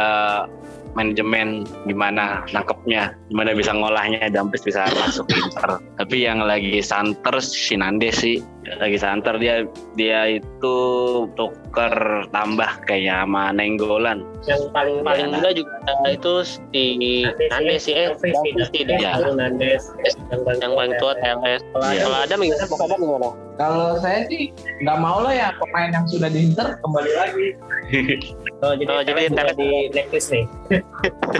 manajemen 0.92 1.64
gimana 1.88 2.44
nangkepnya, 2.52 3.16
gimana 3.32 3.56
bisa 3.56 3.72
ngolahnya 3.72 4.28
Dumfries 4.28 4.64
bisa 4.64 4.88
masuk 5.00 5.28
Inter. 5.32 5.80
Tapi 5.96 6.16
yang 6.24 6.44
lagi 6.44 6.84
santer 6.84 7.40
si 7.40 7.76
Nande 7.76 8.12
sih, 8.12 8.40
lagi 8.62 8.98
santer 8.98 9.34
dia 9.42 9.66
dia 9.98 10.38
itu 10.38 10.76
tuker 11.34 12.26
tambah 12.30 12.70
kayak 12.86 13.26
sama 13.26 13.50
Nenggolan. 13.50 14.22
Yang 14.46 14.70
paling 14.70 15.02
paling 15.02 15.34
muda 15.34 15.50
juga 15.50 15.74
eh, 16.06 16.14
itu 16.14 16.32
si 16.46 16.84
Nandes 17.50 17.90
sih 17.90 17.94
eh. 17.94 18.14
Iya. 18.86 19.18
Baru 19.18 19.34
Nandes 19.34 19.90
yang 20.62 20.72
paling 20.78 20.94
tua 21.02 21.12
TLS. 21.18 21.62
Kalau 21.74 21.86
Iya. 21.90 22.02
Kalau 22.06 22.18
ada 22.22 22.34
gimana? 22.38 22.64
Kalau 22.66 22.84
ada 22.86 22.96
gimana? 22.96 23.28
Kalau 23.60 23.88
saya 24.00 24.20
sih 24.30 24.54
nggak 24.80 24.98
mau 24.98 25.18
lah 25.22 25.34
ya 25.34 25.48
pemain 25.58 25.90
yang 25.92 26.06
sudah 26.08 26.30
di 26.30 26.50
Inter 26.50 26.78
kembali 26.80 27.12
lagi. 27.18 27.46
Oh, 28.62 28.78
jadi, 28.78 28.94
Oh, 28.94 29.02
jadi 29.02 29.26
di 29.58 29.90
blacklist 29.90 30.30
nih. 30.30 30.46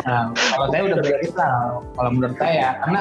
Nah, 0.03 0.35
kalau 0.35 0.66
saya 0.75 0.83
udah 0.91 0.99
berarti 0.99 1.29
lah, 1.39 1.79
kalau 1.95 2.11
menurut 2.11 2.35
saya, 2.35 2.75
karena 2.83 3.01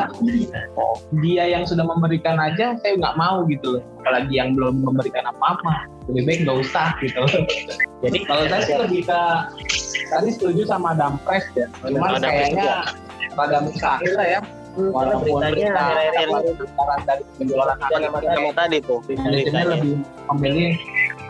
dia 1.17 1.43
yang 1.49 1.65
sudah 1.65 1.81
memberikan 1.81 2.37
aja, 2.37 2.77
saya 2.77 2.93
nggak 3.01 3.17
mau 3.17 3.41
gitu 3.49 3.81
loh. 3.81 3.83
Apalagi 4.11 4.43
yang 4.43 4.59
belum 4.59 4.83
memberikan 4.83 5.23
apa-apa, 5.31 5.87
lebih 6.11 6.27
baik 6.27 6.39
nggak 6.43 6.57
usah 6.67 6.91
gitu. 6.99 7.23
Jadi 8.03 8.17
kalau 8.27 8.43
saya 8.51 8.61
sih 8.67 8.75
lebih 8.75 9.07
ke, 9.07 9.21
tadi 10.11 10.29
setuju 10.35 10.67
sama 10.67 10.91
Dampres 10.99 11.47
ya, 11.55 11.71
cuman 11.79 12.19
Dampres 12.19 12.51
kayaknya 12.51 12.91
rada 13.39 13.57
mustahil 13.63 14.11
lah 14.19 14.27
ya. 14.27 14.41
Walaupun 14.75 15.39
beritanya 15.39 15.79
akhir-akhir 15.79 16.27
anggaran 16.63 16.99
dari 17.07 17.23
penjualan 17.39 17.75
Yang 17.87 18.51
tadi 18.55 18.77
tuh. 18.83 18.99
manajemen 19.15 19.63
lebih 19.67 19.93
memilih 20.31 20.71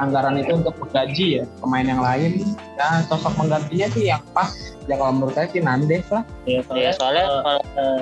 anggaran 0.01 0.41
itu 0.41 0.53
untuk 0.57 0.73
menggaji 0.81 1.25
ya 1.37 1.43
pemain 1.61 1.85
yang 1.85 2.01
lain 2.01 2.41
dan 2.77 3.05
sosok 3.05 3.33
menggantinya 3.37 3.87
sih 3.93 4.09
yang 4.09 4.21
pas 4.33 4.49
ya 4.85 4.95
kalau 4.95 5.13
menurut 5.13 5.33
saya 5.33 5.47
sih 5.47 5.61
Nandes 5.61 6.05
lah. 6.09 6.23
Ya, 6.43 6.61
Ya 6.73 6.91
soalnya 6.91 7.23
eh, 7.23 7.41
kalau 7.41 7.61
eh, 7.77 7.97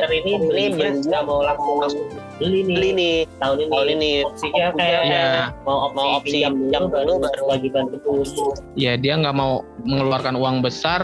eh, 0.00 0.16
ini 0.16 0.30
ini 0.30 0.32
beli 0.40 0.64
beli- 0.72 1.04
nggak 1.04 1.22
mau 1.24 1.40
langsung 1.44 1.76
beli 2.40 2.60
nih. 2.62 2.74
beli 2.74 2.90
nih. 2.92 3.16
Tahun 3.38 3.56
ini 3.58 3.70
tahun 3.70 3.88
ini. 3.90 4.10
opsinya 4.24 4.66
kayak 4.74 5.00
Iya. 5.04 5.26
mau 5.62 5.76
opsi, 5.84 5.94
Mau 5.94 6.08
opsi 6.16 6.30
pinjam 6.34 6.52
pinjam 6.56 6.82
dulu 6.82 6.90
baru 6.90 7.04
dulu, 7.06 7.22
baru 7.22 7.40
kewajiban 7.44 7.84
terus 7.90 8.30
ya 8.74 8.92
dia 8.96 9.14
nggak 9.14 9.36
mau 9.36 9.52
mengeluarkan 9.84 10.34
uang 10.34 10.56
besar 10.60 11.02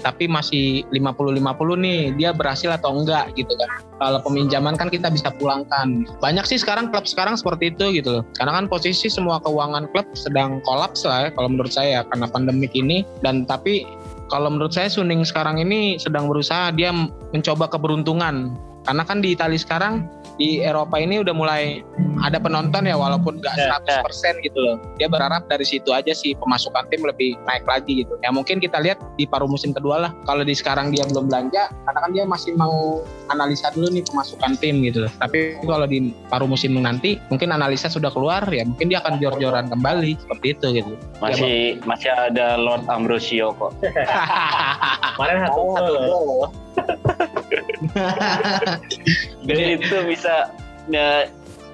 tapi 0.00 0.24
masih 0.26 0.82
50-50 0.90 1.38
nih. 1.76 2.00
Dia 2.16 2.30
berhasil 2.32 2.72
atau 2.72 2.96
enggak 2.96 3.30
gitu 3.34 3.52
kan. 3.52 3.70
Kalau 3.94 4.18
peminjaman 4.18 4.74
kan 4.74 4.88
kita 4.88 5.06
bisa 5.08 5.30
pulangkan. 5.32 6.02
Banyak 6.18 6.42
sih 6.42 6.58
sekarang 6.58 6.90
klub 6.90 7.06
sekarang 7.06 7.38
seperti 7.38 7.70
itu 7.70 7.94
gitu 7.94 8.18
loh. 8.18 8.22
Karena 8.34 8.56
kan 8.56 8.66
posisi 8.66 9.06
semua 9.06 9.38
keuangan 9.38 9.86
klub 9.90 10.08
sedang 10.12 10.58
kolaps 10.62 11.04
lah 11.04 11.28
ya, 11.28 11.30
kalau 11.30 11.48
menurut 11.48 11.70
saya 11.70 12.02
karena 12.08 12.26
pandemik 12.26 12.72
ini. 12.72 13.06
Dan 13.22 13.46
tapi 13.46 13.86
kalau 14.32 14.48
menurut 14.48 14.72
saya 14.72 14.88
Suning 14.88 15.28
sekarang 15.28 15.60
ini 15.60 16.00
sedang 16.00 16.24
berusaha 16.24 16.72
dia 16.72 16.88
mencoba 17.36 17.68
keberuntungan 17.68 18.56
karena 18.86 19.02
kan 19.06 19.18
di 19.22 19.34
Italia 19.34 19.60
sekarang 19.60 20.06
di 20.40 20.64
Eropa 20.64 20.96
ini 20.96 21.20
udah 21.20 21.34
mulai 21.36 21.84
ada 22.24 22.38
penonton 22.40 22.88
ya 22.88 22.96
walaupun 22.96 23.38
nggak 23.40 23.52
Ya, 23.52 23.76
100% 23.84 24.40
gitu 24.40 24.58
loh. 24.58 24.80
Dia 24.96 25.06
berharap 25.06 25.44
dari 25.46 25.62
situ 25.62 25.92
aja 25.92 26.10
sih 26.16 26.32
pemasukan 26.38 26.88
tim 26.88 27.04
lebih 27.04 27.36
naik 27.44 27.68
lagi 27.68 28.02
gitu. 28.02 28.16
Ya 28.24 28.32
mungkin 28.32 28.58
kita 28.58 28.80
lihat 28.80 28.96
di 29.20 29.28
paruh 29.28 29.46
musim 29.46 29.76
kedua 29.76 30.08
lah. 30.08 30.10
Kalau 30.24 30.40
di 30.42 30.56
sekarang 30.56 30.88
dia 30.88 31.04
belum 31.04 31.28
belanja 31.28 31.68
karena 31.68 31.98
kan 32.00 32.10
dia 32.16 32.24
masih 32.24 32.56
mau 32.56 33.04
analisa 33.28 33.68
dulu 33.76 33.92
nih 33.92 34.04
pemasukan 34.08 34.56
tim 34.56 34.80
gitu 34.82 35.04
loh. 35.04 35.12
Tapi 35.20 35.60
kalau 35.62 35.84
di 35.84 36.16
paruh 36.32 36.48
musim 36.48 36.74
nanti 36.80 37.20
mungkin 37.28 37.52
analisa 37.52 37.92
sudah 37.92 38.08
keluar 38.08 38.42
ya 38.48 38.64
mungkin 38.64 38.88
dia 38.88 39.04
akan 39.04 39.20
jor-joran 39.20 39.68
kembali 39.68 40.16
seperti 40.16 40.46
itu 40.56 40.66
gitu. 40.80 40.92
Masih 41.20 41.76
masih 41.84 42.08
ada 42.08 42.56
Lord 42.56 42.88
Ambrosio 42.88 43.52
kok. 43.60 43.76
kemarin 45.20 45.36
satu 45.44 45.60
satu. 45.76 45.92
Jadi 49.48 49.62
itu 49.76 49.96
bisa 50.06 50.50
ya, 50.88 51.26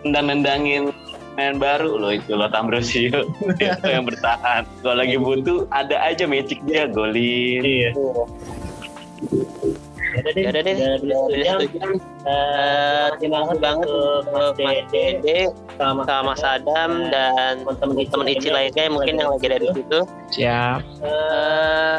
nendang-nendangin 0.03 0.91
main 1.35 1.55
baru 1.63 1.95
loh 1.95 2.11
itu 2.11 2.35
lo 2.35 2.51
Ambrosio 2.51 3.23
itu 3.63 3.87
yang 3.87 4.03
bertahan. 4.07 4.67
Kalau 4.83 4.97
lagi 4.99 5.17
butuh 5.17 5.71
ada 5.71 5.95
aja 6.03 6.27
magic 6.27 6.59
dia 6.67 6.91
golin. 6.91 7.63
Iya. 7.63 7.91
Deh, 10.19 10.35
Yaudah 10.35 10.63
deh, 10.67 10.75
udah 10.75 10.99
udah 10.99 11.19
lebih 11.31 11.45
satu 11.47 11.63
satu 11.63 11.67
jam. 11.79 11.79
jam. 11.79 11.91
Eh, 12.27 13.09
Terima 13.23 13.39
kasih 13.47 13.61
banget 13.63 13.87
untuk 13.87 14.55
Mas 14.59 14.81
Dede, 14.91 15.39
sama 15.79 16.03
sama 16.09 16.23
Mas 16.35 16.43
Adam 16.43 16.91
dan 17.13 17.55
teman-teman 17.63 18.27
Ici 18.27 18.49
lainnya 18.51 18.83
yang 18.89 18.95
mungkin 18.99 19.15
yang 19.15 19.31
lagi 19.31 19.47
ada 19.47 19.59
di 19.63 19.69
situ. 19.79 19.99
Siap. 20.35 20.81
Eh, 21.07 21.99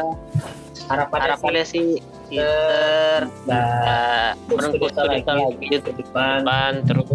harapannya, 0.90 1.22
harapannya 1.32 1.64
sih 1.64 2.02
kita 2.30 3.26
nah, 3.50 4.32
merengkuh 4.46 4.86
kita 4.86 5.02
lagi 5.02 5.22
lagi 5.26 5.66
ke 5.82 5.90
depan. 5.98 6.46
depan 6.46 6.72
terus 6.86 7.06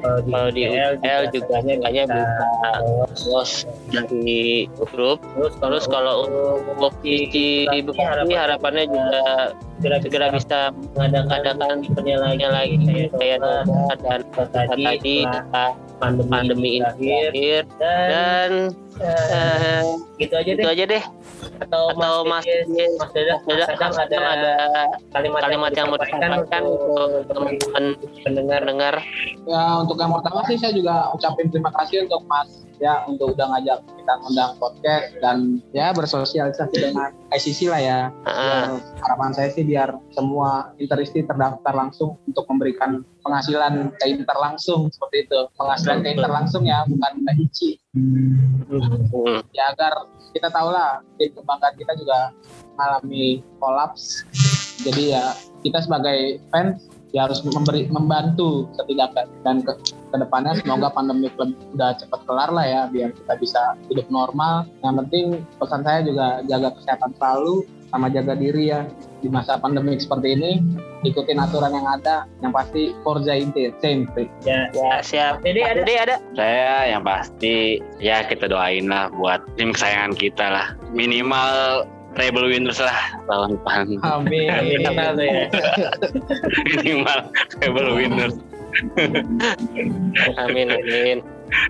kalau 0.00 0.20
di, 0.20 0.30
kalau 0.32 0.48
di 0.52 0.62
UCL 0.68 1.22
juga 1.32 1.54
seenggaknya 1.64 2.04
bisa 2.08 2.72
lolos. 2.80 3.50
dari 3.90 4.68
grup. 4.76 5.18
Terus 5.36 5.54
terus 5.60 5.84
kalau 5.88 6.28
untuk 6.68 6.92
Ici 7.04 7.66
Bekasi 7.68 8.34
harapannya 8.36 8.84
juga 8.88 9.24
segera 9.80 9.96
segera 10.04 10.26
bisa 10.28 10.58
mengadakan 10.92 11.80
eventnya 11.80 12.48
lagi. 12.52 13.08
Kayak 13.16 13.38
dan 14.04 14.20
tadi, 14.52 15.24
pandemi, 15.96 16.28
pandemi 16.28 16.70
ini 16.76 16.84
berakhir. 16.84 17.30
berakhir. 17.32 17.62
Dan, 17.80 18.50
dan 19.00 19.40
eh, 19.40 19.82
gitu 20.20 20.34
aja 20.36 20.50
itu 20.52 20.60
deh. 20.60 20.72
aja 20.76 20.84
deh. 20.84 21.04
Atau, 21.64 21.82
atau 21.96 22.14
Mas 22.28 22.44
Mas 23.00 23.12
Mas 23.48 23.96
ada, 23.96 24.16
ada 24.20 24.54
kalimat, 25.16 25.40
kalimat 25.48 25.72
yang 25.72 25.88
mau 25.88 25.96
disampaikan 25.96 26.62
untuk 26.68 27.24
teman-teman 27.32 27.84
pendengar. 28.20 28.60
pendengar. 28.60 28.94
Ya 29.48 29.62
untuk 29.80 29.96
yang 29.96 30.12
pertama 30.12 30.44
sih 30.44 30.60
saya 30.60 30.76
juga 30.76 31.08
ucapin 31.16 31.48
terima 31.48 31.72
kasih 31.72 32.04
untuk 32.04 32.20
Mas 32.28 32.68
ya 32.80 33.04
untuk 33.04 33.36
udah 33.36 33.46
ngajak 33.54 33.78
kita 33.84 34.12
ngundang 34.24 34.52
podcast 34.56 35.06
dan 35.20 35.60
ya 35.76 35.92
bersosialisasi 35.92 36.76
dengan 36.80 37.12
ICC 37.30 37.68
lah 37.68 37.80
ya. 37.80 37.98
Ya, 38.24 38.80
harapan 39.04 39.30
saya 39.36 39.52
sih 39.52 39.62
biar 39.62 39.92
semua 40.16 40.72
interisti 40.80 41.20
terdaftar 41.22 41.76
langsung 41.76 42.16
untuk 42.24 42.48
memberikan 42.48 43.04
penghasilan 43.20 43.92
ke 44.00 44.04
inter 44.08 44.36
langsung 44.40 44.88
seperti 44.88 45.28
itu. 45.28 45.40
Penghasilan 45.60 46.00
ke 46.00 46.08
inter 46.16 46.32
langsung 46.32 46.64
ya 46.64 46.82
bukan 46.88 47.12
ke 47.20 47.32
ICI. 47.46 47.70
hmm. 47.94 49.40
Ya 49.52 49.76
agar 49.76 50.08
kita 50.32 50.48
tahu 50.48 50.72
lah 50.72 51.04
tim 51.20 51.30
kebanggaan 51.36 51.74
kita 51.76 51.92
juga 52.00 52.32
mengalami 52.80 53.44
kolaps. 53.60 54.24
Jadi 54.80 55.12
ya 55.12 55.36
kita 55.60 55.84
sebagai 55.84 56.40
fans 56.48 56.88
ya 57.10 57.26
harus 57.26 57.42
memberi 57.42 57.90
membantu 57.90 58.70
setidaknya 58.78 59.26
dan 59.42 59.62
ke 59.66 59.72
ke 60.10 60.16
depannya 60.18 60.58
semoga 60.58 60.90
pandemi 60.90 61.30
udah 61.74 61.94
cepat 61.94 62.20
kelar 62.26 62.50
lah 62.50 62.66
ya 62.66 62.82
biar 62.90 63.14
kita 63.14 63.34
bisa 63.38 63.62
hidup 63.86 64.06
normal. 64.10 64.66
Yang 64.82 64.94
penting 65.06 65.24
pesan 65.62 65.82
saya 65.86 66.00
juga 66.02 66.42
jaga 66.50 66.74
kesehatan 66.74 67.10
selalu 67.14 67.62
sama 67.90 68.06
jaga 68.10 68.34
diri 68.34 68.74
ya. 68.74 68.86
Di 69.20 69.28
masa 69.28 69.60
pandemi 69.60 70.00
seperti 70.00 70.34
ini 70.34 70.52
ikutin 71.06 71.38
aturan 71.38 71.74
yang 71.74 71.86
ada. 71.86 72.26
Yang 72.42 72.52
pasti 72.58 72.82
Forza 73.06 73.34
Inti 73.38 73.70
sempre 73.78 74.26
ya, 74.42 74.66
ya 74.74 74.98
siap. 74.98 75.46
Dede 75.46 75.62
ada 75.62 75.82
Dede 75.86 75.94
ada. 75.98 76.16
Saya 76.34 76.90
yang 76.90 77.02
pasti 77.06 77.78
ya 78.02 78.26
kita 78.26 78.50
doain 78.50 78.90
lah 78.90 79.14
buat 79.14 79.46
tim 79.54 79.70
kesayangan 79.70 80.14
kita 80.18 80.46
lah. 80.50 80.66
Minimal 80.90 81.86
treble 82.12 82.46
winners 82.46 82.78
lah 82.78 82.98
tahun 83.24 83.54
depan. 83.56 83.84
amin 84.02 84.46
ya 84.50 84.58
Minimal 86.66 87.18
treble 87.54 87.90
winners. 87.94 88.34
amin 90.38 90.66
amin 90.70 91.18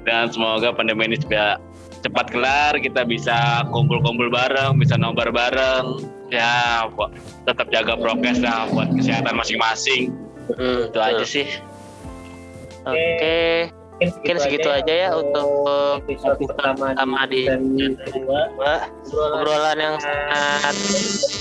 Dan 0.05 0.29
semoga 0.29 0.73
pandemi 0.73 1.09
ini 1.09 1.17
juga 1.17 1.57
cepat 2.01 2.29
kelar, 2.31 2.77
kita 2.77 3.05
bisa 3.05 3.37
kumpul-kumpul 3.69 4.29
bareng, 4.29 4.77
bisa 4.77 4.97
nobar 4.97 5.29
bareng. 5.29 6.01
Ya, 6.29 6.85
buat- 6.91 7.13
tetap 7.43 7.69
jaga 7.69 7.97
prokes 7.97 8.39
lah 8.39 8.69
buat 8.69 8.89
kesehatan 8.93 9.35
masing-masing. 9.35 10.13
hmm, 10.51 10.89
Itu 10.89 10.99
aja 10.99 11.25
sih. 11.25 11.49
oke 12.81 13.69
mungkin 14.01 14.37
segitu 14.41 14.69
aja 14.73 14.93
ya 14.93 15.09
untuk 15.13 15.69
episode 16.09 16.41
pertama 16.49 16.97
pertama 16.97 17.21
di 17.29 17.45
obrolan 19.13 19.77
yang 19.77 19.97
sangat 20.01 20.77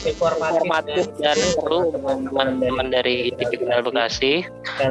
informatif 0.04 1.06
dan 1.20 1.38
seru 1.40 1.92
teman-teman 1.96 2.88
dari 2.92 3.32
ITB 3.32 3.50
Kriminal 3.56 3.82
Bekasi. 3.86 4.44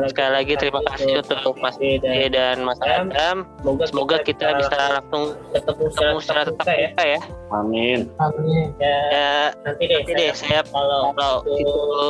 Sekali 0.08 0.30
lagi 0.32 0.54
terima 0.56 0.80
kasih 0.92 1.20
untuk 1.20 1.54
Mas 1.60 1.76
Dede 1.76 2.32
dan 2.32 2.64
Mas 2.64 2.80
Adam. 2.80 3.44
Semoga 3.84 4.20
kita 4.24 4.56
bisa 4.56 5.00
langsung 5.00 5.36
ketemu 5.52 6.16
secara 6.20 6.42
tetap 6.48 6.66
muka 6.66 7.04
ya 7.04 7.18
ya. 7.18 7.20
Amin. 7.48 8.04
amin 8.20 8.76
ya 8.76 8.98
Ya, 9.08 9.32
nanti 9.64 9.88
deh 9.88 9.96
nanti 10.04 10.12
deh 10.12 10.30
saya 10.36 10.60
kalau 10.68 11.16
kalau 11.16 11.40
itu 11.48 11.64
itu 11.64 12.08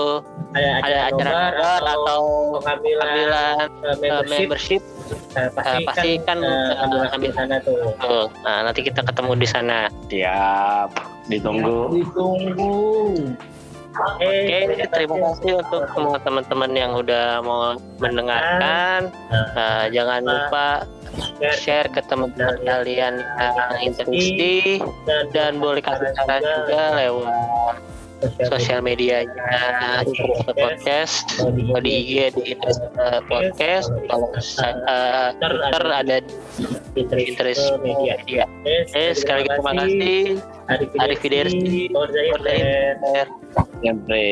ada 0.54 0.70
ada 0.82 0.98
acara 1.14 1.42
atau 1.82 2.22
pengambilan 2.58 3.08
uh, 3.30 3.94
uh, 3.94 4.22
membership 4.26 4.82
membership 5.08 5.36
uh, 5.36 5.50
pasti, 5.56 5.76
uh, 5.82 5.86
pasti 5.88 6.10
kan, 6.24 6.38
uh, 6.40 6.48
uh, 6.48 6.82
ambil 6.84 6.98
ambil- 7.12 7.30
di 7.30 7.30
sana 7.36 7.54
tuh 7.64 7.76
tuh. 7.98 8.26
Nah, 8.44 8.58
nanti 8.68 8.80
kita 8.84 9.00
ketemu 9.04 9.32
di 9.38 9.48
sana. 9.48 9.78
Siap. 10.08 10.90
Ditunggu. 11.28 11.92
ditunggu 11.92 12.76
Oke, 13.98 14.86
terima 14.94 15.16
kasih 15.18 15.58
untuk 15.58 15.82
semua 15.90 16.18
teman-teman 16.22 16.70
yang 16.70 16.92
udah 16.94 17.42
mau 17.42 17.74
mendengarkan. 17.98 19.10
Uh, 19.58 19.90
jangan 19.90 20.22
lupa 20.22 20.86
share 21.58 21.90
ke 21.90 21.98
teman-teman 22.06 22.62
kalian 22.62 23.18
yang 23.18 23.56
interesti 23.82 24.78
dan 25.34 25.58
boleh 25.58 25.82
kasih 25.82 26.14
saran 26.14 26.42
juga 26.46 26.82
lewat 26.94 27.76
sosial 28.50 28.82
medianya 28.82 29.30
Interest 30.02 30.42
Podcast 30.54 31.16
kalau 31.38 31.80
di 31.82 31.92
IG 32.02 32.12
di 32.34 32.42
Interest 32.54 32.80
uh, 32.98 33.20
Podcast 33.26 33.88
kalau 34.10 34.28
uh, 34.34 35.30
Twitter 35.38 35.84
ada 35.86 36.16
di 36.94 37.02
Interest 37.06 37.64
Media. 37.82 38.18
Eh, 38.94 39.12
sekali 39.14 39.46
lagi 39.46 39.62
terima 39.62 39.72
kasih. 39.78 40.22
Arif 40.68 40.90
Arif 41.00 41.18
Fidersi. 41.22 41.88
Inter. 41.88 43.26
Sempre. 43.80 44.28